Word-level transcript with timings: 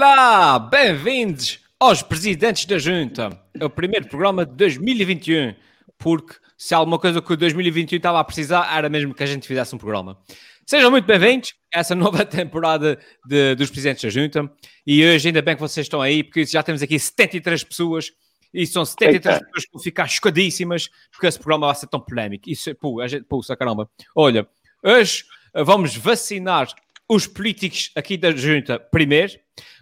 Olá, 0.00 0.60
bem-vindos 0.60 1.58
aos 1.76 2.02
Presidentes 2.02 2.66
da 2.66 2.78
Junta. 2.78 3.36
É 3.58 3.64
o 3.64 3.68
primeiro 3.68 4.06
programa 4.06 4.46
de 4.46 4.52
2021, 4.54 5.56
porque 5.98 6.36
se 6.56 6.72
há 6.72 6.78
alguma 6.78 7.00
coisa 7.00 7.20
que 7.20 7.32
o 7.32 7.36
2021 7.36 7.96
estava 7.96 8.20
a 8.20 8.22
precisar, 8.22 8.72
era 8.72 8.88
mesmo 8.88 9.12
que 9.12 9.24
a 9.24 9.26
gente 9.26 9.44
fizesse 9.44 9.74
um 9.74 9.78
programa. 9.78 10.16
Sejam 10.64 10.92
muito 10.92 11.04
bem-vindos 11.04 11.52
a 11.74 11.80
essa 11.80 11.96
nova 11.96 12.22
temporada 12.24 12.96
de, 13.26 13.56
dos 13.56 13.70
Presidentes 13.70 14.04
da 14.04 14.08
Junta. 14.08 14.48
E 14.86 15.04
hoje, 15.04 15.30
ainda 15.30 15.42
bem 15.42 15.56
que 15.56 15.60
vocês 15.60 15.86
estão 15.86 16.00
aí, 16.00 16.22
porque 16.22 16.46
já 16.46 16.62
temos 16.62 16.80
aqui 16.80 16.96
73 16.96 17.64
pessoas 17.64 18.12
e 18.54 18.64
são 18.68 18.84
73 18.84 19.34
Eita. 19.34 19.46
pessoas 19.46 19.64
que 19.64 19.72
vão 19.72 19.82
ficar 19.82 20.06
chocadíssimas 20.06 20.88
porque 21.10 21.26
esse 21.26 21.40
programa 21.40 21.66
vai 21.66 21.74
ser 21.74 21.88
tão 21.88 21.98
polémico. 21.98 22.48
Isso, 22.48 22.72
pô, 22.76 23.00
a 23.00 23.08
gente, 23.08 23.24
pô, 23.24 23.40
caramba. 23.58 23.90
Olha, 24.14 24.46
hoje 24.80 25.24
eh, 25.52 25.64
vamos 25.64 25.96
vacinar 25.96 26.68
os 27.08 27.26
políticos 27.26 27.90
aqui 27.96 28.16
da 28.16 28.30
junta 28.30 28.78
primeiro, 28.78 29.32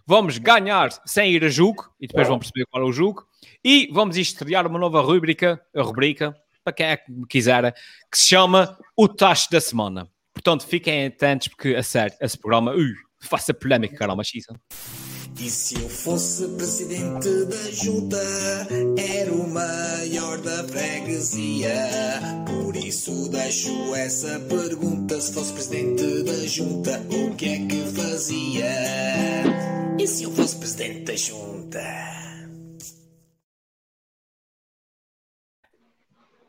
vamos 0.07 0.39
ganhar 0.39 0.91
sem 1.05 1.33
ir 1.33 1.45
a 1.45 1.49
julgo, 1.49 1.91
e 2.01 2.07
depois 2.07 2.29
vão 2.29 2.39
perceber 2.39 2.65
qual 2.71 2.83
é 2.83 2.87
o 2.87 2.93
julgo, 2.93 3.27
e 3.65 3.89
vamos 3.93 4.17
estrear 4.17 4.67
uma 4.67 4.79
nova 4.79 5.01
rubrica, 5.01 5.61
a 5.75 5.83
rubrica, 5.83 6.35
para 6.63 6.73
quem 6.73 6.87
é 6.87 6.97
que 6.97 7.13
quiser, 7.29 7.73
que 8.11 8.19
se 8.19 8.29
chama 8.29 8.79
O 8.97 9.09
Tacho 9.09 9.51
da 9.51 9.61
Semana. 9.61 10.09
Portanto, 10.33 10.67
fiquem 10.67 11.07
atentos, 11.07 11.49
porque 11.49 11.75
a 11.75 11.83
sério, 11.83 12.17
esse 12.21 12.39
programa, 12.39 12.73
ui, 12.73 12.93
faça 13.21 13.53
polémica, 13.53 13.97
caramba, 13.97 14.23
xisa. 14.23 14.55
E 15.39 15.51
se 15.51 15.75
eu 15.75 15.89
fosse 15.89 16.49
presidente 16.57 17.29
da 17.45 17.71
junta, 17.71 18.17
era 18.99 19.31
o 19.33 19.47
maior 19.49 20.39
da 20.39 20.65
freguesia. 20.65 21.73
Por 22.47 22.75
isso 22.75 23.29
deixo 23.29 23.95
essa 23.95 24.41
pergunta: 24.41 25.21
se 25.21 25.35
fosse 25.35 25.53
presidente 25.53 26.23
da 26.23 26.47
junta, 26.47 27.03
o 27.11 27.35
que 27.37 27.45
é 27.45 27.67
que 27.67 27.81
fazia? 27.95 28.67
E 29.99 30.07
se 30.07 30.25
eu 30.25 30.33
fosse 30.33 30.57
presidente 30.57 31.01
da 31.01 31.17
junta? 31.17 32.17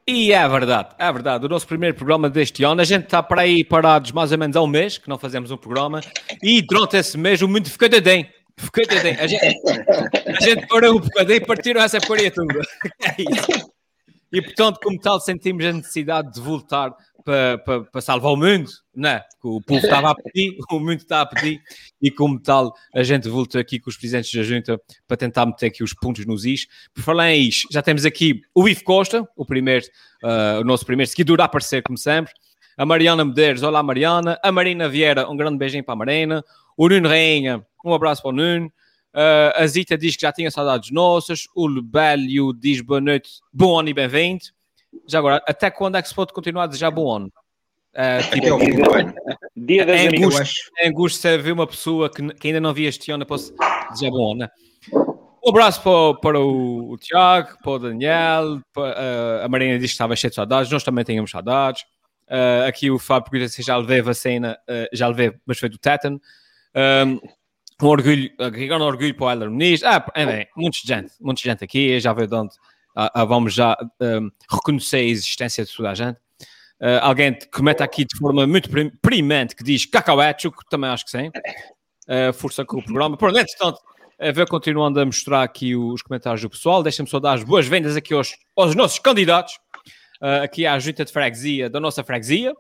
E 0.08 0.32
é 0.32 0.48
verdade, 0.48 0.96
é 0.98 1.12
verdade. 1.12 1.46
O 1.46 1.50
nosso 1.50 1.68
primeiro 1.68 1.94
programa 1.94 2.30
deste 2.30 2.64
ano, 2.64 2.80
a 2.80 2.86
gente 2.86 3.04
está 3.04 3.22
para 3.22 3.42
aí 3.42 3.66
parados 3.66 4.14
mais 4.14 4.32
ou 4.32 4.38
menos 4.38 4.56
há 4.56 4.62
um 4.62 4.68
mês, 4.68 4.98
que 4.98 5.10
não 5.10 5.20
fazemos 5.20 5.52
um 5.52 5.58
programa, 5.58 6.00
e 6.42 6.62
durante 6.62 6.96
esse 6.96 7.18
mês 7.18 7.42
o 7.42 7.48
mundo 7.50 7.70
ficou 7.70 7.90
de 7.90 8.00
bem. 8.00 8.37
Coitadinho, 8.74 9.20
a 9.20 9.28
gente, 9.28 9.46
a 10.26 10.42
gente 10.42 10.68
parou 10.68 10.98
um 10.98 11.00
bocadinho 11.00 11.38
e 11.38 11.46
partiram 11.46 11.82
essa 11.82 12.00
toda. 12.00 12.24
É 13.04 13.22
isso. 13.22 13.72
E 14.32 14.42
portanto, 14.42 14.80
como 14.84 15.00
tal, 15.00 15.20
sentimos 15.20 15.64
a 15.66 15.72
necessidade 15.72 16.34
de 16.34 16.42
voltar 16.42 16.94
para, 17.24 17.58
para, 17.58 17.84
para 17.84 18.02
salvar 18.02 18.32
o 18.32 18.38
mundo, 18.38 18.70
né? 18.96 19.22
o 19.44 19.62
povo 19.62 19.80
estava 19.80 20.12
a 20.12 20.16
pedir, 20.16 20.58
o 20.72 20.80
mundo 20.80 20.98
está 20.98 21.22
a 21.22 21.26
pedir, 21.26 21.62
e 22.02 22.10
como 22.10 22.40
tal, 22.40 22.74
a 22.94 23.04
gente 23.04 23.30
volta 23.30 23.60
aqui 23.60 23.80
com 23.80 23.90
os 23.90 23.98
presidentes 23.98 24.34
da 24.34 24.44
junta 24.44 24.80
para 25.08 25.18
tentar 25.18 25.46
meter 25.46 25.68
aqui 25.68 25.84
os 25.84 25.94
pontos 25.94 26.26
nos 26.26 26.46
is. 26.46 26.68
Por 26.94 27.04
falar 27.04 27.32
em 27.32 27.48
is, 27.48 27.64
já 27.72 27.82
temos 27.82 28.06
aqui 28.06 28.42
o 28.56 28.68
Ivo 28.68 28.84
Costa, 28.84 29.28
o 29.36 29.46
primeiro, 29.46 29.86
uh, 30.24 30.62
o 30.62 30.64
nosso 30.64 30.86
primeiro 30.86 31.10
seguidor 31.10 31.42
a 31.42 31.46
aparecer, 31.46 31.84
como 31.84 31.98
sempre. 31.98 32.34
A 32.78 32.86
Mariana 32.86 33.26
Medeiros, 33.26 33.64
olá 33.64 33.82
Mariana. 33.82 34.40
A 34.44 34.52
Marina 34.52 34.88
Vieira, 34.88 35.28
um 35.30 35.36
grande 35.36 35.58
beijinho 35.58 35.84
para 35.84 35.94
a 35.94 35.98
Marina. 35.98 36.46
O 36.78 36.88
Nuno 36.88 37.10
Rainha, 37.10 37.66
um 37.84 37.92
abraço 37.92 38.22
para 38.22 38.30
o 38.30 38.32
Nuno. 38.32 38.68
Uh, 39.12 39.50
a 39.56 39.66
Zita 39.66 39.98
diz 39.98 40.16
que 40.16 40.22
já 40.22 40.32
tinha 40.32 40.52
saudades 40.52 40.92
nossas. 40.92 41.48
O 41.56 41.66
Lebelio 41.66 42.54
diz 42.54 42.82
boa 42.82 43.02
noite, 43.02 43.32
bom 43.52 43.80
ano 43.80 43.90
e 43.90 43.96
bem-vindo. 43.96 44.44
Já 45.08 45.18
agora, 45.18 45.42
até 45.48 45.72
quando 45.72 45.96
é 45.98 46.04
que 46.04 46.08
se 46.08 46.14
pode 46.14 46.32
continuar 46.34 46.66
a 46.66 46.68
desejar 46.68 46.92
bom 46.92 47.12
ano? 47.12 47.34
Uh, 47.96 48.32
tipo, 48.32 48.60
dia 49.56 49.88
das 49.88 50.02
é 50.02 50.08
angústia, 50.08 50.72
é 50.78 50.88
angústia 50.88 51.38
ver 51.40 51.52
uma 51.52 51.66
pessoa 51.66 52.12
que, 52.12 52.32
que, 52.36 52.48
ainda 52.48 52.62
não 52.62 52.72
via 52.76 52.90
este 52.90 53.10
ano, 53.10 53.26
posso 53.26 53.56
desejar 53.90 54.12
bom 54.12 54.34
ano. 54.34 54.42
Né? 54.42 54.50
Um 55.44 55.50
abraço 55.50 55.82
para, 55.82 56.14
para 56.20 56.40
o, 56.40 56.92
o, 56.92 56.98
Tiago, 57.00 57.58
para 57.64 57.72
o 57.72 57.80
Daniel, 57.80 58.62
para, 58.72 58.84
uh, 58.84 59.46
a 59.46 59.50
Marina 59.50 59.80
diz 59.80 59.90
que 59.90 59.94
estava 59.94 60.16
cheia 60.16 60.30
de 60.30 60.36
saudades, 60.36 60.72
nós 60.72 60.84
também 60.84 61.04
tínhamos 61.04 61.32
saudades. 61.32 61.82
Uh, 62.30 62.68
aqui 62.68 62.92
o 62.92 63.00
Fábio 63.00 63.32
pergunta 63.32 63.52
se 63.52 63.64
já 63.64 63.76
levei 63.78 64.00
a 64.00 64.04
vacina, 64.04 64.60
já 64.94 65.08
levei, 65.08 65.34
mas 65.44 65.58
foi 65.58 65.70
do 65.70 65.80
tétano. 65.80 66.22
Um, 66.76 67.20
orgulho, 67.86 68.30
um 68.40 68.82
orgulho 68.82 69.16
para 69.16 69.26
o 69.26 69.32
Heller 69.32 69.52
Muniz. 69.52 69.84
Ah, 69.84 70.06
é 70.16 70.26
bem, 70.26 70.48
muita 70.56 70.78
gente, 70.84 71.12
muita 71.20 71.42
gente 71.42 71.64
aqui, 71.64 72.00
já 72.00 72.14
veio 72.14 72.28
de 72.28 72.36
onde 72.36 72.56
ah, 73.00 73.12
ah, 73.14 73.26
vamos 73.26 73.54
já 73.54 73.78
um, 74.02 74.32
reconhecer 74.50 74.98
a 74.98 75.04
existência 75.04 75.64
de 75.64 75.72
toda 75.72 75.92
a 75.92 75.94
gente. 75.94 76.18
Uh, 76.80 76.98
alguém 77.02 77.38
comenta 77.52 77.84
aqui 77.84 78.06
de 78.06 78.18
forma 78.18 78.46
muito 78.48 78.70
premente 79.02 79.56
que 79.56 79.64
diz 79.64 79.86
cacauete, 79.86 80.50
que 80.50 80.70
também 80.70 80.90
acho 80.90 81.06
que 81.06 81.12
sim. 81.12 81.28
Uh, 82.08 82.34
força 82.34 82.66
com 82.66 82.78
o 82.78 82.84
programa. 82.84 83.16
Pronto, 83.16 83.38
entretanto, 83.38 83.80
a 84.20 84.32
ver, 84.32 84.48
continuando 84.48 85.00
a 85.00 85.06
mostrar 85.06 85.44
aqui 85.44 85.76
os 85.76 86.02
comentários 86.02 86.42
do 86.42 86.50
pessoal, 86.50 86.82
deixa-me 86.82 87.08
só 87.08 87.20
dar 87.20 87.34
as 87.34 87.44
boas-vindas 87.44 87.96
aqui 87.96 88.16
aos, 88.16 88.36
aos 88.56 88.74
nossos 88.74 88.98
candidatos, 88.98 89.54
uh, 90.20 90.44
aqui 90.44 90.66
à 90.66 90.80
junta 90.80 91.06
de 91.06 91.12
freguesia 91.12 91.70
da 91.70 91.80
nossa 91.80 92.04
freguesia. 92.04 92.52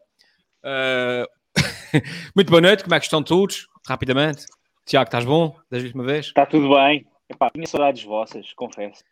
muito 2.36 2.50
boa 2.52 2.62
noite, 2.62 2.84
como 2.84 2.94
é 2.94 3.00
que 3.00 3.06
estão 3.06 3.24
todos? 3.24 3.68
Rapidamente. 3.88 4.46
Tiago, 4.86 5.08
estás 5.08 5.24
bom? 5.24 5.56
Das 5.72 5.82
última 5.82 6.04
vez? 6.04 6.28
Está 6.28 6.46
tudo 6.46 6.70
bem. 6.76 7.06
Epá, 7.30 7.50
tinha 7.50 7.66
saudades 7.66 8.04
vossas, 8.04 8.54
confesso. 8.54 9.04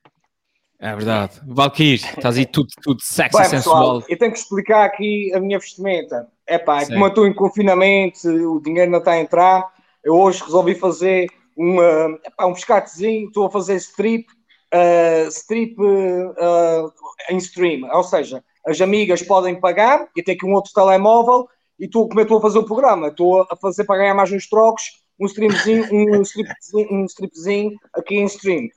É 0.78 0.94
verdade. 0.94 1.40
Valkyrie, 1.48 1.96
estás 1.96 2.38
aí 2.38 2.46
tudo, 2.46 2.68
tudo 2.82 3.02
sexy, 3.02 3.38
Bem, 3.38 3.50
sensual. 3.50 4.02
Pessoal, 4.02 4.04
eu 4.10 4.18
tenho 4.18 4.32
que 4.34 4.38
explicar 4.38 4.86
aqui 4.86 5.34
a 5.34 5.40
minha 5.40 5.58
vestimenta. 5.58 6.28
Epá, 6.48 6.82
é 6.82 6.86
como 6.88 7.06
eu 7.06 7.08
estou 7.08 7.28
em 7.28 7.34
confinamento, 7.34 8.28
o 8.28 8.62
dinheiro 8.62 8.92
não 8.92 9.00
está 9.00 9.12
a 9.12 9.20
entrar, 9.20 9.66
eu 10.04 10.14
hoje 10.14 10.44
resolvi 10.44 10.76
fazer 10.76 11.28
uma, 11.56 12.20
epá, 12.26 12.46
um 12.46 12.54
pescatezinho, 12.54 13.28
estou 13.28 13.48
a 13.48 13.52
fazer 13.52 13.76
strip, 13.78 14.28
uh, 14.74 15.28
strip 15.30 15.76
uh, 15.80 16.92
em 17.30 17.38
stream, 17.38 17.90
ou 17.92 18.04
seja, 18.04 18.44
as 18.68 18.82
amigas 18.82 19.24
podem 19.24 19.60
pagar, 19.60 20.10
e 20.16 20.22
tenho 20.22 20.38
aqui 20.38 20.46
um 20.46 20.54
outro 20.54 20.74
telemóvel, 20.74 21.48
e 21.80 21.86
estou, 21.86 22.08
como 22.08 22.20
eu 22.20 22.24
estou 22.24 22.38
a 22.38 22.42
fazer 22.42 22.60
o 22.60 22.66
programa, 22.66 23.08
estou 23.08 23.46
a 23.50 23.56
fazer 23.56 23.84
para 23.84 23.98
ganhar 23.98 24.14
mais 24.14 24.32
uns 24.32 24.48
trocos, 24.48 24.84
um 25.20 25.26
streamzinho, 25.26 25.88
um 25.92 26.22
stripzinho, 26.22 26.88
um 26.92 27.06
stripzinho 27.06 27.72
aqui 27.94 28.16
em 28.16 28.26
stream. 28.26 28.68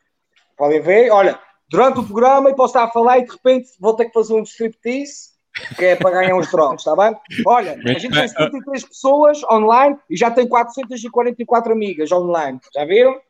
Podem 0.56 0.80
ver, 0.80 1.10
olha, 1.10 1.38
durante 1.68 2.00
o 2.00 2.04
programa 2.04 2.50
e 2.50 2.54
posso 2.54 2.72
estar 2.72 2.84
a 2.84 2.90
falar 2.90 3.18
e 3.18 3.24
de 3.24 3.32
repente 3.32 3.70
vou 3.78 3.94
ter 3.94 4.06
que 4.06 4.12
fazer 4.12 4.34
um 4.34 4.42
striptease 4.42 5.38
que 5.76 5.84
é 5.84 5.96
para 5.96 6.10
ganhar 6.10 6.36
uns 6.36 6.50
trocos, 6.50 6.86
está 6.86 6.94
bem? 6.94 7.16
Olha, 7.46 7.72
a 7.72 7.98
gente 7.98 8.14
tem 8.14 8.28
73 8.28 8.84
pessoas 8.84 9.42
online 9.44 9.96
e 10.08 10.16
já 10.16 10.30
tem 10.30 10.46
444 10.46 11.72
amigas 11.72 12.12
online, 12.12 12.60
já 12.72 12.84
viram? 12.84 13.20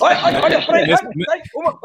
Olha, 0.00 0.24
olha, 0.24 0.44
olha, 0.44 0.66
peraí, 0.66 0.92
olha, 0.92 1.42
uma. 1.54 1.78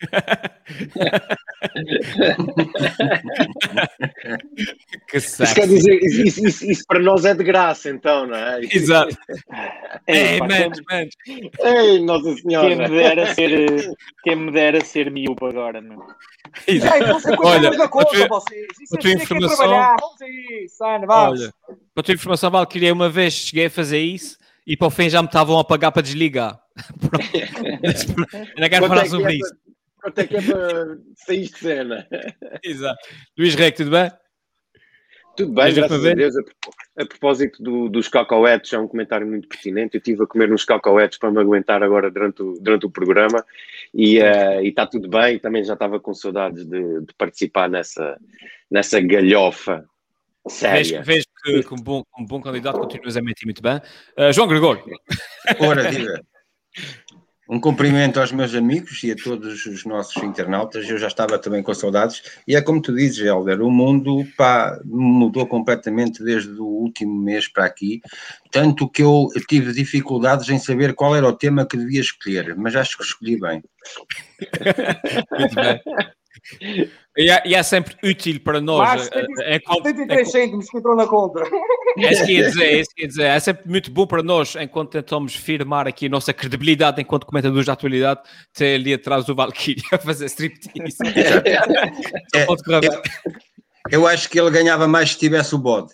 que 5.08 5.16
isso 5.16 5.54
quer 5.54 5.66
dizer, 5.66 5.98
isso, 6.02 6.46
isso, 6.46 6.70
isso, 6.70 6.84
para 6.86 7.00
nós 7.00 7.24
é 7.24 7.34
de 7.34 7.42
graça, 7.44 7.90
então, 7.90 8.26
não 8.26 8.36
é? 8.36 8.60
Exato. 8.62 9.16
Ei, 10.06 10.38
menos, 10.40 10.80
menos. 10.90 11.14
Ei, 11.60 12.04
Nossa 12.04 12.34
Senhora. 12.36 12.68
Quem 12.68 12.76
me 12.76 12.88
dera 12.88 13.34
ser, 13.34 13.90
quem 14.22 14.36
me 14.36 14.52
dera 14.52 14.84
ser 14.84 15.10
miúdo 15.10 15.46
agora, 15.46 15.80
não 15.80 16.06
Exato. 16.66 16.96
É, 16.96 17.36
Olha, 17.38 17.70
a 17.70 17.88
tua, 17.88 18.28
vocês. 18.28 18.66
Isso 18.80 18.94
a 18.94 18.98
tua 18.98 19.12
informação, 19.12 19.96
Olha, 21.30 21.54
para 21.94 22.00
a 22.00 22.02
tua 22.02 22.14
informação, 22.14 22.50
Valkyria, 22.50 22.92
uma 22.92 23.08
vez 23.08 23.34
cheguei 23.34 23.66
a 23.66 23.70
fazer 23.70 24.00
isso 24.00 24.36
e 24.66 24.76
para 24.76 24.86
o 24.86 24.90
fim 24.90 25.08
já 25.08 25.20
me 25.20 25.28
estavam 25.28 25.58
a 25.58 25.64
pagar 25.64 25.92
para 25.92 26.02
desligar. 26.02 26.58
Ainda 28.56 28.68
quero 28.68 28.88
falar 28.88 29.06
sobre 29.06 29.34
isso. 29.34 29.54
Quanto 30.04 30.18
é 30.18 30.26
que 30.26 30.36
é 30.36 30.42
para 30.42 30.98
sair 31.16 31.48
de 31.48 31.58
cena? 31.58 32.06
Exato. 32.62 33.08
Luís 33.38 33.54
Rec, 33.54 33.74
tudo 33.74 33.90
bem? 33.90 34.12
Tudo 35.34 35.54
bem, 35.54 35.64
Mas 35.64 35.74
graças 35.74 36.04
a 36.04 36.14
Deus. 36.14 36.36
A, 36.36 37.02
a 37.02 37.06
propósito 37.06 37.62
do, 37.62 37.88
dos 37.88 38.06
cacauetes, 38.06 38.70
é 38.74 38.78
um 38.78 38.86
comentário 38.86 39.26
muito 39.26 39.48
pertinente. 39.48 39.94
Eu 39.94 39.98
estive 40.00 40.22
a 40.22 40.26
comer 40.26 40.52
uns 40.52 40.62
cacauetes 40.62 41.16
para 41.18 41.30
me 41.30 41.40
aguentar 41.40 41.82
agora 41.82 42.10
durante 42.10 42.42
o, 42.42 42.52
durante 42.60 42.84
o 42.84 42.90
programa 42.90 43.42
e 43.94 44.20
uh, 44.20 44.60
está 44.62 44.86
tudo 44.86 45.08
bem. 45.08 45.38
Também 45.38 45.64
já 45.64 45.72
estava 45.72 45.98
com 45.98 46.12
saudades 46.12 46.66
de, 46.66 47.00
de 47.00 47.14
participar 47.16 47.70
nessa, 47.70 48.20
nessa 48.70 49.00
galhofa 49.00 49.88
séria. 50.46 51.00
Vejo, 51.02 51.24
que, 51.42 51.62
como 51.62 51.82
bom, 51.82 52.04
como 52.10 52.28
bom 52.28 52.42
candidato, 52.42 52.78
continuas 52.78 53.16
a 53.16 53.22
mentir 53.22 53.46
muito 53.46 53.62
bem. 53.62 53.80
Uh, 54.18 54.30
João 54.34 54.48
Gregório. 54.48 54.84
Ora, 55.60 55.90
diga. 55.90 56.22
Um 57.48 57.60
cumprimento 57.60 58.18
aos 58.18 58.32
meus 58.32 58.54
amigos 58.54 59.02
e 59.02 59.12
a 59.12 59.16
todos 59.16 59.66
os 59.66 59.84
nossos 59.84 60.22
internautas. 60.22 60.88
Eu 60.88 60.96
já 60.96 61.08
estava 61.08 61.38
também 61.38 61.62
com 61.62 61.74
saudades. 61.74 62.22
E 62.48 62.56
é 62.56 62.62
como 62.62 62.80
tu 62.80 62.94
dizes, 62.94 63.18
Helder, 63.18 63.60
o 63.60 63.70
mundo 63.70 64.24
pá, 64.36 64.80
mudou 64.84 65.46
completamente 65.46 66.24
desde 66.24 66.58
o 66.58 66.64
último 66.64 67.14
mês 67.14 67.46
para 67.46 67.66
aqui. 67.66 68.00
Tanto 68.50 68.88
que 68.88 69.02
eu 69.02 69.28
tive 69.48 69.72
dificuldades 69.72 70.48
em 70.48 70.58
saber 70.58 70.94
qual 70.94 71.14
era 71.14 71.28
o 71.28 71.36
tema 71.36 71.66
que 71.66 71.76
devia 71.76 72.00
escolher, 72.00 72.56
mas 72.56 72.74
acho 72.74 72.96
que 72.96 73.04
escolhi 73.04 73.38
bem. 73.38 73.62
Muito 75.38 75.54
bem. 75.54 75.80
E 77.16 77.30
é, 77.30 77.42
e 77.46 77.54
é 77.54 77.62
sempre 77.62 77.96
útil 78.02 78.40
para 78.40 78.60
nós. 78.60 78.78
Mais 78.78 79.02
73 79.04 80.30
cêntimos 80.30 80.68
que 80.68 80.78
entrou 80.78 80.96
na 80.96 81.06
conta. 81.06 81.42
É 81.98 82.12
isso 82.12 82.26
que 82.26 82.32
ia 82.32 82.48
dizer, 82.48 82.64
é 82.64 82.80
isso 82.80 82.90
que 82.94 83.02
ia 83.02 83.08
dizer. 83.08 83.22
É 83.24 83.40
sempre 83.40 83.68
muito 83.68 83.90
bom 83.90 84.06
para 84.06 84.22
nós, 84.22 84.54
enquanto 84.56 84.90
tentamos 84.90 85.34
firmar 85.34 85.86
aqui 85.86 86.06
a 86.06 86.08
nossa 86.08 86.32
credibilidade 86.32 87.00
enquanto 87.00 87.24
comentadores 87.24 87.66
da 87.66 87.72
atualidade, 87.72 88.20
ter 88.52 88.74
ali 88.74 88.92
atrás 88.92 89.24
do 89.24 89.34
Valkyrie 89.34 89.82
a 89.92 89.98
fazer 89.98 90.26
striptease. 90.26 90.98
é, 92.34 92.44
eu, 92.44 93.02
eu 93.90 94.06
acho 94.06 94.28
que 94.28 94.38
ele 94.38 94.50
ganhava 94.50 94.88
mais 94.88 95.12
se 95.12 95.18
tivesse 95.18 95.54
o 95.54 95.58
bode. 95.58 95.92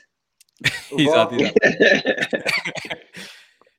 exato, 0.97 1.35
exato. 1.35 1.55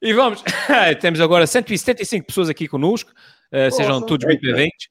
e 0.02 0.14
vamos, 0.14 0.44
temos 1.00 1.22
agora 1.22 1.46
175 1.46 2.26
pessoas 2.26 2.50
aqui 2.50 2.68
conosco, 2.68 3.12
uh, 3.54 3.72
sejam 3.72 4.02
todos 4.02 4.26
muito 4.26 4.42
bem-vindos. 4.42 4.90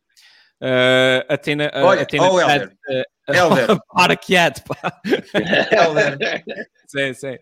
Uh, 0.61 1.25
Atena, 1.29 1.71
uh, 1.75 1.85
Olha, 1.85 2.03
Atena 2.03 2.31
oh, 2.31 2.41
Helder. 2.41 2.77
Uh, 2.89 3.33
Helder. 3.33 3.79
para 3.95 4.17
quieto, 4.17 4.63
pá. 4.65 5.01
Helder. 5.73 6.19
sim, 6.87 7.15
sim. 7.15 7.39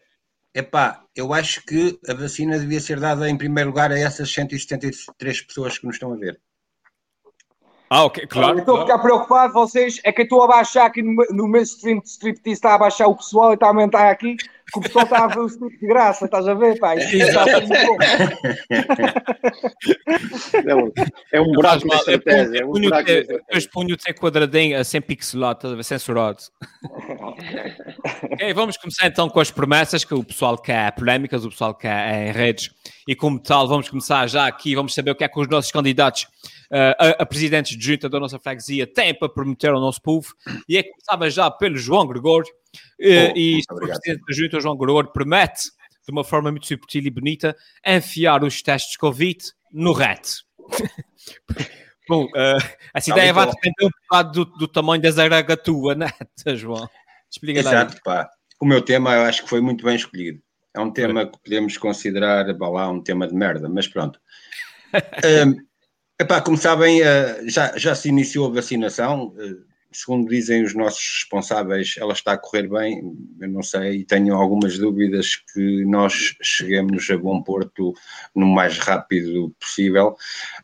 Epá, 0.55 1.05
eu 1.15 1.33
acho 1.33 1.65
que 1.65 1.99
a 2.09 2.15
vacina 2.15 2.59
devia 2.59 2.81
ser 2.81 2.99
dada 2.99 3.29
em 3.29 3.37
primeiro 3.37 3.71
lugar 3.71 3.93
a 3.93 3.99
essas 3.99 4.33
173 4.33 5.43
pessoas 5.43 5.79
que 5.79 5.87
nos 5.87 5.97
estão 5.97 6.13
a 6.13 6.17
ver. 6.17 6.41
Ah, 7.91 8.05
ok, 8.05 8.27
claro. 8.27 8.59
estou 8.59 8.75
claro. 8.75 8.83
a 8.83 8.87
ficar 8.87 9.03
preocupado, 9.03 9.53
vocês, 9.53 10.01
é 10.05 10.13
que 10.13 10.23
eu 10.23 10.25
estou 10.25 10.43
a 10.43 10.47
baixar 10.47 10.87
aqui 10.87 11.03
no, 11.03 11.15
no 11.31 11.49
meu 11.49 11.63
stream 11.63 12.01
de 12.01 12.09
striptease, 12.09 12.59
está 12.59 12.75
a 12.75 12.79
baixar 12.79 13.07
o 13.07 13.17
pessoal 13.17 13.53
e 13.53 13.55
está 13.55 13.67
a 13.67 13.71
aumentar 13.71 14.11
aqui, 14.11 14.37
que 14.73 14.79
o 14.79 14.83
pessoal 14.83 15.05
está 15.05 15.25
a 15.25 15.27
ver 15.29 15.39
o 15.41 15.47
strip 15.47 15.79
de 15.81 15.87
graça, 15.87 16.25
estás 16.27 16.47
a 16.47 16.55
ver, 16.55 16.79
pá? 16.79 16.95
É 20.67 20.75
um, 20.75 20.93
é 21.33 21.41
um 21.41 21.53
buraco 21.53 21.87
de 21.87 21.93
eu 21.93 21.97
estratégia. 21.99 22.61
É 22.61 22.65
um 22.65 22.73
punho- 22.73 22.89
buraco 22.89 23.05
de 23.07 23.13
eu 23.13 23.21
estratégia. 23.23 23.71
punho 23.73 23.97
sem 24.01 24.15
quadradinho, 24.15 24.85
sem 24.85 25.01
pixelado, 25.01 25.59
estás 25.59 25.73
a 25.73 25.77
ver, 25.77 25.85
censurado. 25.85 26.39
ok, 28.33 28.55
vamos 28.55 28.77
começar 28.77 29.07
então 29.07 29.29
com 29.29 29.41
as 29.41 29.51
promessas, 29.51 30.05
que 30.05 30.15
o 30.15 30.23
pessoal 30.25 30.59
quer 30.59 30.93
polémicas, 30.93 31.45
o 31.45 31.51
pessoal 31.51 31.75
quer 31.75 32.29
em 32.29 32.33
redes, 32.33 32.71
e 33.07 33.15
como 33.15 33.39
tal, 33.39 33.67
vamos 33.69 33.89
começar 33.89 34.27
já 34.29 34.47
aqui, 34.47 34.75
vamos 34.75 34.95
saber 34.95 35.11
o 35.13 35.15
que 35.15 35.25
é 35.25 35.29
que 35.29 35.41
os 35.41 35.49
nossos 35.49 35.71
candidatos 35.71 36.27
a, 36.71 37.23
a 37.23 37.27
presidentes 37.27 37.77
de 37.77 37.85
junta 37.85 38.09
da 38.09 38.21
nossa 38.21 38.39
freguesia 38.39 38.87
têm 38.87 39.15
para 39.15 39.29
prometer 39.29 39.71
ao 39.71 39.81
nosso 39.81 40.03
povo, 40.03 40.35
e 40.69 40.77
é 40.77 40.83
que 40.83 40.91
começava 40.91 41.31
já 41.31 41.51
pelo 41.51 41.77
João 41.77 42.07
Gregório, 42.07 42.53
eh, 43.01 43.33
Oh, 43.33 43.39
e 43.39 43.61
o 43.71 43.77
presidente 43.77 44.23
da 44.27 44.35
junta, 44.35 44.57
o 44.59 44.61
João 44.61 44.77
Gregório, 44.77 45.11
promete, 45.13 45.71
de 46.07 46.13
uma 46.13 46.25
forma 46.25 46.51
muito 46.51 46.67
subtil 46.67 47.05
e 47.05 47.11
bonita, 47.11 47.57
enfiar 47.87 48.43
os 48.45 48.63
testes 48.63 48.97
Covid 48.97 49.39
no 49.73 49.93
RET. 49.93 50.43
Bom, 52.09 52.27
eh, 52.35 52.57
essa 52.95 53.11
Tá 53.11 53.19
ideia 53.19 53.33
vai 53.35 53.47
depender 53.47 53.85
um 53.85 53.91
bocado 54.03 54.33
do, 54.33 54.45
do 54.57 54.69
tamanho 54.69 55.03
da 55.03 55.11
zaragatua, 55.11 55.95
né, 55.95 56.09
João? 56.57 56.89
Explica 57.31 57.63
lá. 57.63 57.71
Exato, 57.71 58.01
pá. 58.03 58.31
O 58.59 58.65
meu 58.65 58.81
tema 58.81 59.15
eu 59.15 59.23
acho 59.23 59.45
que 59.45 59.51
foi 59.51 59.61
muito 59.61 59.85
bem 59.85 59.95
escolhido. 59.95 60.41
É 60.75 60.81
um 60.81 60.91
tema 60.91 61.27
que 61.27 61.39
podemos 61.39 61.77
considerar, 61.77 62.53
bah 62.55 62.69
lá, 62.69 62.89
um 62.89 63.03
tema 63.03 63.29
de 63.29 63.35
merda, 63.35 63.69
mas 63.69 63.87
pronto. 63.87 64.19
Hum, 65.23 65.68
epá, 66.19 66.41
como 66.41 66.57
sabem, 66.57 67.03
eh, 67.03 67.43
já, 67.47 67.77
já 67.77 67.95
se 67.95 68.09
iniciou 68.09 68.47
a 68.49 68.55
vacinação. 68.55 69.35
eh, 69.39 69.69
segundo 69.91 70.29
dizem 70.29 70.63
os 70.65 70.75
nossos 70.75 71.01
responsáveis, 71.23 71.95
ela 71.99 72.13
está 72.13 72.33
a 72.33 72.39
correr 72.39 72.69
bem. 72.69 73.03
Eu 73.41 73.49
não 73.49 73.63
sei 73.63 74.01
e 74.01 74.05
tenho 74.05 74.35
algumas 74.35 74.79
dúvidas 74.79 75.37
que 75.37 75.85
nós 75.87 76.37
cheguemos 76.43 77.09
a 77.11 77.17
bom 77.17 77.43
porto 77.43 77.95
no 78.35 78.47
mais 78.47 78.79
rápido 78.79 79.55
possível, 79.61 80.17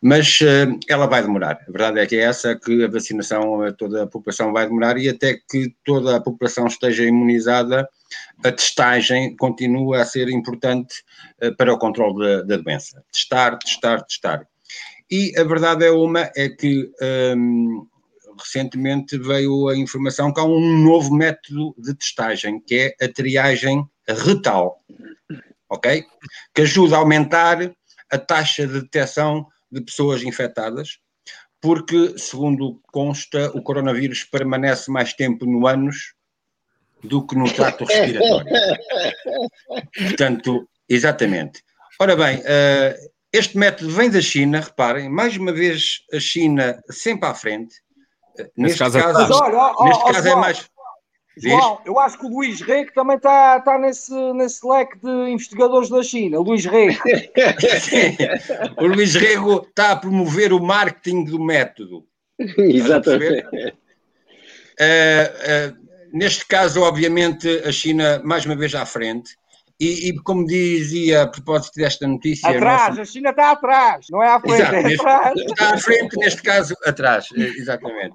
mas 0.02 0.40
eh, 0.42 0.66
ela 0.88 1.06
vai 1.06 1.22
demorar. 1.22 1.58
A 1.66 1.70
verdade 1.72 2.00
é 2.00 2.06
que 2.06 2.16
é 2.16 2.24
essa, 2.24 2.54
que 2.56 2.84
a 2.84 2.88
vacinação 2.88 3.62
a 3.62 3.72
toda 3.72 4.04
a 4.04 4.06
população 4.06 4.52
vai 4.52 4.66
demorar 4.66 4.98
e 4.98 5.08
até 5.08 5.34
que 5.50 5.74
toda 5.84 6.16
a 6.16 6.20
população 6.20 6.66
esteja 6.66 7.04
imunizada, 7.04 7.88
a 8.44 8.52
testagem 8.52 9.36
continua 9.36 10.02
a 10.02 10.04
ser 10.04 10.28
importante 10.28 10.94
para 11.56 11.72
o 11.72 11.78
controle 11.78 12.18
da, 12.18 12.42
da 12.42 12.62
doença. 12.62 13.02
Testar, 13.12 13.58
testar, 13.58 14.02
testar. 14.02 14.46
E 15.10 15.32
a 15.38 15.44
verdade 15.44 15.84
é 15.84 15.90
uma, 15.90 16.30
é 16.36 16.48
que 16.48 16.90
hum, 17.36 17.86
recentemente 18.38 19.18
veio 19.18 19.68
a 19.68 19.76
informação 19.76 20.32
que 20.32 20.40
há 20.40 20.44
um 20.44 20.78
novo 20.78 21.14
método 21.14 21.74
de 21.78 21.94
testagem, 21.94 22.60
que 22.60 22.94
é 22.98 23.04
a 23.04 23.08
triagem 23.08 23.84
retal, 24.08 24.80
ok? 25.68 26.04
Que 26.54 26.62
ajuda 26.62 26.96
a 26.96 26.98
aumentar 26.98 27.58
a 28.10 28.18
taxa 28.18 28.66
de 28.66 28.80
detecção 28.82 29.46
de 29.70 29.80
pessoas 29.80 30.22
infectadas, 30.22 30.98
porque, 31.60 32.18
segundo 32.18 32.80
consta, 32.92 33.50
o 33.56 33.62
coronavírus 33.62 34.24
permanece 34.24 34.90
mais 34.90 35.12
tempo 35.14 35.46
no 35.46 35.66
ânus 35.66 36.14
do 37.02 37.26
que 37.26 37.36
no 37.36 37.50
trato 37.52 37.84
respiratório. 37.86 38.52
Portanto, 39.94 40.68
exatamente. 40.88 41.62
Ora 42.00 42.16
bem, 42.16 42.42
eh, 42.44 42.98
este 43.34 43.58
método 43.58 43.90
vem 43.90 44.08
da 44.08 44.20
China, 44.20 44.60
reparem, 44.60 45.08
mais 45.08 45.36
uma 45.36 45.52
vez 45.52 46.04
a 46.12 46.20
China 46.20 46.81
sempre 46.88 47.28
à 47.28 47.34
frente. 47.34 47.75
Neste 48.56 48.78
caso, 48.78 48.96
caso, 48.96 49.19
Mas 49.19 49.31
olha, 49.32 49.56
ó, 49.56 49.75
ó, 49.76 49.84
neste 49.88 50.02
ó, 50.04 50.06
caso 50.06 50.19
é 50.19 50.31
João, 50.31 50.40
mais. 50.40 50.70
Diz? 51.36 51.50
João, 51.50 51.81
eu 51.84 51.98
acho 51.98 52.16
que 52.16 52.26
o 52.26 52.28
Luís 52.28 52.60
Rego 52.60 52.92
também 52.94 53.16
está 53.16 53.60
tá 53.60 53.76
nesse, 53.76 54.14
nesse 54.34 54.64
leque 54.64 55.00
de 55.00 55.32
investigadores 55.32 55.88
da 55.88 56.00
China. 56.00 56.38
Luís 56.38 56.64
Rego. 56.64 56.96
Sim. 57.81 58.16
O 58.78 58.86
Luís 58.86 59.16
Rego 59.16 59.66
está 59.69 59.90
a 59.90 59.96
promover 59.96 60.52
o 60.52 60.62
marketing 60.62 61.25
do 61.25 61.42
método. 61.42 62.06
Exatamente. 62.38 63.48
Eh, 64.78 65.32
eh, 65.40 65.72
neste 66.12 66.46
caso, 66.46 66.82
obviamente, 66.82 67.48
a 67.66 67.72
China 67.72 68.20
mais 68.25 68.46
uma 68.46 68.54
vez 68.54 68.76
à 68.76 68.87
frente. 68.87 69.37
E, 69.81 70.09
e 70.09 70.15
como 70.23 70.47
dizia 70.47 71.23
a 71.23 71.26
propósito 71.26 71.75
desta 71.75 72.06
notícia, 72.06 72.49
Atrás, 72.49 72.91
nossa- 72.91 73.03
a 73.03 73.05
China 73.05 73.31
está 73.31 73.50
atrás, 73.50 74.06
não 74.09 74.23
é 74.23 74.29
à 74.29 74.41
frente, 74.41 74.55
Exato, 74.55 74.75
é 74.76 74.82
neste- 74.85 75.00
atrás. 75.06 75.37
está 75.41 75.75
à 75.75 75.79
frente, 75.79 76.17
neste 76.17 76.43
caso, 76.43 76.75
atrás, 76.85 77.26
eh, 77.37 77.41
exatamente. 77.59 78.15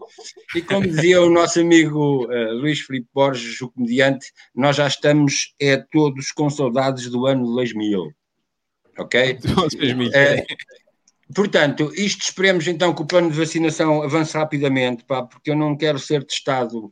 E 0.55 0.61
como 0.61 0.87
dizia 0.87 1.21
o 1.21 1.29
nosso 1.29 1.59
amigo 1.59 2.31
eh, 2.31 2.51
Luís 2.53 2.79
Filipe 2.79 3.09
Borges, 3.13 3.59
o 3.61 3.69
comediante, 3.71 4.31
nós 4.55 4.77
já 4.77 4.87
estamos 4.87 5.53
é, 5.61 5.77
todos 5.91 6.31
com 6.31 6.49
saudades 6.49 7.09
do 7.09 7.25
ano 7.25 7.45
2000. 7.45 8.09
Ok? 8.97 9.37
É, 10.15 10.45
portanto, 11.35 11.91
isto 11.93 12.21
esperemos 12.23 12.67
então 12.67 12.93
que 12.95 13.01
o 13.01 13.05
plano 13.05 13.29
de 13.29 13.37
vacinação 13.37 14.01
avance 14.01 14.35
rapidamente, 14.35 15.03
pá, 15.05 15.23
porque 15.23 15.51
eu 15.51 15.55
não 15.55 15.77
quero 15.77 15.99
ser 15.99 16.23
testado 16.25 16.91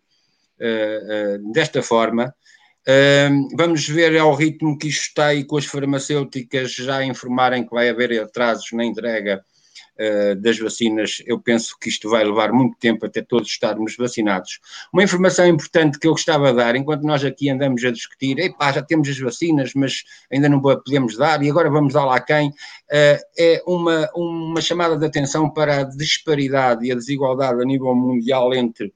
eh, 0.60 1.00
eh, 1.10 1.38
desta 1.54 1.82
forma. 1.82 2.34
Vamos 3.56 3.88
ver 3.88 4.18
ao 4.18 4.34
ritmo 4.34 4.78
que 4.78 4.88
isto 4.88 5.08
está 5.08 5.28
aí 5.28 5.44
com 5.44 5.58
as 5.58 5.66
farmacêuticas 5.66 6.74
já 6.74 7.04
informarem 7.04 7.66
que 7.66 7.72
vai 7.72 7.90
haver 7.90 8.22
atrasos 8.22 8.72
na 8.72 8.86
entrega 8.86 9.44
eh, 10.00 10.36
das 10.36 10.60
vacinas. 10.60 11.24
Eu 11.26 11.40
penso 11.40 11.76
que 11.80 11.90
isto 11.90 12.08
vai 12.08 12.24
levar 12.24 12.54
muito 12.54 12.78
tempo 12.78 13.04
até 13.08 13.20
todos 13.20 13.50
estarmos 13.50 13.96
vacinados. 13.98 14.60
Uma 14.94 15.04
informação 15.04 15.48
importante 15.48 15.98
que 15.98 16.06
eu 16.06 16.12
gostava 16.12 16.52
de 16.52 16.58
dar, 16.58 16.76
enquanto 16.76 17.02
nós 17.02 17.26
aqui 17.26 17.50
andamos 17.50 17.84
a 17.84 17.90
discutir, 17.90 18.38
epá, 18.38 18.72
já 18.72 18.84
temos 18.84 19.10
as 19.10 19.18
vacinas, 19.18 19.74
mas 19.74 20.04
ainda 20.32 20.48
não 20.48 20.62
podemos 20.62 21.18
dar, 21.18 21.42
e 21.42 21.50
agora 21.50 21.68
vamos 21.72 21.94
dar 21.94 22.06
lá 22.06 22.20
quem, 22.20 22.54
eh, 22.92 23.20
é 23.40 23.64
uma, 23.66 24.08
uma 24.16 24.62
chamada 24.62 24.96
de 24.96 25.06
atenção 25.06 25.50
para 25.50 25.80
a 25.80 25.84
disparidade 25.84 26.86
e 26.86 26.92
a 26.92 26.96
desigualdade 26.96 27.60
a 27.60 27.66
nível 27.66 27.96
mundial 27.96 28.54
entre 28.54 28.94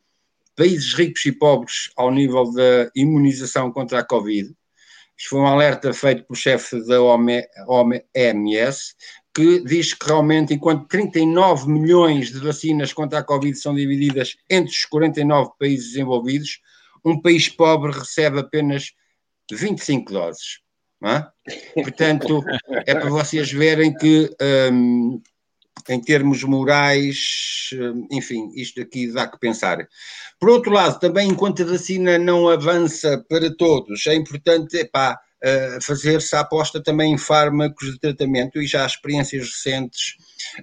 países 0.61 0.93
ricos 0.93 1.25
e 1.25 1.31
pobres 1.31 1.89
ao 1.97 2.11
nível 2.11 2.51
da 2.53 2.91
imunização 2.95 3.71
contra 3.71 3.97
a 3.97 4.05
Covid. 4.05 4.55
Isto 5.17 5.29
foi 5.31 5.39
um 5.39 5.47
alerta 5.47 5.91
feito 5.91 6.23
pelo 6.23 6.37
chefe 6.37 6.85
da 6.85 7.01
OMS, 7.01 8.93
que 9.33 9.63
diz 9.63 9.95
que 9.95 10.05
realmente, 10.05 10.53
enquanto 10.53 10.87
39 10.87 11.67
milhões 11.67 12.31
de 12.31 12.37
vacinas 12.37 12.93
contra 12.93 13.17
a 13.17 13.23
Covid 13.23 13.57
são 13.57 13.73
divididas 13.73 14.35
entre 14.47 14.71
os 14.71 14.85
49 14.85 15.49
países 15.57 15.93
desenvolvidos, 15.93 16.59
um 17.03 17.19
país 17.19 17.49
pobre 17.49 17.91
recebe 17.91 18.37
apenas 18.37 18.91
25 19.51 20.13
doses. 20.13 20.59
é? 21.03 21.25
Portanto, 21.73 22.43
é 22.85 22.93
para 22.93 23.09
vocês 23.09 23.51
verem 23.51 23.95
que, 23.95 24.29
hum, 24.71 25.19
em 25.89 25.99
termos 25.99 26.43
morais, 26.43 27.69
hum, 27.73 28.07
enfim, 28.11 28.51
isto 28.55 28.81
aqui 28.81 29.11
dá 29.11 29.27
que 29.27 29.39
pensar. 29.39 29.87
Por 30.39 30.49
outro 30.49 30.71
lado, 30.71 30.99
também 30.99 31.29
enquanto 31.29 31.61
a 31.61 31.65
vacina 31.65 32.17
não 32.17 32.49
avança 32.49 33.23
para 33.29 33.55
todos, 33.55 34.05
é 34.07 34.15
importante 34.15 34.77
eh, 35.43 35.79
fazer-se 35.81 36.35
a 36.35 36.41
aposta 36.41 36.81
também 36.81 37.13
em 37.13 37.17
fármacos 37.17 37.93
de 37.93 37.99
tratamento 37.99 38.61
e 38.61 38.67
já 38.67 38.83
há 38.83 38.85
experiências 38.85 39.49
recentes 39.49 40.15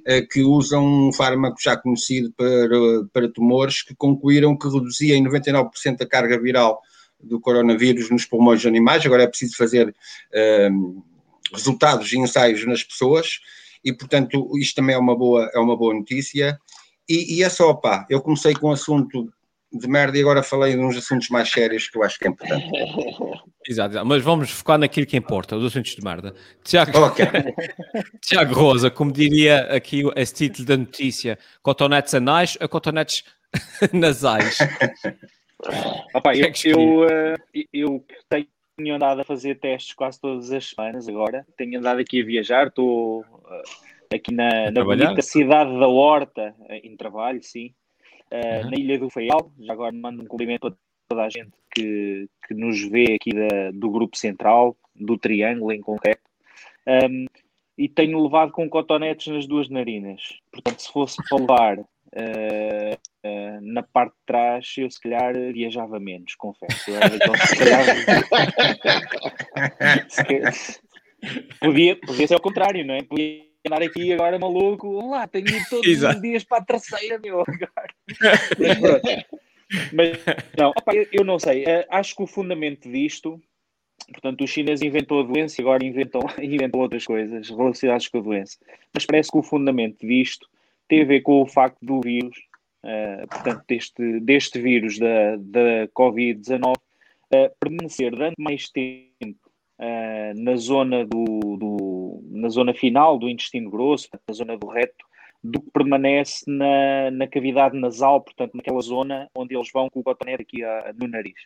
eh, 0.07 0.23
que 0.23 0.43
usam 0.43 1.09
um 1.09 1.13
fármaco 1.13 1.57
já 1.61 1.77
conhecido 1.77 2.33
para, 2.37 2.69
para 3.13 3.33
tumores 3.33 3.83
que 3.83 3.95
concluíram 3.95 4.57
que 4.57 4.69
reduzia 4.69 5.17
em 5.17 5.25
99% 5.25 5.69
a 6.01 6.07
carga 6.07 6.41
viral 6.41 6.81
do 7.21 7.41
coronavírus 7.41 8.11
nos 8.11 8.25
pulmões 8.25 8.61
de 8.61 8.69
animais. 8.69 9.05
Agora 9.05 9.25
é 9.25 9.27
preciso 9.27 9.57
fazer 9.57 9.93
eh, 10.33 10.71
resultados 11.53 12.13
e 12.13 12.19
ensaios 12.19 12.65
nas 12.65 12.85
pessoas 12.85 13.41
e, 13.85 13.93
portanto, 13.93 14.51
isto 14.59 14.75
também 14.77 14.95
é 14.95 14.99
uma 14.99 15.17
boa, 15.17 15.51
é 15.55 15.59
uma 15.59 15.77
boa 15.77 15.95
notícia. 15.95 16.59
e, 17.09 17.39
e 17.39 17.43
é 17.43 17.49
só, 17.49 17.75
pá, 17.75 18.07
eu 18.11 18.21
comecei 18.21 18.55
com 18.55 18.69
um 18.69 18.73
assunto 18.73 19.29
de 19.73 19.87
merda 19.87 20.17
e 20.17 20.21
agora 20.23 20.43
falei 20.43 20.73
de 20.75 20.79
uns 20.81 20.97
assuntos 20.97 21.29
mais 21.29 21.51
sérios 21.51 21.89
que 21.89 21.99
eu 21.99 22.03
acho 22.03 22.19
que 22.19 22.27
é 22.27 22.31
importante. 22.31 22.65
Exato, 23.69 24.03
mas 24.07 24.23
vamos 24.23 24.51
focar 24.51 24.79
naquilo 24.79 25.07
que 25.07 25.17
importa, 25.17 25.55
os 25.57 25.67
assuntos 25.67 25.95
de 25.95 26.03
merda. 26.03 26.35
Tiago, 26.65 26.99
Ok. 26.99 27.27
Tiago 28.25 28.55
Rosa, 28.55 28.91
como 28.91 29.13
diria 29.13 29.61
aqui 29.75 30.03
esse 30.17 30.33
título 30.35 30.67
da 30.67 30.77
notícia, 30.77 31.39
cotonetes 31.63 32.15
anais 32.15 32.57
a 32.61 32.67
cotonetes 32.67 33.25
nasais. 33.93 34.59
Opa, 36.15 36.33
é 36.33 36.47
eu, 36.47 36.53
que 36.53 36.69
eu, 36.71 37.05
eh, 37.11 37.35
eu 37.73 38.05
tenho 38.31 38.47
andado 38.87 39.21
a 39.21 39.25
fazer 39.25 39.57
testes 39.59 39.95
quase 39.95 40.21
todas 40.21 40.53
as 40.53 40.69
semanas 40.71 41.09
agora. 41.09 41.45
Tenho 41.57 41.79
andado 41.79 41.99
aqui 42.01 42.23
a 42.23 42.25
viajar, 42.25 42.69
estou 42.69 43.25
eh, 43.51 44.17
aqui 44.17 44.33
na, 44.33 44.71
na 44.71 44.85
bonita 44.85 45.21
cidade 45.21 45.79
da 45.79 45.89
Horta, 45.89 46.55
eh, 46.69 46.81
em 46.85 46.97
trabalho, 46.97 47.43
sim. 47.43 47.73
Eh, 48.31 48.63
Uhum. 48.63 48.71
Na 48.71 48.77
Ilha 48.77 48.99
do 48.99 49.11
Faial. 49.11 49.51
Já 49.59 49.73
agora 49.73 49.93
mando 49.93 50.23
um 50.23 50.27
cumprimento 50.27 50.69
a 50.69 50.73
toda 51.09 51.23
a 51.25 51.29
gente 51.31 51.51
que, 51.75 52.29
que 52.47 52.55
nos 52.55 52.81
vê 52.89 53.15
aqui 53.15 53.33
da- 53.33 53.71
do 53.73 53.91
Grupo 53.91 54.17
Central, 54.17 54.77
do 54.95 55.17
Triângulo 55.19 55.73
em 55.73 55.81
concreto. 55.81 56.23
Um, 56.87 57.27
e 57.77 57.89
tenho 57.89 58.23
levado 58.23 58.53
com 58.53 58.69
cotonetes 58.69 59.33
nas 59.33 59.47
duas 59.47 59.69
narinas. 59.69 60.39
Portanto, 60.53 60.81
se 60.81 60.93
fosse 60.93 61.17
para 61.29 61.85
eh, 62.15 62.97
na 63.63 63.83
parte 63.83 64.13
de 64.13 64.19
trás, 64.27 64.75
eu 64.79 64.91
se 64.91 65.01
calhar 65.01 65.35
viajava 65.53 65.99
menos, 66.01 66.35
confesso. 66.35 66.91
Eu 66.91 67.33
que 67.33 67.47
se 67.47 67.57
calhar- 67.57 67.85
se 70.09 70.25
calhar- 70.25 70.55
podia, 71.61 71.97
podia 71.97 72.27
ser 72.27 72.35
ao 72.35 72.41
contrário, 72.41 72.85
não 72.87 72.95
é? 72.95 73.03
Podia 73.03 73.43
andar 73.67 73.83
aqui 73.83 74.13
agora 74.13 74.39
maluco, 74.39 75.09
lá, 75.09 75.27
tenho 75.27 75.49
ido 75.49 75.65
todos 75.69 75.87
Exato. 75.87 76.17
os 76.17 76.23
dias 76.23 76.45
para 76.45 76.59
a 76.59 76.65
terceira, 76.65 77.19
meu, 77.19 77.41
agora. 77.41 77.95
Mas 78.59 78.79
pronto. 78.79 79.09
Mas 79.93 80.19
não, 80.57 80.71
opa, 80.71 80.93
eu, 81.13 81.25
não 81.25 81.39
sei. 81.39 81.65
Eh, 81.67 81.87
acho 81.91 82.17
que 82.17 82.23
o 82.23 82.27
fundamento 82.27 82.91
disto, 82.91 83.39
portanto, 84.13 84.45
os 84.45 84.51
chineses 84.51 84.83
inventou 84.83 85.21
a 85.21 85.25
doença 85.25 85.61
e 85.61 85.63
agora 85.63 85.85
inventam, 85.85 86.23
inventam 86.41 86.81
outras 86.81 87.05
coisas 87.05 87.51
relacionadas 87.51 88.09
com 88.09 88.19
a 88.19 88.23
doença. 88.23 88.57
Mas 88.95 89.05
parece 89.05 89.31
que 89.31 89.37
o 89.39 89.43
fundamento 89.43 90.07
disto 90.07 90.49
tem 90.89 91.03
a 91.03 91.07
ver 91.07 91.21
com 91.21 91.43
o 91.43 91.47
facto 91.47 91.79
do 91.83 92.01
vírus, 92.01 92.37
eh, 92.83 93.27
portanto, 93.31 93.65
deste, 93.69 94.21
deste 94.21 94.61
vírus 94.61 94.99
da, 94.99 95.37
da 95.37 95.89
Covid-19, 95.95 96.75
eh, 97.31 97.53
permanecer 97.61 98.11
durante 98.11 98.37
mais 98.41 98.69
tempo 98.71 99.39
eh, 99.79 100.33
na 100.37 100.57
zona 100.57 101.05
do, 101.07 101.57
do- 101.57 102.23
na 102.31 102.49
zona 102.49 102.73
final 102.75 103.19
do 103.19 103.29
intestino 103.29 103.71
grosso, 103.71 104.09
na 104.29 104.35
zona 104.35 104.57
do 104.57 104.67
reto, 104.67 105.05
do 105.43 105.61
que 105.61 105.71
permanece 105.71 106.45
na, 106.49 107.11
na 107.13 107.27
cavidade 107.29 107.79
nasal, 107.79 108.21
portanto, 108.21 108.55
naquela 108.57 108.81
zona 108.81 109.29
onde 109.37 109.55
eles 109.55 109.71
vão 109.73 109.89
com 109.89 110.01
o 110.01 110.03
cotonete 110.03 110.43
aqui 110.43 110.65
a- 110.65 110.93
no 111.01 111.07
nariz. 111.07 111.41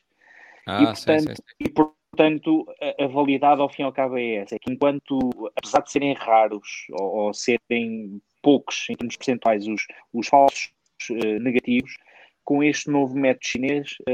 Ah, 0.67 0.83
E, 0.83 0.87
sim, 0.97 1.05
portanto, 1.05 1.21
sim, 1.29 1.35
sim. 1.35 1.43
E, 1.61 1.69
portanto, 1.69 2.67
a, 2.81 3.05
a 3.05 3.07
validade 3.09 3.61
ao 3.61 3.69
fim 3.69 3.83
e 3.83 3.85
ao 3.85 3.93
cabo 3.93 4.17
é 4.17 4.35
essa: 4.37 4.55
é 4.55 4.59
que 4.59 4.73
enquanto, 4.73 5.19
apesar 5.57 5.81
de 5.83 5.91
serem 5.91 6.15
raros 6.15 6.87
ou, 6.93 7.27
ou 7.27 7.35
serem 7.35 8.21
poucos 8.43 8.87
em 8.91 8.97
termos 8.97 9.17
percentuais 9.17 9.67
os, 9.67 9.87
os 10.13 10.29
falsos 10.29 10.73
eh, 11.11 11.39
negativos, 11.39 11.97
com 12.45 12.63
este 12.63 12.91
novo 12.91 13.17
método 13.17 13.47
chinês 13.47 13.97
eh, 14.07 14.13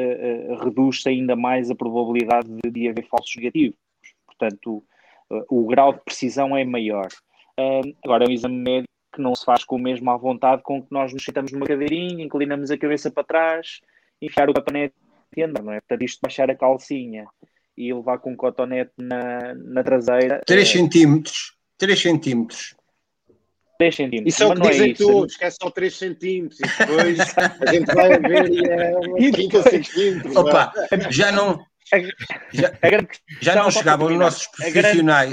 eh, 0.51 0.57
reduz-se 0.63 1.09
ainda 1.09 1.35
mais 1.35 1.71
a 1.71 1.75
probabilidade 1.75 2.49
de, 2.49 2.71
de 2.71 2.89
haver 2.89 3.07
falsos 3.07 3.35
negativos. 3.37 3.79
Portanto, 4.27 4.85
eh, 5.31 5.45
o 5.49 5.67
grau 5.67 5.93
de 5.95 6.01
precisão 6.01 6.57
é 6.57 6.65
maior. 6.65 7.09
Agora, 8.05 8.25
é 8.25 8.29
um 8.29 8.31
exame 8.31 8.57
médico 8.57 8.89
que 9.13 9.21
não 9.21 9.35
se 9.35 9.45
faz 9.45 9.65
com 9.65 9.77
o 9.77 9.79
mesmo 9.81 10.09
à 10.11 10.17
vontade 10.17 10.63
com 10.63 10.81
que 10.81 10.93
nós 10.93 11.13
nos 11.13 11.25
sentamos 11.25 11.51
numa 11.51 11.67
cadeirinha, 11.67 12.25
inclinamos 12.25 12.71
a 12.71 12.79
cabeça 12.79 13.11
para 13.11 13.25
trás, 13.25 13.81
enfiar 14.23 14.49
o 14.49 14.55
cotonete 14.55 14.95
e 15.37 15.43
andar, 15.43 15.63
não 15.63 15.73
é? 15.73 15.81
Portanto, 15.81 16.03
isto 16.03 16.19
de 16.19 16.23
baixar 16.23 16.49
a 16.51 16.55
calcinha 16.55 17.27
e 17.77 17.93
levar 17.93 18.19
com 18.19 18.33
um 18.33 18.37
cotonete 18.37 18.93
na, 18.97 19.55
na 19.55 19.83
traseira. 19.83 20.41
3 20.47 20.63
eh, 20.63 20.73
centímetros. 20.73 21.57
3 21.79 22.01
centímetros. 22.01 22.77
3 23.79 23.95
centímetros. 23.95 24.35
Isso 24.35 24.43
é 24.43 24.47
o 24.47 24.53
que 24.55 24.59
não 24.59 24.71
dizem 24.71 24.91
isso. 24.91 25.07
todos, 25.07 25.37
que 25.37 25.45
é 25.45 25.51
só 25.51 25.71
3 25.71 25.97
centímetros. 25.97 26.61
E 26.61 26.63
depois 26.63 27.19
a 27.61 27.73
gente 27.73 27.95
vai 27.95 28.13
a 28.13 28.19
ver 28.19 28.51
e 28.51 28.69
é 28.69 28.97
uma 28.97 29.33
30 29.33 29.63
centímetros. 29.63 30.37
Opa, 30.37 30.73
já 31.11 31.31
não, 31.31 31.65
já, 32.53 32.73
já 33.41 33.55
não 33.55 33.71
chegavam 33.71 34.09
os 34.09 34.19
nossos 34.19 34.47
profissionais. 34.49 35.31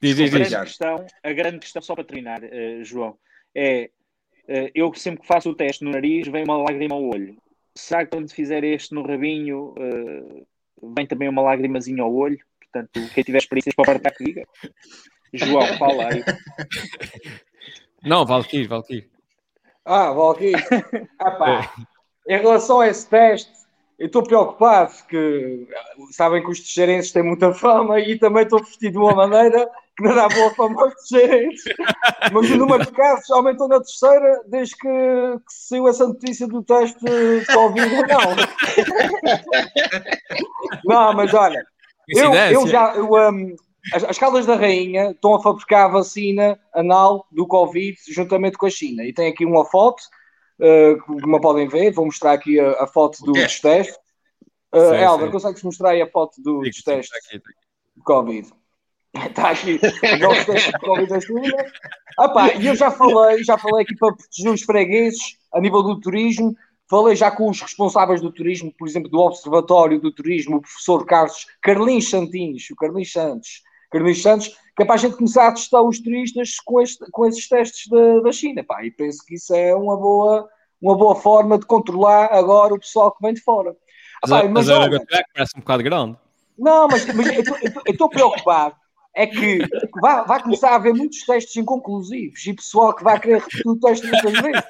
Diz, 0.00 0.18
A 0.18 0.22
diz, 0.22 0.30
grande, 0.30 0.48
diz. 0.48 0.58
questão, 0.58 1.06
a 1.22 1.32
grande 1.32 1.58
questão, 1.58 1.82
só 1.82 1.94
para 1.94 2.04
terminar, 2.04 2.42
eh, 2.42 2.82
João, 2.82 3.16
é 3.54 3.90
eh, 4.48 4.70
eu 4.74 4.92
sempre 4.94 5.20
que 5.20 5.28
faço 5.28 5.50
o 5.50 5.54
teste 5.54 5.84
no 5.84 5.92
nariz, 5.92 6.26
vem 6.26 6.44
uma 6.44 6.56
lágrima 6.56 6.94
ao 6.94 7.04
olho. 7.04 7.36
Será 7.74 8.04
que 8.04 8.10
quando 8.10 8.30
fizer 8.30 8.64
este 8.64 8.94
no 8.94 9.06
rabinho, 9.06 9.74
eh, 9.78 10.42
vem 10.96 11.06
também 11.06 11.28
uma 11.28 11.42
lágrimazinha 11.42 12.02
ao 12.02 12.12
olho? 12.12 12.38
Portanto, 12.60 13.00
quem 13.14 13.22
tiver 13.22 13.38
experiências 13.38 13.74
para 13.74 13.84
partilhar 13.84 14.16
que 14.16 14.24
diga. 14.24 14.48
João, 15.34 15.66
fala 15.78 16.08
aí. 16.08 16.24
Não, 18.04 18.26
Valkyrie, 18.26 18.66
Valkyrie. 18.66 19.10
Ah, 19.84 20.12
Valkyrie. 20.12 20.54
Ah, 21.18 21.30
pá. 21.30 21.72
Em 22.28 22.38
relação 22.38 22.80
a 22.80 22.88
esse 22.88 23.08
teste, 23.08 23.50
eu 23.98 24.06
estou 24.06 24.22
preocupado 24.22 24.92
que 25.08 25.66
sabem 26.10 26.42
que 26.42 26.50
os 26.50 26.58
teixeirenses 26.58 27.12
têm 27.12 27.22
muita 27.22 27.54
fama 27.54 28.00
e 28.00 28.18
também 28.18 28.42
estou 28.42 28.58
vestido 28.58 28.92
de 28.92 28.98
uma 28.98 29.14
maneira 29.14 29.68
que 29.96 30.02
não 30.02 30.14
dá 30.14 30.28
boa 30.28 30.50
fama 30.54 30.82
aos 30.82 30.94
teixeirenses. 30.94 31.72
Mas 32.32 32.50
o 32.50 32.56
número 32.56 32.84
de 32.84 32.92
casos 32.92 33.30
aumentou 33.30 33.68
na 33.68 33.78
terceira 33.78 34.42
desde 34.48 34.76
que, 34.76 34.88
que 34.88 35.52
saiu 35.52 35.88
essa 35.88 36.06
notícia 36.06 36.46
do 36.48 36.62
teste 36.62 36.98
de 37.04 37.46
Covid 37.52 37.94
ou 37.94 38.06
não. 38.06 38.36
Não, 40.84 41.12
mas 41.12 41.32
olha, 41.34 41.64
eu, 42.08 42.34
eu 42.34 42.66
já. 42.66 42.94
Eu, 42.94 43.12
um, 43.12 43.54
as, 43.92 44.04
as 44.04 44.18
Caldas 44.18 44.46
da 44.46 44.56
Rainha 44.56 45.10
estão 45.10 45.34
a 45.34 45.42
fabricar 45.42 45.86
a 45.86 45.92
vacina 45.92 46.58
anal 46.74 47.26
do 47.30 47.46
Covid 47.46 47.96
juntamente 48.08 48.56
com 48.58 48.66
a 48.66 48.70
China. 48.70 49.04
E 49.04 49.12
tem 49.12 49.28
aqui 49.28 49.44
uma 49.44 49.64
foto, 49.64 50.02
uh, 50.60 51.20
como 51.20 51.40
podem 51.40 51.68
ver, 51.68 51.92
vou 51.92 52.04
mostrar 52.06 52.32
aqui 52.32 52.58
a, 52.60 52.84
a 52.84 52.86
foto 52.86 53.18
do- 53.24 53.32
dos 53.32 53.40
teste. 53.42 53.62
testes. 53.62 53.96
Uh, 54.74 55.18
Sim, 55.26 55.30
consegues 55.30 55.62
mostrar 55.62 55.90
aí 55.90 56.00
a 56.02 56.10
foto 56.10 56.34
Sim, 56.36 56.42
dos 56.42 56.68
sim, 56.76 56.82
testes 56.84 57.16
está 57.16 57.16
aqui, 57.18 57.36
está 57.36 57.50
aqui. 57.50 57.58
de 57.96 58.02
Covid? 58.02 58.52
Está 59.14 59.50
aqui, 59.50 59.78
os 60.14 60.20
novos 60.20 60.44
testes 60.46 60.72
de 60.72 60.78
Covid 60.78 61.08
da 61.08 61.20
China. 61.20 61.64
Ah 62.18 62.28
pá, 62.28 62.54
e 62.54 62.66
eu 62.66 62.74
já 62.74 62.90
falei, 62.90 63.44
já 63.44 63.58
falei 63.58 63.84
aqui 63.84 63.94
para 63.96 64.14
proteger 64.14 64.50
os 64.52 64.62
fregueses 64.62 65.36
a 65.52 65.60
nível 65.60 65.82
do 65.82 66.00
turismo. 66.00 66.54
Falei 66.88 67.16
já 67.16 67.30
com 67.30 67.48
os 67.48 67.60
responsáveis 67.60 68.20
do 68.20 68.30
turismo, 68.30 68.72
por 68.78 68.86
exemplo, 68.86 69.10
do 69.10 69.18
Observatório 69.18 69.98
do 69.98 70.12
Turismo, 70.12 70.56
o 70.56 70.60
professor 70.60 71.06
Carlos 71.06 71.46
Carlinhos 71.62 72.10
Santinhos, 72.10 72.68
o 72.70 72.76
Carlinhos 72.76 73.10
Santos, 73.12 73.62
Carlinhos 73.92 74.22
Santos, 74.22 74.48
que 74.76 74.82
é 74.82 74.86
para 74.86 74.94
a 74.94 74.98
gente 74.98 75.16
começar 75.16 75.48
a 75.48 75.52
testar 75.52 75.82
os 75.82 76.00
turistas 76.00 76.56
com, 76.64 76.80
este, 76.80 77.04
com 77.10 77.26
esses 77.26 77.46
testes 77.48 77.88
da, 77.90 78.20
da 78.20 78.32
China. 78.32 78.64
Pá, 78.64 78.84
e 78.84 78.90
penso 78.90 79.24
que 79.26 79.34
isso 79.34 79.54
é 79.54 79.74
uma 79.74 79.96
boa, 79.96 80.48
uma 80.80 80.96
boa 80.96 81.14
forma 81.14 81.58
de 81.58 81.66
controlar 81.66 82.26
agora 82.32 82.74
o 82.74 82.80
pessoal 82.80 83.12
que 83.12 83.22
vem 83.22 83.34
de 83.34 83.42
fora. 83.42 83.76
Ah, 84.22 84.28
pá, 84.28 84.42
Mas, 84.44 84.50
mas 84.50 84.68
mas 84.68 84.68
olha, 84.70 85.04
parece 85.34 85.52
um 85.56 85.60
bocado 85.60 85.82
grande. 85.82 86.16
não, 86.58 86.88
mas, 86.88 87.04
mas 87.14 87.26
eu 87.36 87.82
estou 87.86 88.08
preocupado. 88.08 88.76
É 89.14 89.26
que 89.26 89.58
vai, 90.00 90.24
vai 90.24 90.42
começar 90.42 90.70
a 90.70 90.74
haver 90.76 90.94
muitos 90.94 91.24
testes 91.24 91.56
inconclusivos 91.56 92.46
e 92.46 92.54
pessoal 92.54 92.94
que 92.94 93.04
vai 93.04 93.20
querer 93.20 93.40
repetir 93.40 93.68
o 93.68 93.76
teste 93.76 94.06
muitas 94.06 94.32
vezes. 94.32 94.62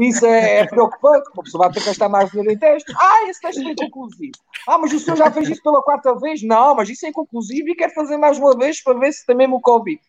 Isso 0.00 0.24
é, 0.24 0.60
é 0.60 0.66
preocupante, 0.66 1.24
porque 1.24 1.40
a 1.40 1.42
pessoa 1.42 1.64
vai 1.64 1.74
ter 1.74 1.80
que 1.80 1.86
gastar 1.86 2.08
mais 2.08 2.30
dinheiro 2.30 2.52
em 2.52 2.58
testes. 2.58 2.94
Ah, 2.96 3.28
esse 3.28 3.40
teste 3.40 3.66
é 3.66 3.72
inconclusivo. 3.72 4.32
Ah, 4.68 4.78
mas 4.78 4.92
o 4.92 4.98
senhor 4.98 5.16
já 5.16 5.30
fez 5.30 5.48
isso 5.48 5.62
pela 5.62 5.82
quarta 5.82 6.14
vez? 6.18 6.42
Não, 6.42 6.74
mas 6.74 6.88
isso 6.88 7.04
é 7.04 7.10
inconclusivo 7.10 7.68
e 7.68 7.74
quero 7.74 7.92
fazer 7.92 8.16
mais 8.16 8.38
uma 8.38 8.56
vez 8.56 8.82
para 8.82 8.98
ver 8.98 9.12
se 9.12 9.26
tem 9.26 9.36
mesmo 9.36 9.56
o 9.56 9.60
Covid. 9.60 10.00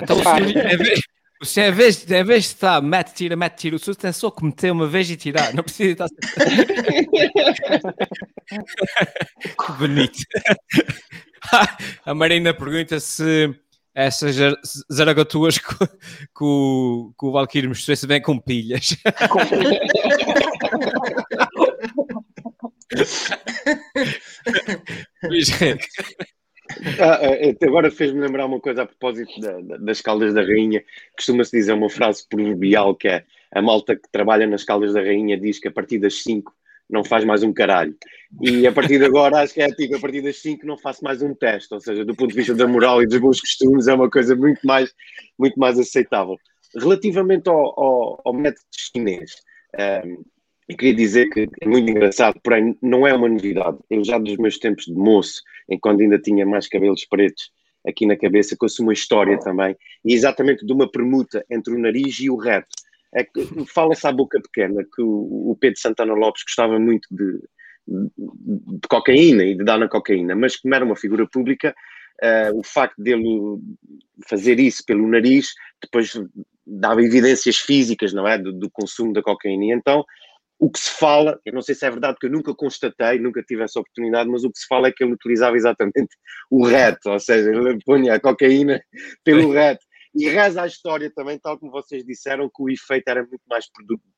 Então, 0.00 0.18
o 0.18 0.22
Pá. 0.22 0.36
senhor, 0.36 0.50
em 0.50 0.76
vez, 0.76 1.00
o 1.42 1.46
senhor, 1.46 1.68
em 1.68 1.72
vez, 1.72 2.10
em 2.10 2.24
vez 2.24 2.44
de 2.44 2.48
estar 2.50 2.82
mete, 2.82 3.12
tira, 3.12 3.36
mete, 3.36 3.56
tira, 3.56 3.76
o 3.76 3.78
senhor 3.78 3.96
tem 3.96 4.12
só 4.12 4.30
que 4.30 4.44
meter 4.44 4.70
uma 4.70 4.86
vez 4.86 5.10
e 5.10 5.16
tirar. 5.16 5.52
Não 5.54 5.62
precisa 5.62 5.92
estar. 5.92 6.08
que 9.58 9.72
bonito. 9.78 10.18
A 12.04 12.14
Marina 12.14 12.52
pergunta 12.54 13.00
se 13.00 13.54
essas 13.94 14.36
zar- 14.36 14.60
zaragatuas 14.92 15.58
que, 15.58 15.74
o, 16.44 17.12
que 17.18 17.26
o 17.26 17.32
Valkyrie 17.32 17.68
mostrou 17.68 17.96
se 17.96 18.06
vem 18.06 18.20
com 18.22 18.38
pilhas. 18.38 18.96
Luís 25.22 25.48
Henrique. 25.60 25.86
Ah, 27.00 27.18
ah, 27.26 27.66
agora 27.66 27.90
fez-me 27.90 28.20
lembrar 28.20 28.46
uma 28.46 28.60
coisa 28.60 28.82
a 28.82 28.86
propósito 28.86 29.40
da- 29.40 29.60
da- 29.60 29.76
das 29.78 30.00
Caldas 30.00 30.32
da 30.32 30.42
Rainha. 30.42 30.84
Costuma-se 31.16 31.50
dizer 31.56 31.72
uma 31.72 31.90
frase 31.90 32.26
proverbial 32.28 32.94
que 32.94 33.08
é 33.08 33.24
a 33.52 33.60
malta 33.60 33.96
que 33.96 34.08
trabalha 34.12 34.46
nas 34.46 34.62
Caldas 34.64 34.92
da 34.92 35.00
Rainha 35.00 35.36
diz 35.38 35.58
que 35.58 35.66
a 35.68 35.72
partir 35.72 35.98
das 35.98 36.22
5 36.22 36.54
não 36.90 37.04
faz 37.04 37.24
mais 37.24 37.42
um 37.42 37.52
caralho. 37.52 37.94
E 38.40 38.66
a 38.66 38.72
partir 38.72 38.98
de 38.98 39.04
agora 39.04 39.40
acho 39.40 39.54
que 39.54 39.62
é 39.62 39.68
tipo, 39.68 39.96
a 39.96 40.00
partir 40.00 40.22
das 40.22 40.40
5 40.40 40.66
não 40.66 40.76
faço 40.76 41.02
mais 41.04 41.22
um 41.22 41.34
teste. 41.34 41.72
Ou 41.72 41.80
seja, 41.80 42.04
do 42.04 42.14
ponto 42.14 42.30
de 42.30 42.36
vista 42.36 42.54
da 42.54 42.66
moral 42.66 43.02
e 43.02 43.06
dos 43.06 43.18
bons 43.18 43.40
costumes 43.40 43.88
é 43.88 43.94
uma 43.94 44.10
coisa 44.10 44.34
muito 44.34 44.60
mais, 44.64 44.92
muito 45.38 45.58
mais 45.58 45.78
aceitável. 45.78 46.36
relativamente 46.76 47.48
ao, 47.48 47.80
ao, 47.80 48.20
ao 48.24 48.32
método 48.32 48.66
chinês, 48.72 49.32
um, 50.06 50.22
eu 50.68 50.76
queria 50.76 50.94
dizer 50.94 51.28
que 51.30 51.48
é 51.60 51.66
muito 51.66 51.90
engraçado, 51.90 52.38
porém 52.44 52.76
não 52.80 53.04
é 53.04 53.12
uma 53.12 53.28
novidade. 53.28 53.76
Eu 53.90 54.04
já 54.04 54.18
dos 54.18 54.36
meus 54.36 54.56
tempos 54.56 54.84
de 54.84 54.94
moço, 54.94 55.42
em 55.68 55.78
quando 55.78 56.00
ainda 56.00 56.16
tinha 56.16 56.46
mais 56.46 56.68
cabelos 56.68 57.04
pretos 57.04 57.50
aqui 57.84 58.06
na 58.06 58.16
cabeça, 58.16 58.56
conheço 58.56 58.82
uma 58.82 58.92
história 58.92 59.38
também, 59.40 59.74
e 60.04 60.14
exatamente 60.14 60.64
de 60.64 60.72
uma 60.72 60.88
permuta 60.88 61.44
entre 61.50 61.74
o 61.74 61.78
nariz 61.78 62.20
e 62.20 62.30
o 62.30 62.36
reto. 62.36 62.68
É 63.14 63.24
que 63.24 63.66
fala-se 63.66 64.06
à 64.06 64.12
boca 64.12 64.40
pequena 64.40 64.84
que 64.84 65.02
o, 65.02 65.50
o 65.50 65.56
Pedro 65.60 65.80
Santana 65.80 66.14
Lopes 66.14 66.42
gostava 66.44 66.78
muito 66.78 67.08
de, 67.10 67.40
de, 67.86 68.78
de, 68.78 68.88
cocaína 68.88 69.44
e 69.44 69.56
de 69.56 69.64
dar 69.64 69.78
na 69.78 69.88
cocaína, 69.88 70.36
mas 70.36 70.56
como 70.56 70.74
era 70.74 70.84
uma 70.84 70.96
figura 70.96 71.26
pública, 71.28 71.74
uh, 72.22 72.58
o 72.58 72.62
facto 72.62 73.02
dele 73.02 73.58
fazer 74.28 74.60
isso 74.60 74.84
pelo 74.86 75.08
nariz 75.08 75.48
depois 75.82 76.12
dava 76.64 77.02
evidências 77.02 77.56
físicas, 77.56 78.12
não 78.12 78.28
é? 78.28 78.38
Do, 78.38 78.52
do 78.52 78.70
consumo 78.70 79.12
da 79.12 79.22
cocaína. 79.22 79.64
E 79.64 79.72
então 79.72 80.04
o 80.60 80.70
que 80.70 80.78
se 80.78 80.90
fala, 80.90 81.40
eu 81.44 81.54
não 81.54 81.62
sei 81.62 81.74
se 81.74 81.86
é 81.86 81.90
verdade, 81.90 82.14
porque 82.14 82.26
eu 82.26 82.30
nunca 82.30 82.54
constatei, 82.54 83.18
nunca 83.18 83.42
tive 83.42 83.62
essa 83.62 83.80
oportunidade, 83.80 84.28
mas 84.28 84.44
o 84.44 84.52
que 84.52 84.58
se 84.58 84.66
fala 84.66 84.88
é 84.88 84.92
que 84.92 85.02
ele 85.02 85.14
utilizava 85.14 85.56
exatamente 85.56 86.14
o 86.50 86.66
reto, 86.66 87.08
ou 87.08 87.18
seja, 87.18 87.50
ele 87.50 87.78
punha 87.84 88.14
a 88.14 88.20
cocaína 88.20 88.78
pelo 89.24 89.52
reto. 89.52 89.82
E 90.14 90.28
reza 90.28 90.62
a 90.62 90.66
história 90.66 91.10
também, 91.14 91.38
tal 91.38 91.58
como 91.58 91.70
vocês 91.70 92.04
disseram, 92.04 92.48
que 92.48 92.62
o 92.62 92.68
efeito 92.68 93.08
era 93.08 93.20
muito 93.20 93.42
mais, 93.48 93.66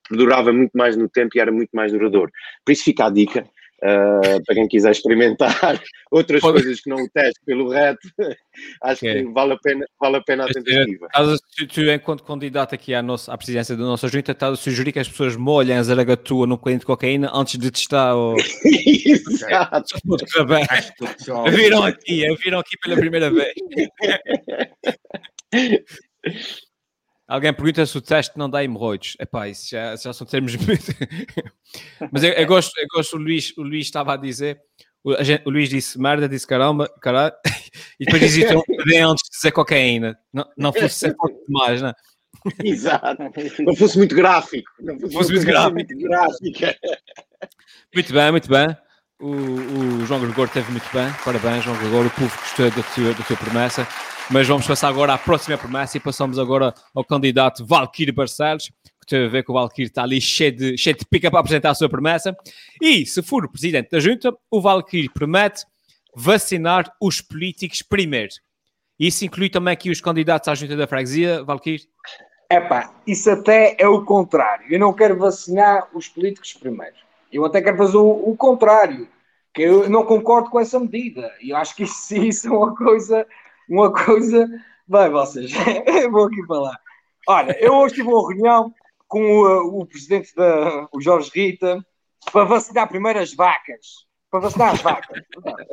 perdurava 0.08 0.52
muito 0.52 0.72
mais 0.72 0.96
no 0.96 1.08
tempo 1.08 1.36
e 1.36 1.40
era 1.40 1.52
muito 1.52 1.70
mais 1.72 1.92
duradouro. 1.92 2.30
Por 2.64 2.72
isso 2.72 2.84
fica 2.84 3.06
a 3.06 3.10
dica, 3.10 3.46
Uh, 3.82 4.40
para 4.46 4.54
quem 4.54 4.68
quiser 4.68 4.92
experimentar 4.92 5.50
outras 6.08 6.40
Pode... 6.40 6.60
coisas 6.60 6.80
que 6.80 6.88
não 6.88 6.98
o 6.98 7.10
teste 7.10 7.40
pelo 7.44 7.68
reto, 7.68 7.98
acho 8.80 9.04
okay. 9.04 9.24
que 9.24 9.32
vale 9.32 9.54
a 9.54 9.58
pena, 9.58 9.84
vale 10.00 10.16
a, 10.18 10.20
pena 10.20 10.44
a 10.44 10.46
tentativa. 10.46 11.08
Tu, 11.56 11.66
tu, 11.66 11.80
enquanto 11.90 12.22
candidato 12.22 12.76
aqui 12.76 12.94
à, 12.94 13.02
nossa, 13.02 13.34
à 13.34 13.36
presidência 13.36 13.76
da 13.76 13.82
nossa 13.82 14.06
junta, 14.06 14.30
estás 14.30 14.52
a 14.52 14.56
sugerir 14.56 14.92
que 14.92 15.00
as 15.00 15.08
pessoas 15.08 15.34
molhem 15.34 15.78
a 15.78 15.82
zaragatua 15.82 16.46
no 16.46 16.56
cliente 16.56 16.82
de 16.82 16.86
cocaína 16.86 17.28
antes 17.34 17.58
de 17.58 17.72
testar 17.72 18.14
o... 18.14 18.36
Exato. 19.04 19.98
viram 21.50 21.82
aqui, 21.82 22.36
viram 22.36 22.60
aqui 22.60 22.78
pela 22.80 22.94
primeira 22.94 23.32
vez. 23.32 23.52
Alguém 27.26 27.52
pergunta 27.52 27.86
se 27.86 27.96
o 27.96 28.00
teste 28.02 28.36
não 28.36 28.50
dá 28.50 28.62
hemorroides. 28.62 29.16
Epá, 29.18 29.48
isso 29.48 29.70
já, 29.70 29.96
já 29.96 30.12
são 30.12 30.26
termos 30.26 30.54
muito. 30.56 30.84
Mas 32.12 32.22
eu, 32.22 32.32
eu, 32.32 32.46
gosto, 32.46 32.78
eu 32.78 32.86
gosto, 32.94 33.16
o 33.16 33.18
Luís, 33.18 33.56
o 33.56 33.62
Luís 33.62 33.86
estava 33.86 34.12
a 34.12 34.16
dizer, 34.16 34.60
o, 35.02 35.12
a 35.14 35.22
gente, 35.22 35.42
o 35.46 35.50
Luís 35.50 35.70
disse 35.70 35.98
merda, 35.98 36.28
disse 36.28 36.46
caramba, 36.46 36.92
caralho, 37.00 37.32
e 37.98 38.04
depois 38.04 38.20
disse 38.20 38.44
então, 38.44 38.62
antes 39.10 39.24
de 39.24 39.36
dizer 39.36 39.52
cocaína. 39.52 40.18
Não, 40.32 40.46
não 40.56 40.72
fosse 40.72 40.96
ser 40.96 41.16
forte 41.16 41.38
demais, 41.46 41.80
não 41.80 41.88
é? 41.88 41.94
Exato. 42.64 43.22
Não 43.60 43.74
fosse 43.76 43.96
muito 43.96 44.14
gráfico. 44.14 44.70
Não 44.80 44.98
fosse, 44.98 45.12
fosse 45.14 45.32
muito, 45.32 45.46
gráfico. 45.46 45.74
muito 45.74 45.98
gráfico. 45.98 46.78
Muito 47.94 48.12
bem, 48.12 48.30
muito 48.30 48.48
bem. 48.48 48.76
O, 49.20 49.30
o 49.30 50.06
João 50.06 50.20
Gregor 50.20 50.48
teve 50.48 50.70
muito 50.70 50.88
bem. 50.92 51.06
Parabéns, 51.24 51.64
João 51.64 51.78
Gregor. 51.78 52.06
O 52.06 52.10
povo 52.10 52.36
gostou 52.36 52.70
da 52.70 52.82
tua, 52.82 53.14
da 53.14 53.24
tua 53.24 53.36
promessa. 53.36 53.86
Mas 54.30 54.48
vamos 54.48 54.66
passar 54.66 54.88
agora 54.88 55.14
à 55.14 55.18
próxima 55.18 55.58
promessa 55.58 55.96
e 55.96 56.00
passamos 56.00 56.38
agora 56.38 56.72
ao 56.94 57.04
candidato 57.04 57.66
Valkyrie 57.66 58.12
Barcelos, 58.12 58.70
que 59.00 59.06
tem 59.06 59.26
a 59.26 59.28
ver 59.28 59.44
que 59.44 59.50
o 59.50 59.54
Valkyrie 59.54 59.88
está 59.88 60.04
ali 60.04 60.20
cheio 60.20 60.52
de, 60.52 60.78
cheio 60.78 60.96
de 60.96 61.04
pica 61.04 61.30
para 61.30 61.40
apresentar 61.40 61.70
a 61.70 61.74
sua 61.74 61.88
promessa. 61.88 62.34
E, 62.80 63.04
se 63.04 63.22
for 63.22 63.44
o 63.44 63.50
presidente 63.50 63.90
da 63.90 64.00
junta, 64.00 64.32
o 64.50 64.60
Valkyrie 64.60 65.10
promete 65.10 65.64
vacinar 66.14 66.90
os 67.00 67.20
políticos 67.20 67.82
primeiro. 67.82 68.32
Isso 68.98 69.24
inclui 69.24 69.50
também 69.50 69.72
aqui 69.72 69.90
os 69.90 70.00
candidatos 70.00 70.48
à 70.48 70.54
junta 70.54 70.76
da 70.76 70.86
freguesia, 70.86 71.42
Valkyrie? 71.42 71.82
Epá, 72.50 72.94
isso 73.06 73.30
até 73.30 73.76
é 73.78 73.88
o 73.88 74.04
contrário. 74.04 74.66
Eu 74.70 74.78
não 74.78 74.92
quero 74.92 75.18
vacinar 75.18 75.88
os 75.94 76.08
políticos 76.08 76.52
primeiro. 76.52 76.94
Eu 77.32 77.44
até 77.44 77.60
quero 77.60 77.76
fazer 77.76 77.96
o, 77.96 78.30
o 78.30 78.36
contrário, 78.36 79.08
que 79.52 79.62
eu 79.62 79.88
não 79.90 80.04
concordo 80.04 80.50
com 80.50 80.60
essa 80.60 80.78
medida. 80.78 81.32
E 81.40 81.50
eu 81.50 81.56
acho 81.56 81.74
que 81.74 81.82
isso, 81.84 82.14
isso 82.14 82.48
é 82.48 82.50
uma 82.50 82.74
coisa 82.76 83.26
uma 83.68 83.92
coisa. 83.92 84.46
Bem, 84.86 85.10
vocês, 85.10 85.52
vou 86.10 86.26
aqui 86.26 86.44
falar. 86.46 86.78
Olha, 87.28 87.56
eu 87.60 87.74
hoje 87.74 87.94
tive 87.96 88.08
uma 88.08 88.28
reunião 88.28 88.74
com 89.08 89.22
o, 89.22 89.80
o 89.80 89.86
presidente 89.86 90.34
da, 90.34 90.88
o 90.92 91.00
Jorge 91.00 91.30
Rita, 91.34 91.84
para 92.32 92.44
vacinar 92.44 92.88
primeiro 92.88 93.18
as 93.18 93.34
vacas. 93.34 94.06
Para 94.30 94.40
vacinar 94.40 94.74
as 94.74 94.80
vacas. 94.80 95.22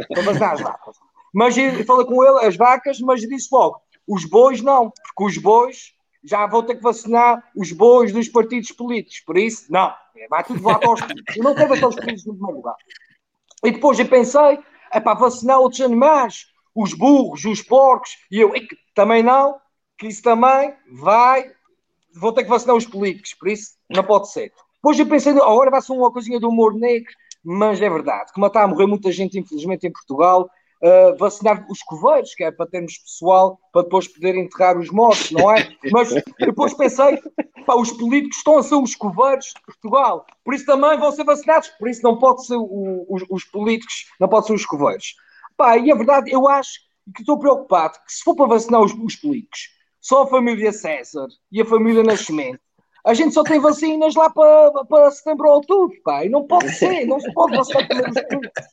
para 0.07 0.21
vacinar 0.21 0.53
as 0.53 0.61
vacas. 0.61 0.97
Mas 1.33 1.55
falei 1.85 2.05
com 2.05 2.23
ele, 2.23 2.45
as 2.45 2.55
vacas, 2.55 2.99
mas 2.99 3.21
disse 3.21 3.47
logo, 3.51 3.81
os 4.07 4.25
bois 4.25 4.61
não, 4.61 4.91
porque 4.91 5.23
os 5.23 5.37
bois 5.37 5.93
já 6.23 6.45
vão 6.47 6.63
ter 6.63 6.75
que 6.75 6.83
vacinar 6.83 7.43
os 7.55 7.71
bois 7.71 8.11
dos 8.11 8.27
partidos 8.27 8.71
políticos. 8.71 9.21
Por 9.21 9.37
isso, 9.37 9.71
não. 9.71 9.93
Vai 10.29 10.43
tudo 10.43 10.61
lá 10.63 10.77
para 10.77 10.91
os. 10.91 10.99
Eu 11.35 11.43
não 11.43 11.55
quero 11.55 11.69
vacinar 11.69 11.89
os 11.89 11.95
políticos 11.95 12.25
no 12.25 12.33
primeiro 12.33 12.57
lugar. 12.57 12.75
E 13.63 13.71
depois 13.71 13.99
eu 13.99 14.07
pensei, 14.07 14.59
é 14.91 14.99
para 14.99 15.13
vacinar 15.17 15.59
outros 15.59 15.81
animais 15.81 16.47
os 16.75 16.93
burros, 16.93 17.45
os 17.45 17.61
porcos, 17.61 18.11
e 18.31 18.39
eu 18.39 18.51
também 18.93 19.23
não, 19.23 19.55
que 19.97 20.07
isso 20.07 20.21
também 20.21 20.73
vai, 20.91 21.51
vou 22.15 22.31
ter 22.31 22.43
que 22.43 22.49
vacinar 22.49 22.75
os 22.75 22.85
políticos, 22.85 23.33
por 23.33 23.49
isso 23.49 23.73
não 23.89 24.03
pode 24.03 24.31
ser. 24.31 24.51
Depois 24.75 24.97
eu 24.97 25.07
pensei, 25.07 25.33
agora 25.33 25.71
vai 25.71 25.81
ser 25.81 25.91
uma 25.91 26.11
coisinha 26.11 26.39
do 26.39 26.49
humor 26.49 26.73
negro, 26.73 27.11
mas 27.43 27.81
é 27.81 27.89
verdade, 27.89 28.31
como 28.33 28.45
está 28.47 28.63
a 28.63 28.67
morrer 28.67 28.85
muita 28.85 29.11
gente, 29.11 29.37
infelizmente, 29.37 29.87
em 29.87 29.91
Portugal, 29.91 30.49
uh, 30.83 31.17
vacinar 31.17 31.65
os 31.69 31.81
coveiros, 31.81 32.33
que 32.33 32.43
é 32.43 32.51
para 32.51 32.67
termos 32.67 32.97
pessoal 32.97 33.59
para 33.71 33.83
depois 33.83 34.07
poder 34.07 34.35
enterrar 34.35 34.77
os 34.77 34.89
mortos, 34.89 35.31
não 35.31 35.51
é? 35.51 35.69
Mas 35.91 36.09
depois 36.39 36.73
pensei, 36.73 37.21
pá, 37.65 37.75
os 37.75 37.91
políticos 37.91 38.37
estão 38.37 38.57
a 38.57 38.63
ser 38.63 38.75
os 38.75 38.95
coveiros 38.95 39.47
de 39.47 39.61
Portugal, 39.65 40.25
por 40.43 40.53
isso 40.53 40.65
também 40.65 40.97
vão 40.97 41.11
ser 41.11 41.23
vacinados, 41.23 41.69
por 41.79 41.89
isso 41.89 42.01
não 42.03 42.17
pode 42.17 42.45
ser 42.45 42.55
o, 42.55 43.05
os, 43.09 43.23
os 43.29 43.43
políticos, 43.45 44.05
não 44.19 44.27
pode 44.27 44.47
ser 44.47 44.53
os 44.53 44.65
coveiros. 44.65 45.15
Pá, 45.59 45.77
e 45.77 45.91
a 45.91 45.95
verdade, 45.95 46.31
eu 46.31 46.47
acho 46.47 46.79
que 47.13 47.21
estou 47.21 47.37
preocupado 47.37 47.97
que 48.07 48.13
se 48.13 48.23
for 48.23 48.33
para 48.33 48.47
vacinar 48.47 48.79
os, 48.79 48.93
os 48.93 49.17
políticos, 49.17 49.67
só 49.99 50.23
a 50.23 50.27
família 50.27 50.71
César 50.71 51.27
e 51.51 51.61
a 51.61 51.65
família 51.65 52.01
Nascimento, 52.01 52.61
a 53.05 53.13
gente 53.13 53.33
só 53.33 53.43
tem 53.43 53.59
vacinas 53.59 54.15
lá 54.15 54.29
para, 54.29 54.85
para 54.85 55.11
setembro 55.11 55.49
ou 55.49 55.55
outubro, 55.55 56.01
pá, 56.01 56.23
e 56.23 56.29
não 56.29 56.47
pode 56.47 56.69
ser, 56.69 57.05
não 57.05 57.19
se 57.19 57.33
pode 57.33 57.57
vacinar 57.57 57.85
primeiro 57.85 58.09
os 58.09 58.21
políticos. 58.21 58.67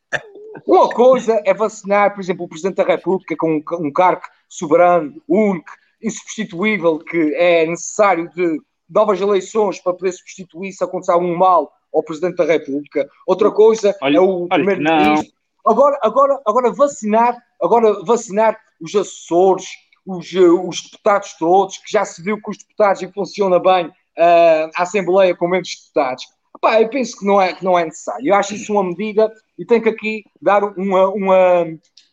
Uma 0.64 0.88
coisa 0.88 1.42
é 1.44 1.52
vacinar, 1.52 2.14
por 2.14 2.20
exemplo, 2.20 2.44
o 2.44 2.48
Presidente 2.48 2.76
da 2.76 2.84
República 2.84 3.34
com 3.36 3.56
um, 3.56 3.84
um 3.84 3.92
cargo 3.92 4.22
soberano, 4.48 5.20
único, 5.28 5.72
insubstituível, 6.00 7.00
que 7.00 7.34
é 7.34 7.66
necessário 7.66 8.30
de 8.30 8.60
novas 8.88 9.20
eleições 9.20 9.80
para 9.80 9.92
poder 9.92 10.12
substituir 10.12 10.72
se 10.72 10.84
acontecer 10.84 11.10
algum 11.10 11.34
mal 11.34 11.72
ao 11.92 12.04
Presidente 12.04 12.36
da 12.36 12.44
República. 12.44 13.08
Outra 13.26 13.50
coisa 13.50 13.96
olha, 14.00 14.18
é 14.18 14.20
o 14.20 14.46
Primeiro-Ministro 14.46 15.35
Agora, 15.66 15.98
agora, 16.02 16.40
agora 16.46 16.72
vacinar, 16.72 17.36
agora 17.60 18.04
vacinar 18.04 18.58
os 18.80 18.94
assessores, 18.94 19.66
os, 20.06 20.32
eh, 20.32 20.40
os 20.40 20.82
deputados 20.82 21.34
todos, 21.38 21.78
que 21.78 21.90
já 21.90 22.04
se 22.04 22.22
viu 22.22 22.40
que 22.40 22.50
os 22.50 22.58
deputados 22.58 23.02
e 23.02 23.12
funciona 23.12 23.58
bem 23.58 23.86
uh, 23.86 24.70
a 24.76 24.82
Assembleia 24.82 25.34
com 25.34 25.48
menos 25.48 25.74
deputados. 25.74 26.24
Epá, 26.56 26.80
eu 26.80 26.88
penso 26.88 27.18
que 27.18 27.26
não, 27.26 27.40
é, 27.40 27.52
que 27.52 27.64
não 27.64 27.78
é 27.78 27.84
necessário. 27.84 28.28
Eu 28.28 28.34
acho 28.34 28.54
isso 28.54 28.72
uma 28.72 28.84
medida 28.84 29.30
e 29.58 29.66
tenho 29.66 29.82
que 29.82 29.88
aqui 29.88 30.24
dar 30.40 30.62
uma, 30.62 31.08
uma, 31.10 31.64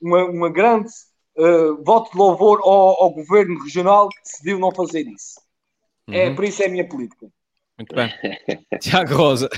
uma, 0.01 0.25
uma 0.25 0.49
grande 0.49 0.89
uh, 1.37 1.81
voto 1.83 2.11
de 2.11 2.17
louvor 2.17 2.59
ao, 2.63 3.03
ao, 3.03 3.11
governo 3.11 3.61
regional 3.63 4.09
que 4.09 4.21
decidiu 4.23 4.59
não 4.59 4.71
fazer 4.71 5.07
isso. 5.07 5.39
É, 6.09 6.11
uhum. 6.11 6.31
É, 6.31 6.35
por 6.35 6.43
isso 6.43 6.63
é 6.63 6.65
a 6.65 6.69
minha 6.69 6.87
política. 6.87 7.27
Muito 7.77 7.95
bem. 7.95 8.11
Tiago 8.81 9.15
Rosa. 9.15 9.49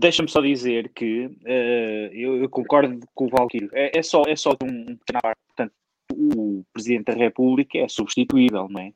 Deixa-me 0.00 0.30
só 0.30 0.40
dizer 0.40 0.88
que 0.94 1.26
uh, 1.26 2.14
eu, 2.14 2.36
eu, 2.36 2.48
concordo 2.48 3.06
com 3.14 3.26
o 3.26 3.28
Valquírio. 3.28 3.68
É, 3.74 3.98
é, 3.98 4.02
só, 4.02 4.22
é 4.26 4.34
só 4.34 4.52
um 4.62 4.96
pequeno. 4.96 5.20
Portanto, 5.48 5.74
o 6.14 6.64
Presidente 6.72 7.04
da 7.04 7.12
República 7.12 7.76
é 7.76 7.86
substituível, 7.86 8.66
não 8.70 8.80
é? 8.80 8.92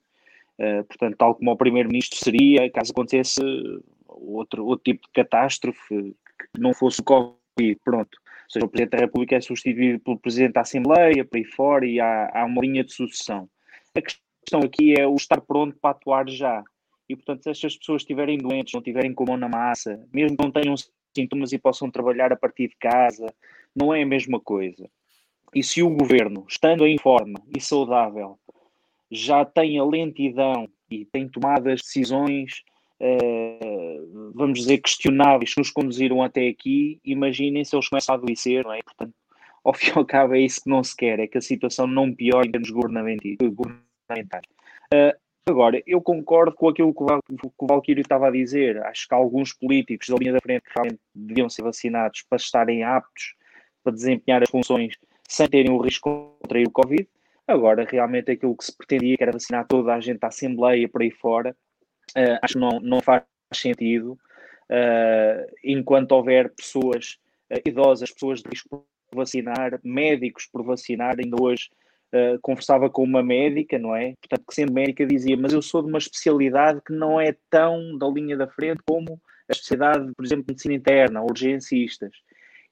Uh, 0.59 0.85
portanto, 0.85 1.17
tal 1.19 1.35
como 1.35 1.51
o 1.51 1.57
Primeiro-Ministro 1.59 2.19
seria, 2.19 2.71
caso 2.71 2.93
acontecesse 2.93 3.43
outro, 4.09 4.65
outro 4.65 4.83
tipo 4.83 5.03
de 5.07 5.13
catástrofe, 5.13 6.17
que 6.55 6.59
não 6.59 6.73
fosse 6.73 7.03
o 7.03 7.05
Covid, 7.05 7.79
pronto. 7.85 8.17
Ou 8.17 8.51
seja, 8.51 8.65
o 8.65 8.69
Presidente 8.71 8.93
da 8.93 9.05
República 9.05 9.37
é 9.37 9.43
substituído 9.43 10.01
pelo 10.01 10.19
Presidente 10.19 10.55
da 10.55 10.63
Assembleia, 10.63 11.23
por 11.23 11.37
aí 11.37 11.45
fora, 11.45 11.85
e 11.85 12.01
há, 12.01 12.31
há 12.33 12.47
uma 12.47 12.63
linha 12.63 12.83
de 12.83 12.95
sucessão. 12.95 13.47
A 13.95 14.01
questão 14.01 14.61
aqui 14.61 14.99
é 14.99 15.07
o 15.07 15.17
estar 15.17 15.43
pronto 15.43 15.77
para 15.79 15.91
atuar 15.91 16.27
já. 16.31 16.65
E, 17.09 17.15
portanto, 17.15 17.43
se 17.43 17.51
estas 17.51 17.77
pessoas 17.77 18.03
estiverem 18.03 18.39
doentes, 18.39 18.73
não 18.73 18.83
tiverem 18.83 19.13
com 19.13 19.25
a 19.25 19.27
mão 19.29 19.37
na 19.37 19.49
massa, 19.49 20.07
mesmo 20.13 20.37
que 20.37 20.45
não 20.45 20.51
tenham 20.51 20.75
sintomas 21.15 21.53
e 21.53 21.59
possam 21.59 21.91
trabalhar 21.91 22.33
a 22.33 22.37
partir 22.37 22.69
de 22.69 22.77
casa, 22.77 23.27
não 23.75 23.95
é 23.95 24.03
a 24.03 24.07
mesma 24.07 24.41
coisa. 24.41 24.89
E 25.55 25.63
se 25.63 25.83
o 25.83 25.91
governo, 25.91 26.45
estando 26.49 26.87
em 26.87 26.99
forma 26.99 27.41
e 27.57 27.61
saudável, 27.61 28.39
já 29.11 29.45
tem 29.45 29.79
a 29.79 29.85
lentidão 29.85 30.69
e 30.91 31.05
tem 31.05 31.29
tomado 31.29 31.69
as 31.69 31.81
decisões, 31.81 32.63
eh, 32.99 34.01
vamos 34.35 34.61
dizer, 34.61 34.79
questionáveis 34.79 35.55
que 35.55 35.61
nos 35.61 35.71
conduziram 35.71 36.23
até 36.23 36.49
aqui, 36.49 37.01
imaginem 37.05 37.65
se 37.65 37.77
eles 37.77 37.89
começam 37.89 38.15
a 38.15 38.19
adoecer, 38.19 38.65
não 38.65 38.73
é? 38.73 38.83
Portanto, 38.83 39.15
ao 39.65 39.73
fim 39.73 39.91
e 39.91 39.93
ao 39.99 40.05
cabo 40.05 40.35
é 40.35 40.41
isso 40.41 40.63
que 40.63 40.71
não 40.71 40.83
se 40.83 40.97
quer, 40.97 41.21
é 41.21 41.27
que 41.27 41.39
a 41.39 41.43
situação 41.43 41.87
não 41.87 42.13
piore 42.13 42.49
em 42.49 42.51
termos 42.51 42.71
governamentais. 42.71 44.45
Uh, 44.93 45.17
Agora, 45.47 45.83
eu 45.87 46.01
concordo 46.01 46.55
com 46.55 46.71
aquilo 46.71 46.95
que 46.95 47.03
o 47.03 47.67
Valquírio 47.67 48.01
estava 48.01 48.29
a 48.29 48.31
dizer. 48.31 48.83
Acho 48.85 49.07
que 49.07 49.15
alguns 49.15 49.53
políticos 49.53 50.09
da 50.09 50.17
linha 50.17 50.33
da 50.33 50.41
frente 50.41 50.65
realmente 50.75 51.01
deviam 51.15 51.51
ser 51.51 51.63
vacinados 51.63 52.23
para 52.23 52.37
estarem 52.37 52.83
aptos 52.83 53.35
para 53.83 53.93
desempenhar 53.93 54.43
as 54.43 54.49
funções 54.49 54.95
sem 55.29 55.47
terem 55.47 55.71
o 55.71 55.79
risco 55.79 56.09
de 56.09 56.41
contrair 56.41 56.67
o 56.67 56.71
Covid. 56.71 57.07
Agora, 57.47 57.85
realmente, 57.85 58.31
aquilo 58.31 58.57
que 58.57 58.65
se 58.65 58.75
pretendia, 58.75 59.19
que 59.19 59.23
era 59.23 59.33
vacinar 59.33 59.67
toda 59.67 59.95
a 59.95 60.01
gente 60.01 60.21
da 60.21 60.29
Assembleia 60.29 60.89
por 60.89 61.03
aí 61.03 61.11
fora, 61.11 61.55
uh, 62.17 62.39
acho 62.41 62.55
que 62.55 62.61
não, 62.61 62.81
não 62.81 63.03
faz 63.03 63.25
sentido. 63.53 64.19
Uh, 64.71 65.45
enquanto 65.63 66.13
houver 66.13 66.55
pessoas 66.55 67.19
uh, 67.53 67.61
idosas, 67.69 68.11
pessoas 68.11 68.41
de 68.41 68.49
risco 68.49 68.87
por 69.11 69.17
vacinar, 69.17 69.79
médicos 69.85 70.47
por 70.47 70.65
vacinar, 70.65 71.17
ainda 71.19 71.37
hoje 71.39 71.69
Uh, 72.15 72.39
conversava 72.41 72.89
com 72.89 73.03
uma 73.03 73.25
médica, 73.25 73.77
não 73.77 73.97
é? 73.97 74.15
Portanto, 74.21 74.45
que 74.47 74.55
sendo 74.55 74.73
médica 74.73 75.05
dizia, 75.05 75.37
mas 75.37 75.53
eu 75.53 75.61
sou 75.61 75.83
de 75.83 75.89
uma 75.89 75.99
especialidade 75.99 76.81
que 76.87 76.93
não 76.93 77.21
é 77.21 77.35
tão 77.51 77.99
da 77.99 78.07
linha 78.07 78.37
da 78.37 78.47
frente 78.47 78.81
como 78.87 79.21
a 79.49 79.53
especialidade, 79.53 80.13
por 80.15 80.25
exemplo, 80.25 80.45
de 80.45 80.53
medicina 80.53 80.75
interna, 80.75 81.25
urgencistas. 81.25 82.13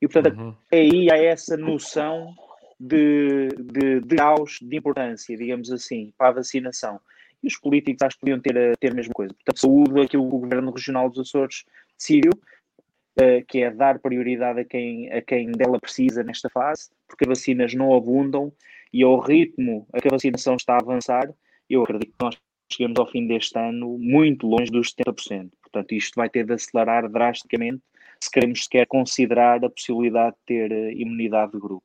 E, 0.00 0.06
portanto, 0.06 0.38
uhum. 0.38 0.54
aí 0.70 1.10
há 1.10 1.16
essa 1.16 1.56
noção 1.56 2.34
de, 2.78 3.48
de, 3.48 4.00
de 4.00 4.06
graus 4.06 4.58
de 4.60 4.76
importância, 4.76 5.36
digamos 5.36 5.70
assim, 5.70 6.12
para 6.16 6.28
a 6.28 6.32
vacinação. 6.32 7.00
E 7.42 7.48
os 7.48 7.56
políticos 7.56 8.02
acho 8.02 8.16
que 8.16 8.20
podiam 8.20 8.40
ter 8.40 8.56
a, 8.56 8.72
ter 8.78 8.92
a 8.92 8.94
mesma 8.94 9.12
coisa. 9.12 9.34
Portanto, 9.34 9.60
saúde 9.60 10.00
aquilo 10.00 10.28
que 10.28 10.36
o 10.36 10.40
Governo 10.40 10.70
Regional 10.70 11.08
dos 11.08 11.20
Açores 11.28 11.64
decidiu, 11.98 12.32
uh, 12.32 13.44
que 13.48 13.62
é 13.62 13.70
dar 13.70 13.98
prioridade 13.98 14.60
a 14.60 14.64
quem, 14.64 15.12
a 15.12 15.20
quem 15.20 15.50
dela 15.52 15.80
precisa 15.80 16.22
nesta 16.22 16.48
fase, 16.48 16.90
porque 17.08 17.26
vacinas 17.26 17.74
não 17.74 17.94
abundam 17.94 18.52
e 18.92 19.02
ao 19.02 19.18
ritmo 19.18 19.86
a 19.92 20.00
que 20.00 20.08
a 20.08 20.10
vacinação 20.10 20.56
está 20.56 20.74
a 20.74 20.80
avançar, 20.80 21.32
eu 21.68 21.82
acredito 21.82 22.10
que 22.10 22.24
nós 22.24 22.36
chegamos 22.70 22.98
ao 22.98 23.06
fim 23.06 23.26
deste 23.26 23.58
ano 23.58 23.96
muito 23.98 24.46
longe 24.46 24.70
dos 24.70 24.94
70%. 24.94 25.50
Portanto, 25.62 25.92
isto 25.92 26.14
vai 26.16 26.28
ter 26.28 26.44
de 26.44 26.52
acelerar 26.52 27.08
drasticamente 27.08 27.82
se 28.20 28.30
queremos 28.30 28.64
sequer 28.64 28.86
considerar 28.86 29.64
a 29.64 29.70
possibilidade 29.70 30.36
de 30.36 30.42
ter 30.46 30.72
eh, 30.72 30.92
imunidade 30.92 31.52
de 31.52 31.58
grupo. 31.58 31.84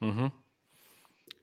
Uhum. 0.00 0.30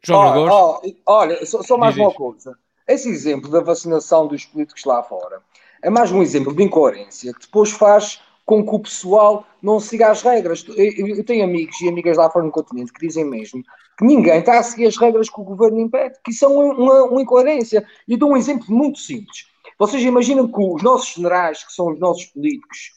João 0.03 0.47
oh, 0.47 0.81
oh, 0.83 0.91
olha, 1.05 1.45
só, 1.45 1.61
só 1.61 1.77
mais 1.77 1.97
uma 1.97 2.13
coisa. 2.13 2.57
Esse 2.87 3.09
exemplo 3.09 3.49
da 3.49 3.59
vacinação 3.59 4.27
dos 4.27 4.45
políticos 4.45 4.85
lá 4.85 5.03
fora 5.03 5.41
é 5.81 5.89
mais 5.89 6.11
um 6.11 6.21
exemplo 6.21 6.55
de 6.55 6.63
incoerência 6.63 7.33
que 7.33 7.41
depois 7.41 7.71
faz 7.71 8.21
com 8.47 8.65
que 8.65 8.73
o 8.73 8.79
pessoal 8.79 9.45
não 9.61 9.77
siga 9.77 10.09
as 10.09 10.21
regras. 10.21 10.65
Eu, 10.69 11.23
tenho 11.25 11.43
amigos 11.43 11.79
e 11.81 11.89
amigas 11.89 12.15
lá 12.15 12.29
fora 12.29 12.45
no 12.45 12.51
continente 12.51 12.93
que 12.93 13.05
dizem 13.05 13.25
mesmo 13.25 13.61
que 13.99 14.05
ninguém 14.05 14.39
está 14.39 14.57
a 14.57 14.63
seguir 14.63 14.85
as 14.85 14.95
regras 14.95 15.29
que 15.29 15.41
o 15.41 15.43
governo 15.43 15.81
impede, 15.81 16.17
que 16.23 16.31
isso 16.31 16.45
é 16.45 16.47
uma, 16.47 17.03
uma, 17.03 17.21
incoerência. 17.21 17.85
E 18.07 18.15
dou 18.15 18.31
um 18.31 18.37
exemplo 18.37 18.65
muito 18.69 18.99
simples. 18.99 19.47
Vocês 19.77 20.01
imaginam 20.01 20.47
que 20.47 20.61
os 20.61 20.81
nossos 20.81 21.13
generais, 21.13 21.61
que 21.61 21.73
são 21.73 21.91
os 21.91 21.99
nossos 21.99 22.25
políticos, 22.27 22.93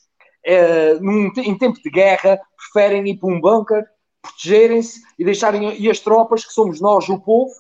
eh, 0.47 0.95
num, 1.01 1.33
em 1.39 1.59
tempo 1.59 1.83
de 1.83 1.91
guerra, 1.91 2.41
preferem 2.57 3.09
ir 3.09 3.19
para 3.19 3.29
um 3.29 3.41
bunker, 3.41 3.85
protegerem-se 4.23 5.01
e 5.19 5.25
deixarem 5.25 5.75
e 5.81 5.91
as 5.91 5.99
tropas, 5.99 6.45
que 6.45 6.53
somos 6.53 6.81
nós, 6.81 7.09
o 7.09 7.19
povo, 7.19 7.53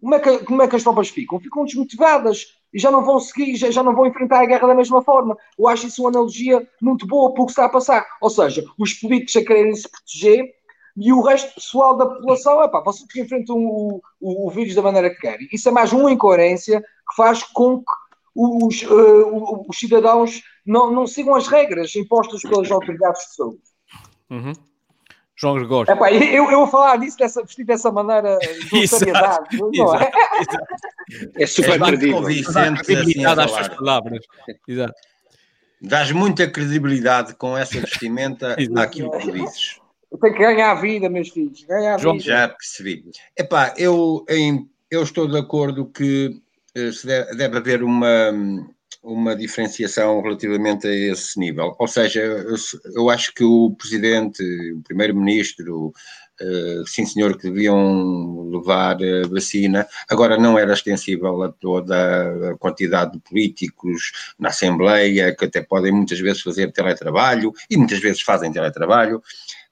como 0.00 0.14
é 0.14 0.18
que, 0.18 0.38
como 0.44 0.62
é 0.62 0.68
que 0.68 0.76
as 0.76 0.82
tropas 0.82 1.10
ficam? 1.10 1.38
Ficam 1.40 1.64
desmotivadas 1.66 2.57
e 2.72 2.78
já 2.78 2.90
não 2.90 3.04
vão 3.04 3.18
seguir, 3.18 3.56
já, 3.56 3.70
já 3.70 3.82
não 3.82 3.94
vão 3.94 4.06
enfrentar 4.06 4.40
a 4.40 4.46
guerra 4.46 4.68
da 4.68 4.74
mesma 4.74 5.02
forma. 5.02 5.36
Eu 5.58 5.68
acho 5.68 5.86
isso 5.86 6.02
uma 6.02 6.10
analogia 6.10 6.66
muito 6.80 7.06
boa 7.06 7.32
para 7.32 7.42
o 7.42 7.46
que 7.46 7.52
está 7.52 7.64
a 7.64 7.70
passar. 7.70 8.06
Ou 8.20 8.30
seja, 8.30 8.64
os 8.78 8.94
políticos 8.94 9.36
a 9.36 9.44
quererem 9.44 9.74
se 9.74 9.88
proteger 9.88 10.44
e 10.96 11.12
o 11.12 11.22
resto 11.22 11.54
pessoal 11.54 11.96
da 11.96 12.06
população, 12.06 12.62
epá, 12.62 12.80
vocês 12.80 13.10
que 13.10 13.20
enfrentam 13.20 13.56
o, 13.56 14.02
o, 14.20 14.46
o, 14.46 14.50
vírus 14.50 14.74
da 14.74 14.82
maneira 14.82 15.10
que 15.10 15.20
querem. 15.20 15.48
Isso 15.52 15.68
é 15.68 15.72
mais 15.72 15.92
uma 15.92 16.10
incoerência 16.10 16.80
que 16.80 17.16
faz 17.16 17.42
com 17.44 17.78
que 17.78 17.92
os, 18.34 18.82
uh, 18.82 19.64
os 19.68 19.78
cidadãos 19.78 20.42
não, 20.66 20.92
não 20.92 21.06
sigam 21.06 21.36
as 21.36 21.46
regras 21.46 21.94
impostas 21.94 22.42
pelas 22.42 22.70
autoridades 22.70 23.22
de 23.28 23.34
saúde. 23.34 23.62
Uhum. 24.30 24.52
João 25.40 25.54
Gregório. 25.54 25.92
Epá, 25.92 26.12
eu, 26.12 26.50
eu 26.50 26.58
vou 26.58 26.66
falar 26.66 26.96
disso 26.96 27.16
dessa, 27.16 27.42
vestido 27.42 27.68
dessa 27.68 27.92
maneira 27.92 28.38
de 28.38 28.86
seriedade. 28.88 29.56
Não 29.56 29.94
é? 29.94 30.10
é 31.36 31.46
super 31.46 31.78
credibilidade 31.78 33.40
às 33.40 33.68
palavras. 33.68 34.26
Exato. 34.66 34.94
Dás 35.80 36.10
muita 36.10 36.50
credibilidade 36.50 37.36
com 37.36 37.56
essa 37.56 37.80
vestimenta 37.80 38.56
àquilo 38.76 39.12
que 39.12 39.30
dizes. 39.30 39.80
Eu 40.10 40.18
tenho 40.18 40.34
que 40.34 40.40
ganhar 40.40 40.72
a 40.72 40.74
vida, 40.74 41.08
meus 41.08 41.28
filhos. 41.28 41.62
Ganhar 41.64 41.94
a 41.94 41.96
vida. 41.98 42.18
Já 42.18 42.48
percebi. 42.48 43.04
Epá, 43.36 43.74
eu, 43.76 44.24
em, 44.28 44.68
eu 44.90 45.04
estou 45.04 45.28
de 45.28 45.38
acordo 45.38 45.86
que 45.86 46.42
eh, 46.74 46.90
deve, 47.04 47.36
deve 47.36 47.56
haver 47.58 47.82
uma 47.84 48.32
uma 49.02 49.36
diferenciação 49.36 50.20
relativamente 50.20 50.86
a 50.86 50.94
esse 50.94 51.38
nível. 51.38 51.74
Ou 51.78 51.86
seja, 51.86 52.20
eu, 52.20 52.54
eu 52.94 53.10
acho 53.10 53.32
que 53.32 53.44
o 53.44 53.74
Presidente, 53.78 54.42
o 54.72 54.82
Primeiro-Ministro, 54.82 55.92
uh, 56.40 56.86
sim 56.86 57.06
senhor, 57.06 57.36
que 57.36 57.48
deviam 57.48 58.50
levar 58.50 58.96
a 58.96 59.28
vacina, 59.28 59.86
agora 60.10 60.36
não 60.36 60.58
era 60.58 60.72
extensível 60.72 61.42
a 61.42 61.52
toda 61.52 62.50
a 62.50 62.58
quantidade 62.58 63.12
de 63.12 63.20
políticos 63.20 64.34
na 64.38 64.48
Assembleia, 64.48 65.34
que 65.34 65.44
até 65.44 65.62
podem 65.62 65.92
muitas 65.92 66.18
vezes 66.18 66.42
fazer 66.42 66.72
teletrabalho, 66.72 67.52
e 67.70 67.76
muitas 67.76 68.00
vezes 68.00 68.22
fazem 68.22 68.52
teletrabalho, 68.52 69.22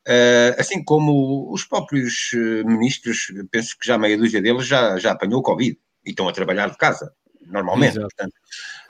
Uh, 0.09 0.55
assim 0.57 0.85
como 0.85 1.53
os 1.53 1.65
próprios 1.65 2.31
eh, 2.33 2.63
ministros, 2.63 3.27
penso 3.51 3.77
que 3.77 3.85
já 3.85 3.99
meia 3.99 4.17
dúzia 4.17 4.41
deles 4.41 4.65
já, 4.65 4.97
já 5.01 5.11
apanhou 5.11 5.43
Covid 5.43 5.77
e 6.05 6.11
estão 6.11 6.29
a 6.29 6.33
trabalhar 6.33 6.71
de 6.71 6.77
casa, 6.77 7.13
normalmente. 7.47 7.99
Portanto, 7.99 8.35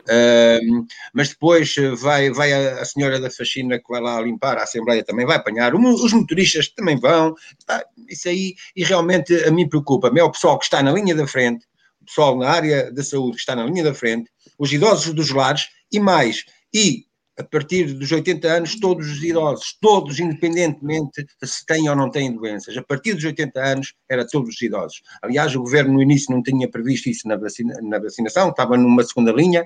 Uh, 0.06 0.86
mas 1.12 1.30
depois 1.30 1.74
vai, 1.96 2.30
vai 2.30 2.52
a, 2.52 2.80
a, 2.80 2.84
senhora 2.84 3.18
da 3.18 3.28
faxina 3.28 3.76
que 3.76 3.88
vai 3.88 4.00
lá 4.00 4.20
limpar, 4.20 4.56
a 4.56 4.62
Assembleia 4.62 5.04
também 5.04 5.26
vai 5.26 5.36
apanhar, 5.36 5.74
os 5.74 6.12
motoristas 6.12 6.68
também 6.68 6.96
vão, 6.96 7.34
tá, 7.66 7.84
isso 8.08 8.28
aí, 8.28 8.54
e 8.76 8.84
realmente 8.84 9.34
a 9.44 9.50
mim 9.50 9.68
preocupa-me, 9.68 10.20
é 10.20 10.22
o 10.22 10.30
pessoal 10.30 10.60
que 10.60 10.64
está 10.64 10.80
na 10.80 10.92
linha 10.92 11.12
da 11.12 11.26
frente, 11.26 11.66
o 12.00 12.04
pessoal 12.04 12.38
na 12.38 12.48
área 12.48 12.92
da 12.92 13.02
saúde 13.02 13.32
que 13.32 13.40
está 13.40 13.56
na 13.56 13.64
linha 13.64 13.82
da 13.82 13.92
frente, 13.92 14.30
os 14.56 14.72
idosos 14.72 15.12
dos 15.12 15.30
lares 15.30 15.70
e 15.90 15.98
mais, 15.98 16.44
e 16.72 17.04
a 17.38 17.44
partir 17.44 17.92
dos 17.92 18.10
80 18.10 18.48
anos, 18.48 18.80
todos 18.80 19.06
os 19.10 19.22
idosos, 19.22 19.76
todos, 19.80 20.18
independentemente 20.18 21.26
se 21.42 21.66
têm 21.66 21.88
ou 21.88 21.94
não 21.94 22.10
têm 22.10 22.32
doenças, 22.32 22.76
a 22.76 22.82
partir 22.82 23.14
dos 23.14 23.24
80 23.24 23.60
anos, 23.62 23.94
era 24.08 24.26
todos 24.26 24.54
os 24.54 24.62
idosos. 24.62 25.02
Aliás, 25.22 25.54
o 25.54 25.60
governo 25.60 25.94
no 25.94 26.02
início 26.02 26.34
não 26.34 26.42
tinha 26.42 26.68
previsto 26.68 27.10
isso 27.10 27.28
na, 27.28 27.36
vacina, 27.36 27.78
na 27.82 27.98
vacinação, 27.98 28.48
estava 28.48 28.76
numa 28.76 29.04
segunda 29.04 29.32
linha, 29.32 29.64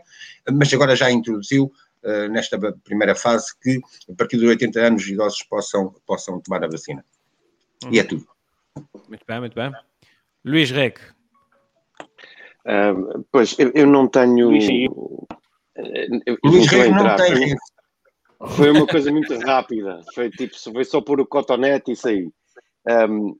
mas 0.50 0.72
agora 0.74 0.96
já 0.96 1.10
introduziu 1.10 1.72
uh, 2.02 2.28
nesta 2.28 2.58
primeira 2.82 3.14
fase 3.14 3.56
que 3.60 3.80
a 4.10 4.14
partir 4.16 4.36
dos 4.36 4.48
80 4.48 4.80
anos 4.80 5.02
os 5.02 5.08
idosos 5.08 5.42
possam, 5.44 5.94
possam 6.06 6.40
tomar 6.40 6.64
a 6.64 6.68
vacina. 6.68 7.04
Hum. 7.84 7.90
E 7.92 8.00
é 8.00 8.04
tudo. 8.04 8.26
Muito 9.08 9.24
bem, 9.26 9.40
muito 9.40 9.54
bem. 9.54 9.72
Luís 10.44 10.70
Rec. 10.70 10.98
Uh, 12.64 13.24
pois, 13.30 13.58
eu, 13.58 13.70
eu, 13.74 13.86
não 13.86 14.06
tenho. 14.06 14.48
Luís, 14.48 14.68
eu, 16.26 16.36
Luís 16.44 16.66
Rego 16.66 16.94
não 16.94 17.16
tem. 17.16 17.54
Foi 18.56 18.70
uma 18.70 18.86
coisa 18.86 19.12
muito 19.12 19.36
rápida. 19.38 20.00
Foi 20.14 20.30
tipo, 20.30 20.56
foi 20.58 20.84
só 20.84 21.00
pôr 21.00 21.20
o 21.20 21.26
cotonete 21.26 21.92
e 21.92 21.96
sair. 21.96 22.30
Um, 22.88 23.36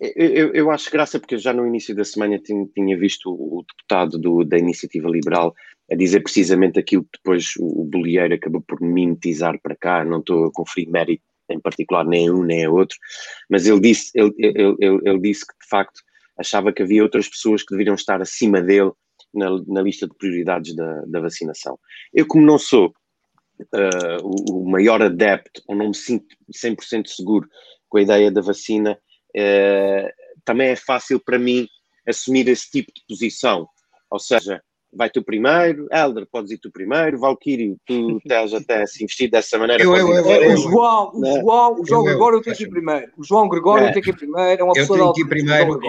eu, 0.00 0.52
eu, 0.52 0.70
acho 0.72 0.90
graça 0.90 1.20
porque 1.20 1.38
já 1.38 1.52
no 1.52 1.64
início 1.64 1.94
da 1.94 2.04
semana 2.04 2.36
tinha, 2.38 2.66
tinha 2.74 2.98
visto 2.98 3.30
o 3.30 3.64
deputado 3.68 4.18
do, 4.18 4.42
da 4.42 4.58
Iniciativa 4.58 5.08
Liberal 5.08 5.54
a 5.90 5.94
dizer 5.94 6.20
precisamente 6.20 6.76
aquilo 6.78 7.04
que 7.04 7.18
depois 7.18 7.52
o, 7.56 7.82
o 7.82 7.84
Bolieiro 7.84 8.34
acabou 8.34 8.60
por 8.60 8.80
mimetizar 8.80 9.60
para 9.62 9.76
cá. 9.76 10.04
Não 10.04 10.18
estou 10.18 10.46
a 10.46 10.52
conferir 10.52 10.90
mérito 10.90 11.22
em 11.48 11.60
particular 11.60 12.04
nem 12.04 12.28
a 12.28 12.32
um 12.32 12.42
nem 12.42 12.64
a 12.64 12.70
outro, 12.70 12.96
mas 13.48 13.66
ele 13.66 13.80
disse, 13.80 14.10
ele, 14.14 14.32
ele, 14.38 14.76
ele, 14.80 15.00
ele 15.04 15.20
disse 15.20 15.46
que 15.46 15.52
de 15.52 15.68
facto 15.68 16.00
achava 16.38 16.72
que 16.72 16.82
havia 16.82 17.02
outras 17.02 17.28
pessoas 17.28 17.62
que 17.62 17.72
deveriam 17.72 17.94
estar 17.94 18.20
acima 18.20 18.60
dele 18.60 18.90
na, 19.34 19.48
na 19.66 19.82
lista 19.82 20.06
de 20.06 20.14
prioridades 20.16 20.74
da, 20.74 21.02
da, 21.06 21.20
vacinação. 21.20 21.78
Eu, 22.12 22.26
como 22.26 22.44
não 22.44 22.58
sou 22.58 22.88
uh, 22.88 24.22
o, 24.22 24.62
o, 24.62 24.70
maior 24.70 25.02
adepto, 25.02 25.62
ou 25.66 25.76
não 25.76 25.88
me 25.88 25.94
sinto 25.94 26.36
100% 26.54 27.06
seguro 27.08 27.48
com 27.88 27.98
a 27.98 28.02
ideia 28.02 28.30
da 28.30 28.40
vacina, 28.40 28.98
uh, 29.36 30.08
também 30.44 30.70
é 30.70 30.76
fácil 30.76 31.20
para 31.20 31.38
mim 31.38 31.66
assumir 32.06 32.48
esse 32.48 32.70
tipo 32.70 32.92
de 32.94 33.02
posição. 33.08 33.66
Ou 34.10 34.18
seja, 34.18 34.62
vai 34.92 35.08
tu 35.08 35.22
primeiro, 35.22 35.88
Helder, 35.90 36.26
podes 36.30 36.50
ir 36.50 36.58
tu 36.58 36.70
primeiro, 36.70 37.18
Valkyrie, 37.18 37.76
tu 37.86 38.18
estás 38.24 38.52
até 38.52 38.82
assim 38.82 39.06
vestido 39.06 39.30
dessa 39.30 39.58
maneira. 39.58 39.82
Eu, 39.82 39.96
eu, 39.96 40.08
eu, 40.08 40.52
o 40.52 40.56
João, 40.56 41.10
o 41.14 41.20
né? 41.20 41.40
João, 41.40 41.80
o 41.80 41.86
João 41.86 42.04
Gregório 42.04 42.42
tem 42.42 42.54
que 42.54 42.64
ir 42.64 42.68
primeiro. 42.68 43.12
O 43.16 43.24
João 43.24 43.48
Gregório 43.48 43.86
é. 43.86 43.92
tem 43.92 44.02
que 44.02 44.10
ir 44.10 44.16
primeiro, 44.16 44.60
é 44.60 44.64
uma 44.64 44.74
pessoa 44.74 44.98
Eu 44.98 45.12
tenho 45.12 45.14
que 45.14 45.22
ir 45.22 45.28
primeiro, 45.28 45.80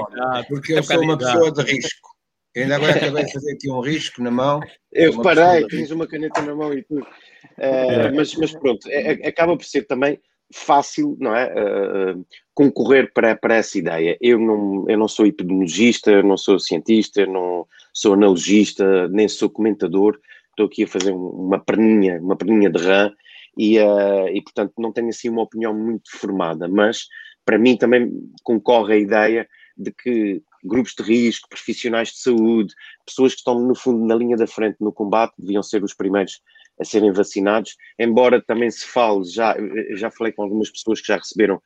porque 0.48 0.74
eu 0.74 0.84
sou 0.84 1.02
uma 1.02 1.18
pessoa 1.18 1.52
de 1.52 1.62
risco. 1.64 2.13
Eu 2.56 2.64
ainda 2.64 2.76
agora 2.76 2.96
acabei 2.96 3.26
de 3.26 3.34
fazer 3.34 3.54
aqui 3.54 3.72
um 3.72 3.80
risco 3.80 4.22
na 4.22 4.30
mão. 4.30 4.60
Eu 4.92 5.22
parei, 5.22 5.66
tens 5.68 5.90
uma 5.90 6.08
caneta 6.08 6.42
na 6.42 6.54
mão 6.54 6.74
e 6.74 6.84
tudo. 6.84 7.02
Uh, 7.02 8.16
mas, 8.16 8.36
mas 8.36 8.52
pronto, 8.52 8.88
é, 8.90 9.14
é, 9.14 9.28
acaba 9.28 9.58
por 9.58 9.66
ser 9.66 9.84
também 9.84 10.20
fácil, 10.54 11.18
não 11.20 11.36
é? 11.36 11.52
Uh, 11.52 12.26
concorrer 12.54 13.12
para, 13.12 13.36
para 13.36 13.56
essa 13.56 13.78
ideia. 13.78 14.16
Eu 14.22 14.38
não, 14.38 14.86
eu 14.88 14.98
não 14.98 15.08
sou 15.08 15.26
epidemiologista, 15.26 16.22
não 16.22 16.38
sou 16.38 16.60
cientista, 16.60 17.26
não 17.26 17.68
sou 17.92 18.14
analogista, 18.14 19.08
nem 19.08 19.28
sou 19.28 19.50
comentador. 19.50 20.20
Estou 20.52 20.68
aqui 20.68 20.84
a 20.84 20.88
fazer 20.88 21.12
uma 21.12 21.60
perninha, 21.60 22.22
uma 22.22 22.36
perninha 22.36 22.70
de 22.70 22.80
rã 22.84 23.12
e, 23.58 23.80
uh, 23.80 24.28
e, 24.32 24.42
portanto, 24.44 24.74
não 24.78 24.92
tenho 24.92 25.10
assim 25.10 25.30
uma 25.30 25.42
opinião 25.42 25.74
muito 25.74 26.12
formada, 26.12 26.68
mas 26.68 27.08
para 27.44 27.58
mim 27.58 27.76
também 27.76 28.12
concorre 28.44 28.94
a 28.94 28.98
ideia 28.98 29.50
de 29.76 29.92
que 29.92 30.44
grupos 30.64 30.94
de 30.98 31.04
risco, 31.04 31.50
profissionais 31.50 32.10
de 32.10 32.20
saúde, 32.20 32.74
pessoas 33.06 33.34
que 33.34 33.40
estão 33.40 33.60
no 33.60 33.76
fundo 33.76 34.06
na 34.06 34.16
linha 34.16 34.38
da 34.38 34.48
frente 34.48 34.78
no 34.80 34.92
combate, 34.92 35.34
deviam 35.38 35.62
ser 35.62 35.84
os 35.84 35.94
primeiros 35.94 36.42
a 36.80 36.86
serem 36.86 37.12
vacinados, 37.12 37.76
embora 38.00 38.42
também 38.42 38.72
se 38.72 38.86
fale, 38.86 39.24
já, 39.26 39.56
já 39.96 40.10
falei 40.10 40.34
com 40.34 40.44
algumas 40.44 40.70
pessoas 40.70 41.00
que 41.00 41.08
já 41.08 41.18
receberam, 41.18 41.62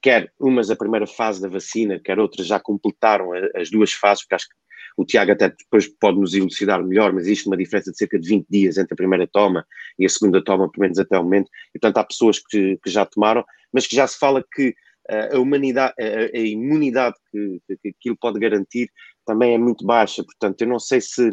quer 0.00 0.32
umas 0.38 0.70
a 0.70 0.76
primeira 0.76 1.06
fase 1.06 1.40
da 1.40 1.48
vacina, 1.48 1.98
quer 1.98 2.18
outras 2.18 2.46
já 2.46 2.60
completaram 2.60 3.30
as 3.56 3.70
duas 3.70 3.92
fases, 3.92 4.22
porque 4.24 4.34
acho 4.34 4.48
que 4.48 4.54
o 4.96 5.04
Tiago 5.04 5.32
até 5.32 5.48
depois 5.48 5.88
pode 5.88 6.18
nos 6.18 6.34
elucidar 6.34 6.84
melhor, 6.84 7.12
mas 7.12 7.24
existe 7.24 7.46
uma 7.46 7.56
diferença 7.56 7.90
de 7.90 7.98
cerca 7.98 8.18
de 8.18 8.28
20 8.28 8.46
dias 8.48 8.76
entre 8.76 8.92
a 8.92 8.96
primeira 8.96 9.26
toma 9.26 9.66
e 9.98 10.04
a 10.04 10.08
segunda 10.08 10.42
toma, 10.42 10.70
pelo 10.70 10.82
menos 10.82 10.98
até 10.98 11.18
o 11.18 11.22
momento, 11.22 11.50
e 11.74 11.78
portanto 11.78 11.98
há 11.98 12.04
pessoas 12.04 12.38
que, 12.38 12.78
que 12.82 12.90
já 12.90 13.06
tomaram, 13.06 13.44
mas 13.72 13.86
que 13.86 13.96
já 13.96 14.06
se 14.06 14.18
fala 14.18 14.44
que 14.54 14.74
a 15.08 15.38
humanidade, 15.38 15.94
a, 15.98 16.36
a 16.36 16.40
imunidade 16.40 17.16
que, 17.30 17.60
que 17.82 17.88
aquilo 17.88 18.16
pode 18.16 18.38
garantir 18.38 18.88
também 19.26 19.54
é 19.54 19.58
muito 19.58 19.84
baixa. 19.84 20.24
Portanto, 20.24 20.60
eu 20.62 20.68
não 20.68 20.78
sei 20.78 21.00
se 21.00 21.30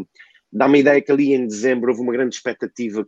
dá-me 0.52 0.78
a 0.78 0.82
ideia 0.82 1.02
que 1.02 1.12
ali 1.12 1.34
em 1.34 1.48
dezembro 1.48 1.92
houve 1.92 2.02
uma 2.02 2.14
grande 2.14 2.36
expectativa 2.36 3.06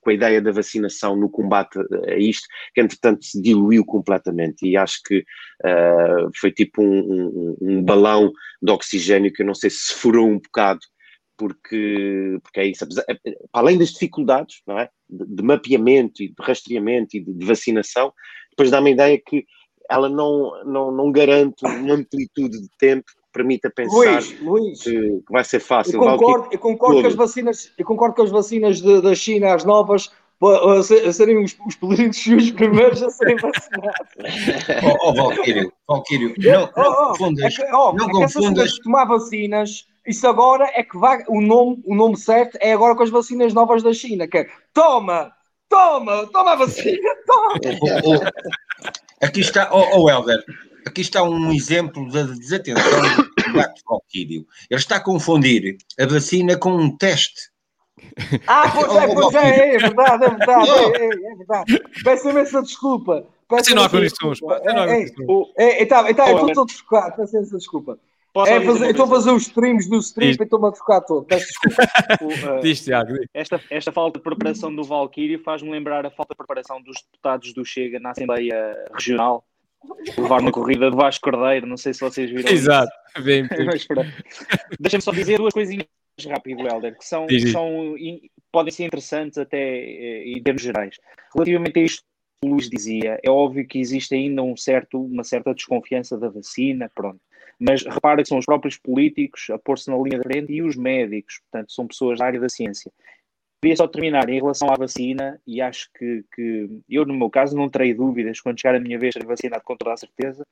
com 0.00 0.10
a 0.10 0.14
ideia 0.14 0.40
da 0.40 0.52
vacinação 0.52 1.16
no 1.16 1.28
combate 1.28 1.78
a 2.06 2.16
isto, 2.16 2.46
que 2.74 2.80
entretanto 2.80 3.24
se 3.24 3.40
diluiu 3.40 3.84
completamente 3.84 4.66
e 4.66 4.76
acho 4.76 5.00
que 5.04 5.18
uh, 5.18 6.30
foi 6.36 6.52
tipo 6.52 6.82
um, 6.82 7.00
um, 7.00 7.56
um, 7.60 7.82
balão 7.82 8.32
de 8.62 8.72
oxigênio 8.72 9.32
que 9.32 9.42
eu 9.42 9.46
não 9.46 9.54
sei 9.54 9.70
se 9.70 9.92
furou 9.94 10.28
um 10.28 10.38
bocado, 10.38 10.80
porque, 11.36 12.38
porque 12.42 12.60
é 12.60 12.66
isso, 12.66 12.86
para 12.86 13.28
além 13.52 13.78
das 13.78 13.90
dificuldades 13.90 14.60
não 14.66 14.78
é? 14.78 14.88
de, 15.08 15.26
de 15.26 15.42
mapeamento 15.42 16.22
e 16.22 16.28
de 16.28 16.34
rastreamento 16.40 17.16
e 17.16 17.20
de, 17.20 17.32
de 17.32 17.46
vacinação, 17.46 18.12
depois 18.50 18.70
dá-me 18.70 18.90
a 18.90 18.92
ideia 18.94 19.22
que 19.24 19.44
ela 19.88 20.08
não, 20.08 20.52
não, 20.64 20.90
não 20.92 21.10
garante 21.10 21.64
uma 21.64 21.94
amplitude 21.94 22.60
de 22.60 22.68
tempo 22.78 23.06
que 23.06 23.32
permita 23.32 23.70
pensar 23.70 23.96
Luís, 23.96 24.40
Luís, 24.40 24.82
que, 24.82 25.22
vai 25.30 25.44
ser 25.44 25.60
fácil. 25.60 25.94
Eu 25.94 26.00
concordo, 26.00 26.48
eu 26.52 26.58
concordo, 26.58 27.00
que 27.00 27.06
as 27.06 27.14
vacinas, 27.14 27.72
eu 27.78 27.84
concordo 27.84 28.14
que 28.14 28.22
as 28.22 28.30
vacinas 28.30 28.80
da 28.80 29.14
China, 29.14 29.54
as 29.54 29.64
novas, 29.64 30.10
a 30.40 31.12
serem 31.12 31.42
os, 31.42 31.56
os 31.66 31.74
políticos 31.74 32.26
e 32.26 32.34
os 32.34 32.50
primeiros 32.50 33.02
a 33.02 33.10
serem 33.10 33.36
vacinados. 33.36 34.08
oh, 34.84 35.08
oh 35.08 35.14
Valquírio, 35.14 35.72
Valquírio, 35.88 36.34
não, 36.38 36.60
não 36.60 36.70
oh, 36.76 36.80
oh, 36.80 37.08
confundas. 37.08 37.44
É 37.44 37.48
que, 37.48 37.74
oh, 37.74 37.92
não 37.92 38.06
é 38.06 38.12
confundas. 38.12 38.78
tomar 38.78 39.04
vacinas, 39.06 39.86
isso 40.06 40.26
agora 40.26 40.70
é 40.74 40.82
que 40.82 40.96
vai, 40.96 41.24
o 41.28 41.40
nome, 41.40 41.82
o 41.84 41.94
nome 41.94 42.16
certo 42.16 42.56
é 42.60 42.72
agora 42.72 42.94
com 42.94 43.02
as 43.02 43.10
vacinas 43.10 43.52
novas 43.52 43.82
da 43.82 43.92
China, 43.92 44.28
que 44.28 44.38
é 44.38 44.46
toma, 44.72 45.32
toma, 45.68 46.26
toma 46.26 46.52
a 46.52 46.56
vacina, 46.56 47.10
toma. 47.26 48.30
Oh, 49.20 49.24
oh, 49.24 49.26
Aqui 49.26 49.40
está, 49.40 49.70
oh, 49.72 50.02
oh 50.02 50.10
Helder, 50.10 50.44
aqui 50.86 51.00
está 51.00 51.22
um 51.22 51.52
exemplo 51.52 52.10
da 52.10 52.22
desatenção 52.22 53.02
do 53.02 53.52
Gato 53.52 53.82
Valquírio. 53.88 54.46
Ele 54.70 54.80
está 54.80 54.96
a 54.96 55.00
confundir 55.00 55.76
a 55.98 56.06
vacina 56.06 56.56
com 56.56 56.70
um 56.70 56.96
teste. 56.96 57.50
Ah, 58.46 58.70
pois 58.70 58.96
é, 58.96 59.14
pois 59.14 59.34
é, 59.34 59.74
é 59.74 59.78
verdade, 59.78 60.24
é 60.24 60.30
verdade, 60.30 60.70
é, 60.70 60.98
é, 60.98 61.32
é 61.32 61.34
verdade. 61.36 61.82
Peço 62.04 62.30
imensa 62.30 62.62
desculpa. 62.62 63.26
Peço 63.48 63.74
não 63.74 63.84
há 63.84 63.88
condições, 63.88 64.38
Está, 65.56 66.10
estou 66.10 66.52
todo 66.52 66.72
focado, 66.72 67.16
peço 67.16 67.36
imensa 67.36 67.56
desculpa. 67.56 67.98
É 68.46 68.60
fazer, 68.60 68.90
estou 68.90 69.06
a 69.06 69.08
fazer 69.08 69.30
os 69.32 69.42
streams 69.46 69.88
do 69.88 69.98
stream 69.98 70.30
e 70.30 70.42
estou-me 70.42 70.68
a 70.68 70.72
focar 70.72 71.04
todo. 71.04 71.24
Peço 71.24 71.46
desculpa. 71.46 71.82
uh, 72.22 72.60
Diz, 72.62 72.84
Tiago. 72.84 73.14
Esta, 73.32 73.60
esta 73.70 73.90
falta 73.90 74.18
de 74.18 74.22
preparação 74.22 74.74
do 74.74 74.84
Valkyrie 74.84 75.38
faz-me 75.38 75.70
lembrar 75.70 76.04
a 76.06 76.10
falta 76.10 76.34
de 76.34 76.36
preparação 76.36 76.80
dos 76.82 77.02
deputados 77.02 77.52
do 77.52 77.64
Chega 77.64 77.98
na 77.98 78.10
Assembleia 78.10 78.76
Regional. 78.92 79.44
Levar 80.16 80.40
uma 80.40 80.52
corrida 80.52 80.90
de 80.90 80.96
Vasco 80.96 81.30
Cordeiro, 81.30 81.66
não 81.66 81.76
sei 81.76 81.94
se 81.94 82.00
vocês 82.00 82.30
viram. 82.30 82.50
Exato, 82.50 82.92
bem. 83.22 83.46
Deixa-me 84.78 85.02
só 85.02 85.12
dizer 85.12 85.38
duas 85.38 85.54
coisinhas 85.54 85.86
rápido, 86.26 86.66
Helder, 86.66 86.98
que 86.98 87.04
são, 87.04 87.26
são 87.52 87.94
podem 88.50 88.72
ser 88.72 88.84
interessantes 88.84 89.38
até 89.38 89.56
eh, 89.56 90.24
em 90.26 90.42
termos 90.42 90.62
gerais. 90.62 90.96
Relativamente 91.32 91.78
a 91.78 91.82
isto 91.82 92.02
que 92.42 92.48
o 92.48 92.54
Luís 92.54 92.68
dizia, 92.68 93.20
é 93.22 93.30
óbvio 93.30 93.66
que 93.68 93.78
existe 93.78 94.16
ainda 94.16 94.42
um 94.42 94.56
certo, 94.56 95.00
uma 95.00 95.22
certa 95.22 95.54
desconfiança 95.54 96.18
da 96.18 96.28
vacina, 96.28 96.90
pronto 96.92 97.20
mas 97.58 97.82
repara 97.84 98.22
que 98.22 98.28
são 98.28 98.38
os 98.38 98.46
próprios 98.46 98.76
políticos 98.76 99.50
a 99.50 99.58
pôr-se 99.58 99.90
na 99.90 99.96
linha 99.96 100.18
de 100.18 100.22
frente 100.22 100.52
e 100.52 100.62
os 100.62 100.76
médicos, 100.76 101.40
portanto, 101.40 101.72
são 101.72 101.86
pessoas 101.86 102.18
da 102.18 102.26
área 102.26 102.40
da 102.40 102.48
ciência. 102.48 102.92
Queria 103.60 103.76
só 103.76 103.88
terminar 103.88 104.28
em 104.28 104.36
relação 104.36 104.70
à 104.70 104.76
vacina, 104.76 105.40
e 105.44 105.60
acho 105.60 105.90
que, 105.92 106.24
que 106.32 106.68
eu, 106.88 107.04
no 107.04 107.14
meu 107.14 107.28
caso, 107.28 107.56
não 107.56 107.68
terei 107.68 107.92
dúvidas 107.92 108.40
quando 108.40 108.60
chegar 108.60 108.76
a 108.76 108.80
minha 108.80 108.98
vez 108.98 109.14
de 109.14 109.26
vacinar 109.26 109.60
com 109.62 109.76
toda 109.76 109.94
a 109.94 109.96
certeza. 109.96 110.46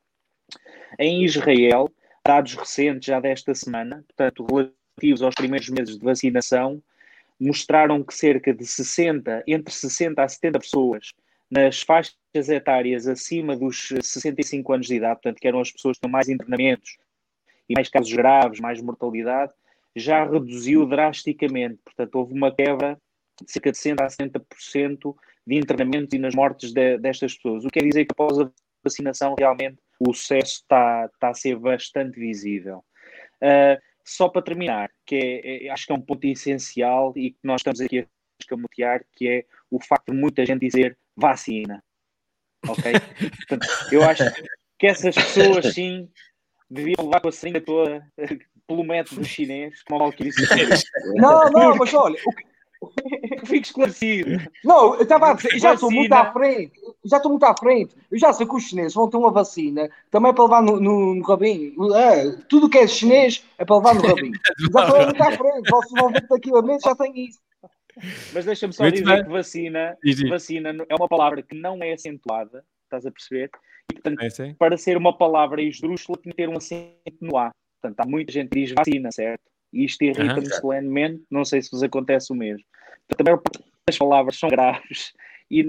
Em 0.99 1.25
Israel, 1.25 1.89
dados 2.27 2.55
recentes 2.55 3.07
já 3.07 3.21
desta 3.21 3.55
semana, 3.55 4.05
portanto, 4.09 4.45
relativos 4.45 5.23
aos 5.23 5.35
primeiros 5.37 5.69
meses 5.69 5.97
de 5.97 6.05
vacinação, 6.05 6.83
mostraram 7.39 8.03
que 8.03 8.15
cerca 8.15 8.53
de 8.53 8.67
60, 8.67 9.45
entre 9.47 9.73
60 9.73 10.23
a 10.23 10.29
70 10.29 10.59
pessoas 10.59 11.13
nas 11.51 11.83
faixas 11.83 12.15
etárias 12.35 13.07
acima 13.07 13.57
dos 13.57 13.89
65 13.89 14.73
anos 14.73 14.87
de 14.87 14.97
idade, 14.97 15.21
portanto, 15.21 15.41
que 15.41 15.49
eram 15.49 15.61
as 15.61 15.71
pessoas 15.71 15.97
que 15.97 16.03
tinham 16.03 16.13
mais 16.13 16.29
internamentos 16.29 16.97
e 17.69 17.75
mais 17.75 17.89
casos 17.89 18.13
graves, 18.13 18.61
mais 18.61 18.81
mortalidade, 18.81 19.53
já 19.95 20.25
reduziu 20.25 20.87
drasticamente. 20.87 21.79
Portanto, 21.85 22.15
houve 22.17 22.35
uma 22.35 22.55
quebra 22.55 23.01
de 23.43 23.51
cerca 23.51 23.73
de 23.73 23.79
60% 23.79 24.01
a 24.01 24.07
70% 24.07 25.15
de 25.47 25.57
internamentos 25.57 26.13
e 26.15 26.19
nas 26.19 26.35
mortes 26.35 26.73
de, 26.73 26.99
destas 26.99 27.35
pessoas. 27.35 27.65
O 27.65 27.69
que 27.69 27.79
quer 27.81 27.87
dizer 27.87 28.05
que 28.05 28.13
após 28.13 28.39
a 28.39 28.51
vacinação, 28.83 29.35
realmente, 29.39 29.79
o 30.01 30.13
sucesso 30.13 30.61
está, 30.63 31.07
está 31.13 31.31
a 31.31 31.35
ser 31.35 31.57
bastante 31.57 32.19
visível. 32.19 32.85
Uh, 33.37 33.81
só 34.05 34.29
para 34.29 34.43
terminar, 34.43 34.91
que 35.05 35.17
é, 35.17 35.67
é, 35.67 35.71
acho 35.71 35.87
que 35.87 35.93
é 35.93 35.95
um 35.95 36.01
ponto 36.01 36.25
essencial 36.25 37.13
e 37.17 37.33
que 37.33 37.39
nós 37.43 37.61
estamos 37.61 37.81
aqui 37.81 38.01
a 38.01 38.07
escamotear, 38.41 39.05
que 39.15 39.29
é 39.29 39.45
o 39.71 39.83
facto 39.83 40.13
de 40.13 40.19
muita 40.19 40.47
gente 40.47 40.61
dizer 40.61 40.97
vacina. 41.17 41.83
Ok? 42.69 42.93
Portanto, 43.49 43.67
eu 43.93 44.03
acho 44.03 44.25
que 44.79 44.87
essas 44.87 45.15
pessoas, 45.15 45.73
sim, 45.73 46.09
deviam 46.69 47.05
levar 47.05 47.21
com 47.21 47.29
a 47.29 47.33
seringa 47.33 47.61
toda 47.61 48.07
pelo 48.67 48.85
método 48.85 49.25
chinês, 49.25 49.83
como 49.85 50.01
o 50.01 50.05
Valkyrie 50.05 50.33
Não, 51.15 51.51
não, 51.51 51.77
mas 51.77 51.95
olha, 51.95 52.19
o 52.27 52.33
que... 52.33 52.45
Fico 53.47 53.67
esclarecido. 53.67 54.51
Não, 54.65 54.95
eu 54.95 55.03
estava 55.03 55.31
a 55.31 55.35
dizer, 55.35 55.59
já 55.59 55.75
estou 55.75 55.91
muito 55.91 56.13
à 56.13 56.33
frente. 56.33 56.73
Já 57.05 57.17
estou 57.17 57.31
muito 57.31 57.45
à 57.45 57.57
frente. 57.57 57.95
Eu 58.11 58.19
já 58.19 58.33
sei 58.33 58.47
que 58.47 58.55
os 58.55 58.65
chineses 58.65 58.95
vão 58.95 59.09
ter 59.09 59.17
uma 59.17 59.31
vacina 59.31 59.89
também 60.11 60.35
para 60.35 60.45
levar 60.45 60.63
no, 60.63 60.81
no, 60.81 61.15
no 61.15 61.23
rabinho. 61.23 61.95
É, 61.95 62.33
tudo 62.49 62.69
que 62.69 62.79
é 62.79 62.87
chinês 62.87 63.45
é 63.59 63.65
para 63.65 63.77
levar 63.77 63.95
no 63.95 64.07
rabinho. 64.07 64.39
já 64.73 64.85
estou 64.85 65.03
muito 65.05 65.23
à 65.23 65.33
frente. 65.33 65.71
Vocês 65.71 66.01
vão 66.01 66.13
ver 66.13 66.23
que 66.23 66.29
daqui 66.29 66.51
a 66.55 66.63
meses 66.63 66.83
já 66.83 66.95
tem 66.95 67.29
isso. 67.29 67.39
Mas 68.33 68.45
deixa-me 68.45 68.73
só 68.73 68.83
Muito 68.83 68.97
dizer 68.97 69.15
bem. 69.15 69.25
que 69.25 69.31
vacina, 69.31 69.97
vacina 70.29 70.77
é 70.89 70.95
uma 70.95 71.09
palavra 71.09 71.43
que 71.43 71.55
não 71.55 71.83
é 71.83 71.93
acentuada, 71.93 72.65
estás 72.85 73.07
a 73.07 73.11
perceber? 73.11 73.51
E, 73.91 73.95
portanto, 73.95 74.21
é, 74.23 74.55
para 74.55 74.77
ser 74.77 74.97
uma 74.97 75.17
palavra 75.17 75.63
esdrúxula, 75.63 76.19
tem 76.19 76.31
que 76.31 76.37
ter 76.37 76.49
um 76.49 76.57
acento 76.57 77.17
no 77.21 77.37
A. 77.37 77.53
Portanto, 77.81 78.01
há 78.01 78.07
muita 78.07 78.33
gente 78.33 78.51
que 78.51 78.61
diz 78.61 78.73
vacina, 78.73 79.11
certo? 79.13 79.43
E 79.73 79.85
isto 79.85 80.03
irrita-me 80.03 80.47
uhum. 80.47 80.61
solenemente, 80.61 81.25
não 81.31 81.45
sei 81.45 81.63
se 81.63 81.71
vos 81.71 81.83
acontece 81.83 82.33
o 82.33 82.37
mesmo. 82.37 82.65
Portanto, 83.09 83.43
as 83.89 83.99
palavras 83.99 84.39
são 84.39 84.49
graves 84.49 85.13
e, 85.51 85.61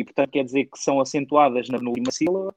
e, 0.00 0.04
portanto, 0.04 0.30
quer 0.30 0.44
dizer 0.44 0.64
que 0.66 0.78
são 0.78 1.00
acentuadas 1.00 1.68
na, 1.68 1.78
última 1.78 2.10
sílaba 2.10 2.54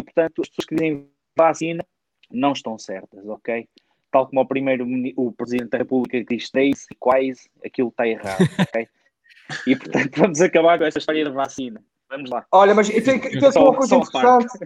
e, 0.00 0.04
portanto, 0.04 0.42
as 0.42 0.48
pessoas 0.48 0.66
que 0.66 0.74
dizem 0.74 1.08
vacina 1.36 1.84
não 2.30 2.52
estão 2.52 2.78
certas, 2.78 3.26
ok? 3.26 3.68
Tal 4.10 4.26
como 4.26 4.40
o 4.40 4.46
primeiro 4.46 4.86
o 5.16 5.32
Presidente 5.32 5.70
da 5.70 5.78
República 5.78 6.18
que 6.24 6.36
diz 6.36 6.50
três 6.50 6.86
e 6.90 6.94
quais, 6.94 7.48
aquilo 7.64 7.88
está 7.88 8.06
errado, 8.06 8.38
ok? 8.68 8.88
E 9.66 9.76
portanto 9.76 10.16
vamos 10.16 10.40
acabar 10.40 10.78
com 10.78 10.84
esta 10.84 10.98
história 10.98 11.24
de 11.24 11.30
vacina. 11.30 11.82
Vamos 12.08 12.30
lá. 12.30 12.46
Olha, 12.52 12.74
mas 12.74 12.88
e 12.88 13.00
tem, 13.00 13.18
tem 13.20 13.44
aqui 13.44 13.58
uma 13.58 13.74
coisa 13.74 13.96
interessante, 13.96 14.58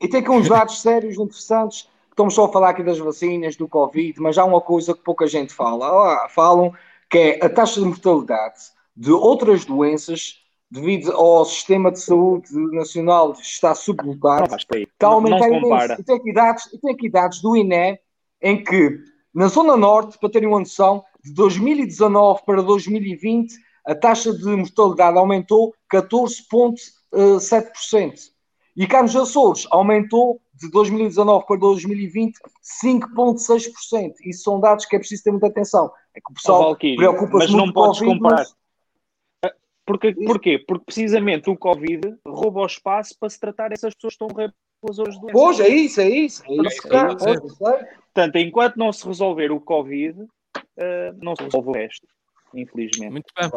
e 0.00 0.08
tem 0.08 0.20
aqui 0.20 0.30
uns 0.30 0.48
dados 0.48 0.80
sérios 0.80 1.18
interessantes. 1.18 1.88
Estamos 2.08 2.34
só 2.34 2.46
a 2.46 2.52
falar 2.52 2.70
aqui 2.70 2.82
das 2.82 2.98
vacinas, 2.98 3.56
do 3.56 3.68
Covid, 3.68 4.20
mas 4.20 4.36
há 4.36 4.44
uma 4.44 4.60
coisa 4.60 4.94
que 4.94 5.02
pouca 5.02 5.26
gente 5.26 5.52
fala. 5.52 6.28
falam 6.28 6.74
que 7.08 7.18
é 7.18 7.44
a 7.44 7.48
taxa 7.48 7.80
de 7.80 7.86
mortalidade 7.86 8.60
de 8.96 9.12
outras 9.12 9.64
doenças 9.64 10.40
devido 10.70 11.10
ao 11.12 11.44
sistema 11.44 11.90
de 11.90 12.00
saúde 12.00 12.48
nacional 12.72 13.32
está 13.32 13.74
sublotado, 13.74 14.54
está 14.54 15.08
a 15.08 15.10
aumentar 15.10 15.48
imenso. 15.48 16.00
E 16.00 16.04
tem 16.04 16.16
aqui 16.16 16.32
dados, 16.32 16.64
tem 16.80 16.94
aqui 16.94 17.10
dados 17.10 17.42
do 17.42 17.56
INE 17.56 17.98
em 18.42 18.62
que, 18.62 18.98
na 19.34 19.48
Zona 19.48 19.76
Norte, 19.76 20.18
para 20.18 20.30
terem 20.30 20.48
uma 20.48 20.60
noção, 20.60 21.04
de 21.22 21.32
2019 21.34 22.42
para 22.44 22.62
2020, 22.62 23.54
a 23.86 23.94
taxa 23.94 24.32
de 24.32 24.46
mortalidade 24.56 25.18
aumentou 25.18 25.74
14,2%. 25.92 27.00
uh, 27.12 27.36
7%. 27.36 28.30
E 28.76 28.86
cá 28.86 29.02
nos 29.02 29.14
Açores 29.16 29.66
aumentou 29.70 30.40
de 30.54 30.70
2019 30.70 31.46
para 31.46 31.56
2020 31.56 32.38
5,6%. 32.84 34.14
Isso 34.24 34.42
são 34.42 34.60
dados 34.60 34.84
que 34.84 34.96
é 34.96 34.98
preciso 34.98 35.24
ter 35.24 35.30
muita 35.30 35.48
atenção. 35.48 35.90
É 36.14 36.20
que 36.20 36.30
o 36.30 36.34
pessoal 36.34 36.72
oh, 36.72 36.76
preocupa-se 36.76 37.52
muito 37.52 37.56
não 37.56 37.72
podes 37.72 37.98
COVID, 37.98 38.18
comparar. 38.18 38.46
Mas... 39.42 39.52
Porque, 39.84 40.14
porquê? 40.14 40.58
Porque 40.58 40.84
precisamente 40.84 41.50
o 41.50 41.56
Covid 41.56 42.16
rouba 42.24 42.60
o 42.60 42.66
espaço 42.66 43.16
para 43.18 43.28
se 43.28 43.40
tratar 43.40 43.72
essas 43.72 43.94
pessoas 43.94 44.16
que 44.16 44.24
estão 44.24 44.50
Pois, 44.80 45.60
é 45.60 45.68
isso, 45.68 46.00
é 46.00 46.08
isso. 46.08 46.42
É 46.44 46.52
isso, 46.54 46.88
é 46.88 47.12
isso, 47.12 47.28
é 47.28 47.32
isso. 47.32 47.58
Portanto, 48.12 48.36
enquanto 48.36 48.76
não 48.76 48.92
se 48.92 49.06
resolver 49.06 49.52
o 49.52 49.60
Covid, 49.60 50.20
uh, 50.20 50.28
não 51.22 51.36
se 51.36 51.42
resolve 51.44 51.68
o 51.68 51.72
resto, 51.72 52.06
infelizmente. 52.54 53.12
Muito 53.12 53.32
bem. 53.38 53.50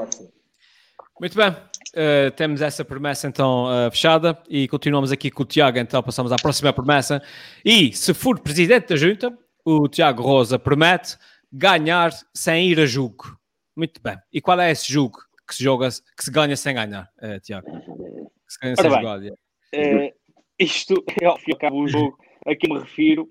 Muito 1.19 1.37
bem, 1.37 1.49
uh, 1.49 2.31
temos 2.35 2.61
essa 2.61 2.83
promessa 2.83 3.27
então 3.27 3.65
uh, 3.65 3.89
fechada 3.91 4.37
e 4.49 4.67
continuamos 4.67 5.11
aqui 5.11 5.29
com 5.29 5.43
o 5.43 5.45
Tiago, 5.45 5.77
então 5.77 6.01
passamos 6.03 6.31
à 6.31 6.35
próxima 6.35 6.73
promessa. 6.73 7.21
E 7.63 7.93
se 7.93 8.13
for 8.13 8.39
presidente 8.39 8.89
da 8.89 8.95
junta, 8.95 9.35
o 9.63 9.87
Tiago 9.87 10.21
Rosa 10.23 10.59
promete 10.59 11.17
ganhar 11.51 12.11
sem 12.33 12.69
ir 12.69 12.79
a 12.79 12.85
jogo. 12.85 13.37
Muito 13.75 14.01
bem. 14.01 14.17
E 14.31 14.41
qual 14.41 14.59
é 14.59 14.71
esse 14.71 14.91
jogo 14.91 15.19
que 15.47 15.55
se 15.55 15.63
joga, 15.63 15.89
que 15.89 16.23
se 16.23 16.31
ganha 16.31 16.57
sem 16.57 16.75
ganhar, 16.75 17.09
uh, 17.21 17.39
Tiago? 17.39 17.67
Que 17.67 18.53
se 18.53 18.59
ganha 18.59 18.75
sem 18.75 18.89
jogar? 18.89 19.19
Uh, 19.19 20.11
isto 20.59 21.03
é 21.21 21.25
ao 21.25 21.37
fim 21.37 21.51
e 21.51 21.53
ao 21.53 21.59
cabo 21.59 21.77
o 21.77 21.87
jogo 21.87 22.17
a 22.45 22.55
que 22.55 22.71
me 22.71 22.79
refiro. 22.79 23.23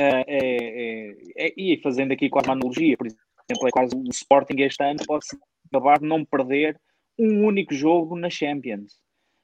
Uh, 0.00 0.22
é, 0.26 0.26
é, 0.28 1.16
é, 1.36 1.52
e 1.56 1.80
fazendo 1.82 2.12
aqui 2.12 2.28
quase 2.28 2.46
uma 2.46 2.54
analogia, 2.54 2.96
por 2.96 3.06
exemplo, 3.06 3.66
é 3.66 3.70
quase 3.70 3.96
o 3.96 4.04
Sporting 4.10 4.60
este 4.60 4.82
ano 4.84 5.00
pode 5.04 5.26
acabar 5.66 5.98
de 5.98 6.06
não 6.06 6.24
perder 6.24 6.78
um 7.18 7.44
único 7.44 7.74
jogo 7.74 8.16
na 8.16 8.30
Champions. 8.30 8.92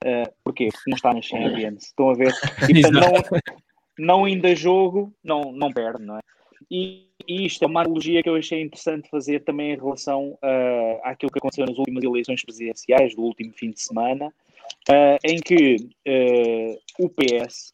Uh, 0.05 0.31
porquê? 0.45 0.69
Porque 0.71 0.91
não 0.91 0.97
está 0.97 1.13
na 1.13 1.23
Champions. 1.23 1.85
Estão 1.85 2.11
a 2.11 2.15
ver? 2.15 2.33
E 2.71 2.83
não, 2.83 3.13
não 3.99 4.25
ainda 4.27 4.55
jogo, 4.55 5.13
não, 5.25 5.53
não 5.53 5.73
perde, 5.73 6.05
não 6.05 6.19
é? 6.19 6.21
E, 6.71 7.09
e, 7.27 7.47
isto 7.47 7.65
é 7.65 7.67
uma 7.67 7.83
analogia 7.83 8.23
que 8.23 8.29
eu 8.29 8.37
achei 8.37 8.61
interessante 8.61 9.09
fazer 9.09 9.45
também 9.45 9.73
em 9.73 9.77
relação 9.77 10.39
uh, 10.43 11.01
àquilo 11.03 11.31
que 11.31 11.39
aconteceu 11.39 11.67
nas 11.67 11.79
últimas 11.79 12.03
eleições 12.03 12.43
presidenciais 12.43 13.15
do 13.15 13.23
último 13.23 13.53
fim 13.53 13.71
de 13.71 13.81
semana, 13.81 14.33
uh, 14.89 15.19
em 15.25 15.39
que 15.41 15.77
uh, 15.77 17.05
o 17.05 17.09
PS, 17.09 17.73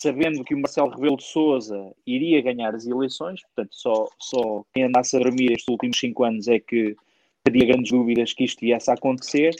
sabendo 0.00 0.44
que 0.44 0.54
o 0.54 0.58
Marcelo 0.58 0.90
Rebelo 0.90 1.16
de 1.16 1.24
Sousa 1.24 1.94
iria 2.06 2.42
ganhar 2.42 2.74
as 2.74 2.86
eleições, 2.86 3.40
portanto, 3.42 3.70
só, 3.72 4.08
só 4.18 4.64
quem 4.74 4.84
andasse 4.84 5.16
a 5.16 5.20
dormir 5.20 5.52
estes 5.52 5.68
últimos 5.68 5.98
cinco 5.98 6.24
anos 6.24 6.46
é 6.48 6.58
que 6.58 6.94
teria 7.42 7.66
grandes 7.66 7.90
dúvidas 7.90 8.34
que 8.34 8.44
isto 8.44 8.60
viesse 8.60 8.90
a 8.90 8.94
acontecer. 8.94 9.54